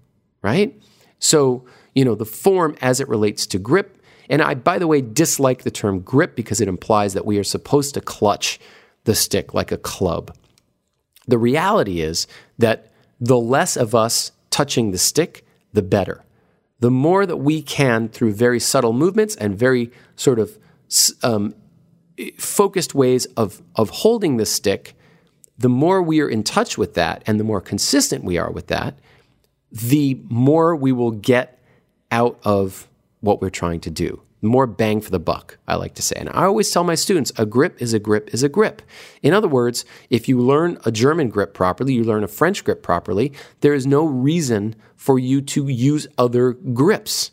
right? 0.41 0.79
So, 1.19 1.65
you 1.93 2.03
know, 2.03 2.15
the 2.15 2.25
form 2.25 2.75
as 2.81 2.99
it 2.99 3.07
relates 3.07 3.45
to 3.47 3.59
grip 3.59 4.00
and 4.31 4.41
I, 4.41 4.53
by 4.53 4.79
the 4.79 4.87
way, 4.87 5.01
dislike 5.01 5.63
the 5.63 5.69
term 5.69 5.99
grip 5.99 6.37
because 6.37 6.61
it 6.61 6.69
implies 6.69 7.13
that 7.13 7.25
we 7.25 7.37
are 7.37 7.43
supposed 7.43 7.93
to 7.95 8.01
clutch 8.01 8.61
the 9.03 9.13
stick 9.13 9.53
like 9.53 9.73
a 9.73 9.77
club. 9.77 10.33
The 11.27 11.37
reality 11.37 11.99
is 11.99 12.27
that 12.57 12.93
the 13.19 13.37
less 13.37 13.75
of 13.75 13.93
us 13.93 14.31
touching 14.49 14.91
the 14.91 14.97
stick, 14.97 15.45
the 15.73 15.81
better. 15.81 16.23
The 16.79 16.89
more 16.89 17.25
that 17.25 17.37
we 17.37 17.61
can, 17.61 18.07
through 18.07 18.33
very 18.33 18.59
subtle 18.59 18.93
movements 18.93 19.35
and 19.35 19.59
very 19.59 19.91
sort 20.15 20.39
of 20.39 20.57
um, 21.21 21.53
focused 22.37 22.95
ways 22.95 23.25
of, 23.37 23.61
of 23.75 23.89
holding 23.89 24.37
the 24.37 24.45
stick, 24.45 24.95
the 25.57 25.69
more 25.69 26.01
we 26.01 26.21
are 26.21 26.29
in 26.29 26.43
touch 26.43 26.77
with 26.77 26.93
that 26.93 27.21
and 27.27 27.37
the 27.37 27.43
more 27.43 27.61
consistent 27.61 28.23
we 28.23 28.37
are 28.37 28.49
with 28.49 28.67
that, 28.67 28.97
the 29.71 30.21
more 30.29 30.73
we 30.73 30.93
will 30.93 31.11
get 31.11 31.61
out 32.11 32.39
of 32.43 32.87
what 33.21 33.41
we're 33.41 33.49
trying 33.49 33.79
to 33.81 33.89
do. 33.89 34.21
More 34.43 34.65
bang 34.65 35.01
for 35.01 35.11
the 35.11 35.19
buck, 35.19 35.59
I 35.67 35.75
like 35.75 35.93
to 35.95 36.01
say. 36.01 36.15
And 36.17 36.27
I 36.29 36.45
always 36.45 36.71
tell 36.71 36.83
my 36.83 36.95
students 36.95 37.31
a 37.37 37.45
grip 37.45 37.79
is 37.79 37.93
a 37.93 37.99
grip 37.99 38.33
is 38.33 38.41
a 38.41 38.49
grip. 38.49 38.81
In 39.21 39.33
other 39.33 39.47
words, 39.47 39.85
if 40.09 40.27
you 40.27 40.39
learn 40.39 40.79
a 40.83 40.91
German 40.91 41.29
grip 41.29 41.53
properly, 41.53 41.93
you 41.93 42.03
learn 42.03 42.23
a 42.23 42.27
French 42.27 42.63
grip 42.63 42.81
properly, 42.81 43.31
there 43.61 43.75
is 43.75 43.85
no 43.85 44.03
reason 44.03 44.75
for 44.95 45.19
you 45.19 45.41
to 45.41 45.67
use 45.67 46.07
other 46.17 46.53
grips, 46.53 47.29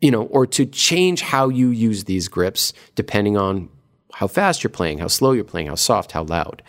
you 0.00 0.10
know, 0.10 0.24
or 0.24 0.44
to 0.46 0.66
change 0.66 1.20
how 1.20 1.48
you 1.48 1.68
use 1.68 2.04
these 2.04 2.26
grips 2.26 2.72
depending 2.96 3.36
on 3.36 3.68
how 4.14 4.26
fast 4.26 4.64
you're 4.64 4.70
playing, 4.70 4.98
how 4.98 5.06
slow 5.06 5.30
you're 5.30 5.44
playing, 5.44 5.68
how 5.68 5.76
soft, 5.76 6.10
how 6.10 6.24
loud. 6.24 6.62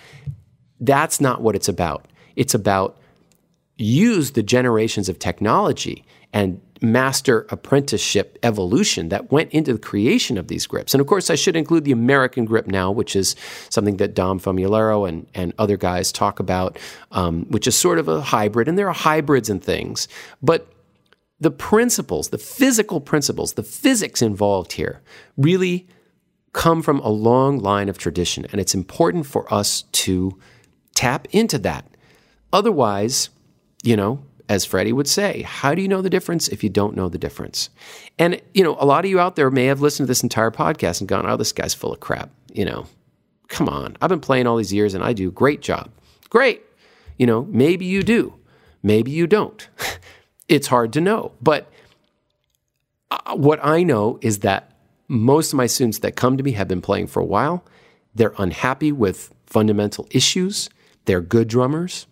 That's 0.80 1.20
not 1.20 1.42
what 1.42 1.56
it's 1.56 1.68
about. 1.68 2.06
It's 2.36 2.54
about 2.54 3.00
use 3.78 4.32
the 4.32 4.44
generations 4.44 5.10
of 5.10 5.18
technology 5.18 6.06
and 6.32 6.62
master 6.82 7.46
apprenticeship 7.50 8.38
evolution 8.44 9.10
that 9.10 9.32
went 9.32 9.52
into 9.52 9.74
the 9.74 9.80
creation 9.80 10.38
of 10.38 10.48
these 10.48 10.66
grips. 10.66 10.94
And 10.94 11.02
of 11.02 11.08
course, 11.08 11.30
I 11.30 11.36
should 11.36 11.56
include 11.56 11.84
the 11.84 11.92
American 11.92 12.46
grip 12.46 12.68
now, 12.68 12.92
which 12.92 13.16
is 13.16 13.36
something 13.70 13.98
that 13.98 14.14
Dom 14.14 14.40
Famularo 14.40 15.08
and, 15.08 15.28
and 15.34 15.54
other 15.58 15.78
guys 15.78 16.12
talk 16.12 16.40
about, 16.40 16.80
um, 17.12 17.46
which 17.50 17.68
is 17.68 17.76
sort 17.76 18.00
of 18.00 18.08
a 18.08 18.22
hybrid. 18.22 18.68
And 18.68 18.78
there 18.78 18.88
are 18.88 18.94
hybrids 18.94 19.50
and 19.50 19.64
things. 19.64 20.08
But 20.42 20.72
the 21.40 21.52
principles, 21.52 22.30
the 22.30 22.38
physical 22.38 23.00
principles, 23.02 23.54
the 23.54 23.64
physics 23.64 24.22
involved 24.22 24.74
here 24.74 25.02
really 25.38 25.88
come 26.54 26.82
from 26.82 27.00
a 27.00 27.10
long 27.10 27.60
line 27.60 27.90
of 27.90 27.98
tradition. 27.98 28.46
And 28.52 28.60
it's 28.60 28.76
important 28.76 29.26
for 29.26 29.52
us 29.54 29.84
to 29.84 30.38
tap 30.96 31.28
into 31.32 31.58
that. 31.60 31.86
Otherwise, 32.52 33.30
you 33.84 33.96
know, 33.96 34.24
as 34.50 34.66
Freddie 34.66 34.92
would 34.92 35.08
say, 35.08 35.44
how 35.44 35.76
do 35.76 35.82
you 35.82 35.88
know 35.88 36.02
the 36.02 36.10
difference 36.10 36.48
if 36.48 36.64
you 36.64 36.70
don't 36.70 36.96
know 36.96 37.08
the 37.08 37.20
difference? 37.20 37.70
And, 38.18 38.42
you 38.56 38.64
know, 38.64 38.76
a 38.80 38.86
lot 38.86 39.06
of 39.06 39.12
you 39.12 39.20
out 39.20 39.36
there 39.36 39.52
may 39.52 39.66
have 39.66 39.80
listened 39.80 40.08
to 40.08 40.10
this 40.10 40.24
entire 40.24 40.50
podcast 40.50 41.00
and 41.00 41.08
gone, 41.08 41.30
oh, 41.30 41.38
this 41.38 41.52
guy's 41.52 41.76
full 41.76 41.94
of 41.94 42.00
crap. 42.00 42.32
You 42.52 42.66
know, 42.66 42.88
come 43.48 43.70
on. 43.70 43.96
I've 44.02 44.10
been 44.10 44.20
playing 44.20 44.48
all 44.48 44.58
these 44.58 44.74
years 44.74 44.96
and 44.96 45.04
I 45.04 45.14
do 45.14 45.32
great 45.32 45.62
job. 45.62 45.92
Great. 46.30 46.64
You 47.18 47.28
know, 47.28 47.46
maybe 47.50 47.86
you 47.86 48.02
do. 48.02 48.34
Maybe 48.82 49.12
you 49.12 49.28
don't. 49.28 49.70
it's 50.48 50.68
hard 50.68 50.94
to 50.94 51.02
know. 51.02 51.34
But 51.42 51.72
uh, 53.12 53.36
what 53.36 53.64
I 53.64 53.84
know 53.84 54.18
is 54.22 54.40
that 54.40 54.72
most 55.08 55.54
of 55.54 55.58
my 55.58 55.68
students 55.68 56.00
that 56.00 56.16
come 56.16 56.38
to 56.38 56.44
me 56.44 56.54
have 56.54 56.68
been 56.68 56.82
playing 56.82 57.08
for 57.08 57.20
a 57.20 57.26
while. 57.26 57.64
They're 58.16 58.34
unhappy 58.40 58.92
with 58.92 59.32
fundamental 59.46 60.08
issues. 60.10 60.70
They're 61.06 61.22
good 61.22 61.48
drummers, 61.48 62.08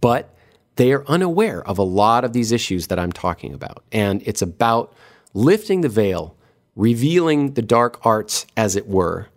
but 0.00 0.31
they 0.76 0.92
are 0.92 1.04
unaware 1.06 1.66
of 1.66 1.78
a 1.78 1.82
lot 1.82 2.24
of 2.24 2.32
these 2.32 2.52
issues 2.52 2.86
that 2.86 2.98
I'm 2.98 3.12
talking 3.12 3.52
about. 3.52 3.84
And 3.92 4.22
it's 4.24 4.42
about 4.42 4.94
lifting 5.34 5.82
the 5.82 5.88
veil, 5.88 6.36
revealing 6.76 7.54
the 7.54 7.62
dark 7.62 8.04
arts, 8.04 8.46
as 8.56 8.76
it 8.76 8.86
were, 8.86 9.28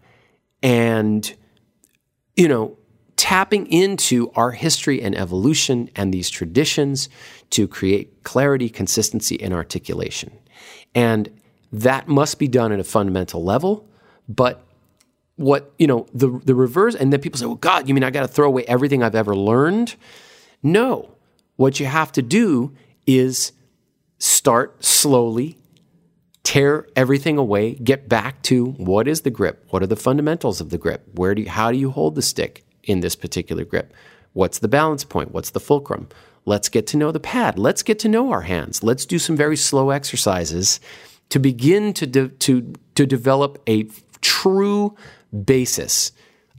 and, 0.64 1.34
you 2.36 2.48
know, 2.48 2.78
tapping 3.18 3.68
into 3.68 4.30
our 4.36 4.52
history 4.52 5.02
and 5.02 5.16
evolution 5.18 5.90
and 5.96 6.14
these 6.14 6.30
traditions 6.30 7.10
to 7.50 7.68
create 7.68 8.24
clarity, 8.24 8.70
consistency, 8.70 9.42
and 9.42 9.54
articulation. 9.54 10.32
And 10.94 11.30
that 11.72 12.08
must 12.08 12.40
be 12.40 12.48
done 12.48 12.72
at 12.72 12.80
a 12.80 12.84
fundamental 12.84 13.44
level. 13.44 13.88
But 14.28 14.64
what, 15.36 15.74
you 15.78 15.88
know, 15.88 16.08
the, 16.14 16.30
the 16.44 16.56
reverse, 16.56 16.96
and 16.96 17.12
then 17.12 17.20
people 17.20 17.38
say, 17.38 17.46
well, 17.46 17.56
God, 17.56 17.88
you 17.88 17.94
mean 17.94 18.04
I 18.04 18.10
got 18.10 18.22
to 18.22 18.28
throw 18.28 18.48
away 18.48 18.64
everything 18.66 19.04
I've 19.04 19.16
ever 19.16 19.36
learned? 19.36 19.96
No. 20.64 21.15
What 21.56 21.80
you 21.80 21.86
have 21.86 22.12
to 22.14 22.22
do 22.22 22.74
is 23.06 23.52
start 24.18 24.84
slowly, 24.84 25.58
tear 26.44 26.88
everything 26.96 27.38
away, 27.38 27.76
get 27.76 28.10
back 28.10 28.42
to 28.44 28.66
what 28.72 29.08
is 29.08 29.22
the 29.22 29.30
grip? 29.30 29.66
What 29.70 29.84
are 29.84 29.88
the 29.88 29.96
fundamentals 29.96 30.62
of 30.62 30.70
the 30.70 30.78
grip? 30.78 31.08
Where 31.14 31.36
do 31.36 31.44
you, 31.44 31.50
how 31.50 31.72
do 31.72 31.78
you 31.78 31.92
hold 31.92 32.16
the 32.16 32.22
stick 32.22 32.66
in 32.84 33.00
this 33.00 33.16
particular 33.16 33.66
grip? 33.66 33.94
What's 34.34 34.60
the 34.60 34.68
balance 34.68 35.04
point? 35.04 35.32
What's 35.32 35.52
the 35.52 35.60
fulcrum? 35.60 36.10
Let's 36.46 36.70
get 36.70 36.86
to 36.88 36.98
know 36.98 37.12
the 37.12 37.20
pad. 37.20 37.58
Let's 37.58 37.84
get 37.84 38.00
to 38.00 38.10
know 38.10 38.32
our 38.32 38.42
hands. 38.42 38.84
Let's 38.84 39.06
do 39.06 39.18
some 39.18 39.36
very 39.36 39.58
slow 39.58 39.90
exercises 39.90 40.80
to 41.30 41.40
begin 41.40 41.94
to, 41.94 42.06
de- 42.06 42.30
to, 42.30 42.74
to 42.96 43.06
develop 43.06 43.62
a 43.68 43.88
true 44.22 44.96
basis, 45.44 46.12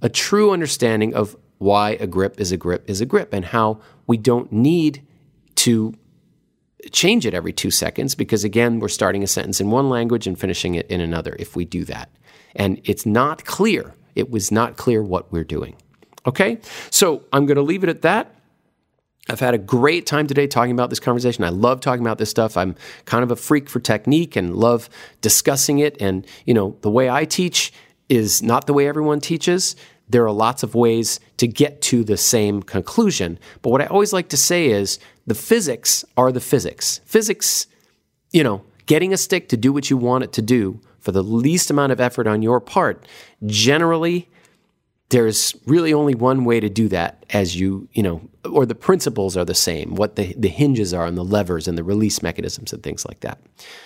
a 0.03 0.09
true 0.09 0.51
understanding 0.51 1.15
of 1.15 1.37
why 1.59 1.91
a 1.93 2.07
grip 2.07 2.41
is 2.41 2.53
a 2.53 2.57
grip 2.57 2.89
is 2.89 3.01
a 3.01 3.07
grip 3.07 3.33
and 3.33 3.47
how 3.47 3.81
we 4.07 4.17
don't 4.17 4.53
need 4.53 5.07
to 5.57 5.95
change 6.93 7.27
it 7.27 7.35
every 7.35 7.53
two 7.53 7.71
seconds 7.71 8.15
because, 8.15 8.45
again, 8.45 8.81
we're 8.81 8.89
starting 8.89 9.23
a 9.23 9.27
sentence 9.27 9.61
in 9.61 9.71
one 9.71 9.89
language 9.89 10.27
and 10.27 10.39
finishing 10.39 10.75
it 10.75 10.87
in 10.89 11.01
another 11.01 11.37
if 11.39 11.57
we 11.57 11.65
do 11.65 11.85
that. 11.85 12.11
And 12.55 12.81
it's 12.85 13.07
not 13.07 13.45
clear. 13.45 13.95
It 14.15 14.31
was 14.31 14.51
not 14.53 14.77
clear 14.77 15.03
what 15.03 15.31
we're 15.33 15.45
doing. 15.45 15.77
Okay? 16.27 16.59
So 16.91 17.25
I'm 17.33 17.47
going 17.47 17.57
to 17.57 17.63
leave 17.63 17.83
it 17.83 17.91
at 17.91 18.03
that. 18.03 18.35
I've 19.29 19.41
had 19.41 19.55
a 19.55 19.59
great 19.59 20.07
time 20.07 20.29
today 20.29 20.47
talking 20.47 20.71
about 20.71 20.89
this 20.89 21.01
conversation. 21.01 21.43
I 21.43 21.49
love 21.49 21.81
talking 21.81 22.03
about 22.03 22.19
this 22.19 22.31
stuff. 22.31 22.57
I'm 22.57 22.77
kind 23.07 23.25
of 23.25 23.33
a 23.33 23.37
freak 23.37 23.69
for 23.69 23.81
technique 23.81 24.37
and 24.37 24.55
love 24.55 24.89
discussing 25.21 25.81
it. 25.81 26.01
And, 26.01 26.25
you 26.45 26.55
know, 26.55 26.77
the 26.83 26.91
way 26.91 27.11
I 27.11 27.25
teach 27.25 27.73
is 28.09 28.43
not 28.43 28.67
the 28.69 28.73
way 28.73 28.87
everyone 28.87 29.21
teaches. 29.21 29.75
There 30.09 30.25
are 30.25 30.33
lots 30.33 30.63
of 30.63 30.75
ways 30.75 31.21
to 31.39 31.47
get 31.47 31.83
to 31.83 32.05
the 32.05 32.17
same 32.17 32.63
conclusion. 32.63 33.39
But 33.63 33.71
what 33.71 33.83
I 33.83 33.87
always 33.87 34.13
like 34.13 34.29
to 34.31 34.37
say 34.37 34.67
is 34.67 34.99
the 35.27 35.35
physics 35.35 36.05
are 36.17 36.33
the 36.33 36.41
physics. 36.41 37.01
Physics, 37.05 37.67
you 38.31 38.45
know, 38.45 38.63
getting 38.87 39.13
a 39.13 39.17
stick 39.17 39.49
to 39.49 39.57
do 39.57 39.73
what 39.73 39.91
you 39.91 39.97
want 39.97 40.25
it 40.25 40.33
to 40.35 40.43
do 40.43 40.81
for 41.01 41.13
the 41.13 41.23
least 41.23 41.71
amount 41.71 41.93
of 41.93 42.01
effort 42.01 42.27
on 42.27 42.43
your 42.43 42.61
part 42.61 43.07
generally 43.45 44.29
there's 45.11 45.55
really 45.67 45.93
only 45.95 46.17
one 46.17 46.45
way 46.45 46.59
to 46.59 46.69
do 46.69 46.89
that 46.89 47.25
as 47.31 47.55
you 47.55 47.89
you 47.93 48.03
know 48.03 48.21
or 48.45 48.67
the 48.67 48.75
principles 48.75 49.37
are 49.37 49.45
the 49.45 49.55
same 49.55 49.95
what 49.95 50.17
the, 50.17 50.35
the 50.37 50.49
hinges 50.49 50.93
are 50.93 51.07
and 51.07 51.17
the 51.17 51.25
levers 51.25 51.69
and 51.69 51.79
the 51.79 51.85
release 51.85 52.23
mechanisms 52.23 52.73
and 52.73 52.83
things 52.83 53.07
like 53.07 53.21
that 53.21 53.39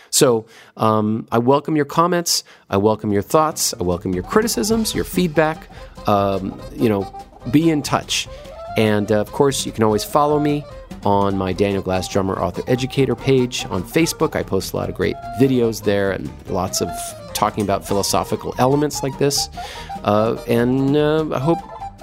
so 0.09 0.47
um, 0.79 1.29
i 1.31 1.37
welcome 1.37 1.77
your 1.77 1.85
comments 1.85 2.43
i 2.71 2.77
welcome 2.77 3.13
your 3.13 3.23
thoughts 3.23 3.75
i 3.79 3.83
welcome 3.83 4.15
your 4.15 4.25
criticisms 4.25 4.95
your 4.95 5.05
feedback 5.05 5.69
um, 6.07 6.61
you 6.73 6.89
know 6.89 7.13
be 7.51 7.71
in 7.71 7.83
touch 7.83 8.29
and 8.77 9.11
uh, 9.11 9.21
of 9.21 9.33
course 9.33 9.67
you 9.67 9.73
can 9.73 9.85
always 9.85 10.05
follow 10.05 10.39
me 10.39 10.65
on 11.05 11.37
my 11.37 11.53
Daniel 11.53 11.83
Glass 11.83 12.09
Drummer 12.09 12.39
Author 12.39 12.63
Educator 12.67 13.15
page 13.15 13.65
on 13.67 13.83
Facebook. 13.83 14.37
I 14.37 14.43
post 14.43 14.73
a 14.73 14.77
lot 14.77 14.89
of 14.89 14.95
great 14.95 15.17
videos 15.41 15.83
there 15.83 16.11
and 16.13 16.31
lots 16.49 16.81
of 16.81 16.89
talking 17.33 17.65
about 17.65 17.87
philosophical 17.87 18.55
elements 18.59 19.03
like 19.03 19.17
this. 19.19 19.49
Uh, 20.05 20.43
and 20.47 20.97
uh, 20.97 21.27
I 21.33 21.39
hope 21.39 21.59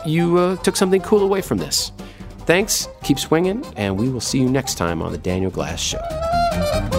you 0.06 0.38
uh, 0.38 0.56
took 0.58 0.76
something 0.76 1.02
cool 1.02 1.24
away 1.24 1.41
from 1.41 1.58
this. 1.60 1.91
Thanks, 2.39 2.88
keep 3.04 3.20
swinging, 3.20 3.66
and 3.76 4.00
we 4.00 4.10
will 4.10 4.22
see 4.22 4.39
you 4.39 4.50
next 4.50 4.76
time 4.76 5.02
on 5.02 5.12
The 5.12 5.18
Daniel 5.18 5.52
Glass 5.52 5.82
Show. 5.82 6.97